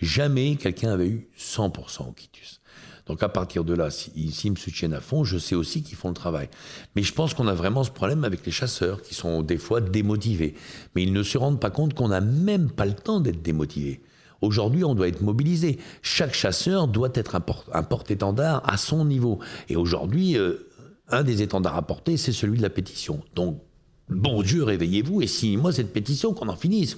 Jamais 0.00 0.56
quelqu'un 0.56 0.90
avait 0.90 1.08
eu 1.08 1.28
100% 1.38 2.08
au 2.08 2.12
quitus. 2.12 2.60
Donc 3.06 3.22
à 3.22 3.28
partir 3.28 3.64
de 3.64 3.74
là, 3.74 3.90
s'ils 3.90 4.50
me 4.50 4.56
soutiennent 4.56 4.94
à 4.94 5.00
fond, 5.00 5.24
je 5.24 5.38
sais 5.38 5.54
aussi 5.54 5.82
qu'ils 5.82 5.96
font 5.96 6.08
le 6.08 6.14
travail. 6.14 6.48
Mais 6.96 7.02
je 7.02 7.12
pense 7.12 7.34
qu'on 7.34 7.48
a 7.48 7.54
vraiment 7.54 7.84
ce 7.84 7.90
problème 7.90 8.24
avec 8.24 8.44
les 8.46 8.52
chasseurs, 8.52 9.02
qui 9.02 9.14
sont 9.14 9.42
des 9.42 9.58
fois 9.58 9.80
démotivés. 9.80 10.54
Mais 10.94 11.02
ils 11.02 11.12
ne 11.12 11.22
se 11.22 11.36
rendent 11.36 11.60
pas 11.60 11.70
compte 11.70 11.94
qu'on 11.94 12.08
n'a 12.08 12.22
même 12.22 12.70
pas 12.70 12.86
le 12.86 12.94
temps 12.94 13.20
d'être 13.20 13.42
démotivé. 13.42 14.02
Aujourd'hui, 14.40 14.84
on 14.84 14.94
doit 14.94 15.08
être 15.08 15.22
mobilisé. 15.22 15.78
Chaque 16.02 16.34
chasseur 16.34 16.88
doit 16.88 17.12
être 17.14 17.36
un 17.72 17.82
porte-étendard 17.82 18.62
à 18.68 18.76
son 18.76 19.04
niveau. 19.04 19.38
Et 19.68 19.76
aujourd'hui, 19.76 20.36
euh, 20.36 20.68
un 21.08 21.22
des 21.22 21.42
étendards 21.42 21.76
à 21.76 21.86
porter, 21.86 22.16
c'est 22.16 22.32
celui 22.32 22.58
de 22.58 22.62
la 22.62 22.70
pétition. 22.70 23.22
Donc, 23.34 23.60
bon 24.08 24.42
Dieu, 24.42 24.62
réveillez-vous 24.62 25.22
et 25.22 25.26
signez-moi 25.26 25.72
cette 25.72 25.92
pétition, 25.92 26.34
qu'on 26.34 26.48
en 26.48 26.56
finisse. 26.56 26.96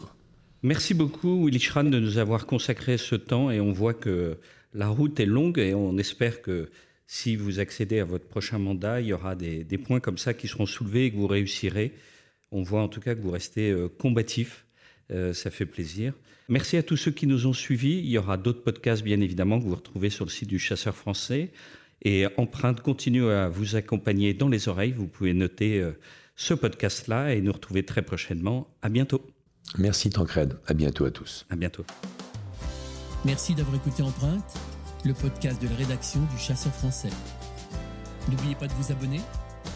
Merci 0.62 0.94
beaucoup, 0.94 1.44
Willy 1.46 1.60
Schran, 1.60 1.84
de 1.84 1.98
nous 1.98 2.18
avoir 2.18 2.46
consacré 2.46 2.98
ce 2.98 3.14
temps 3.14 3.50
et 3.50 3.60
on 3.60 3.72
voit 3.72 3.94
que 3.94 4.38
la 4.74 4.88
route 4.88 5.18
est 5.20 5.26
longue 5.26 5.58
et 5.58 5.74
on 5.74 5.98
espère 5.98 6.42
que 6.42 6.70
si 7.06 7.36
vous 7.36 7.60
accédez 7.60 8.00
à 8.00 8.04
votre 8.04 8.26
prochain 8.26 8.58
mandat, 8.58 9.00
il 9.00 9.08
y 9.08 9.12
aura 9.12 9.36
des, 9.36 9.64
points 9.78 10.00
comme 10.00 10.18
ça 10.18 10.34
qui 10.34 10.48
seront 10.48 10.66
soulevés 10.66 11.06
et 11.06 11.10
que 11.12 11.16
vous 11.16 11.26
réussirez. 11.26 11.92
On 12.50 12.62
voit 12.62 12.82
en 12.82 12.88
tout 12.88 13.00
cas 13.00 13.14
que 13.14 13.20
vous 13.20 13.30
restez 13.30 13.70
euh, 13.70 13.88
combatif. 13.88 14.66
Euh, 15.12 15.32
ça 15.32 15.50
fait 15.50 15.66
plaisir. 15.66 16.14
Merci 16.48 16.76
à 16.76 16.82
tous 16.82 16.96
ceux 16.96 17.10
qui 17.12 17.26
nous 17.26 17.46
ont 17.46 17.52
suivis. 17.52 17.98
Il 17.98 18.06
y 18.06 18.18
aura 18.18 18.36
d'autres 18.36 18.62
podcasts, 18.62 19.04
bien 19.04 19.20
évidemment, 19.20 19.58
que 19.60 19.64
vous 19.64 19.74
retrouvez 19.74 20.10
sur 20.10 20.24
le 20.24 20.30
site 20.30 20.48
du 20.48 20.58
Chasseur 20.58 20.96
français. 20.96 21.50
Et 22.02 22.26
Empreinte 22.36 22.80
continue 22.80 23.28
à 23.28 23.48
vous 23.48 23.76
accompagner 23.76 24.34
dans 24.34 24.48
les 24.48 24.68
oreilles. 24.68 24.92
Vous 24.92 25.08
pouvez 25.08 25.32
noter 25.32 25.80
euh, 25.80 25.98
ce 26.36 26.54
podcast-là 26.54 27.34
et 27.34 27.40
nous 27.40 27.52
retrouver 27.52 27.84
très 27.84 28.02
prochainement. 28.02 28.68
À 28.82 28.88
bientôt. 28.88 29.22
Merci 29.78 30.10
Tancred. 30.10 30.58
À 30.66 30.74
bientôt 30.74 31.04
à 31.04 31.10
tous. 31.10 31.46
À 31.50 31.56
bientôt. 31.56 31.84
Merci 33.24 33.54
d'avoir 33.54 33.76
écouté 33.76 34.02
Empreinte 34.02 34.56
le 35.06 35.14
podcast 35.14 35.62
de 35.62 35.68
la 35.68 35.76
rédaction 35.76 36.20
du 36.20 36.36
Chasseur 36.38 36.74
français. 36.74 37.08
N'oubliez 38.28 38.56
pas 38.56 38.66
de 38.66 38.72
vous 38.72 38.90
abonner 38.90 39.20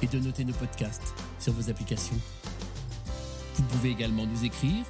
et 0.03 0.09
de 0.09 0.19
noter 0.19 0.45
nos 0.45 0.55
podcasts 0.55 1.15
sur 1.39 1.53
vos 1.53 1.71
applications. 1.71 2.17
Vous 3.55 3.63
pouvez 3.65 3.91
également 3.91 4.27
nous 4.27 4.45
écrire 4.45 4.85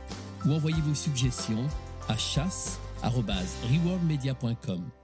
ou 0.47 0.53
envoyer 0.53 0.81
vos 0.83 0.95
suggestions 0.95 1.66
à 2.09 2.16
chasse.rewardmedia.com. 2.16 4.99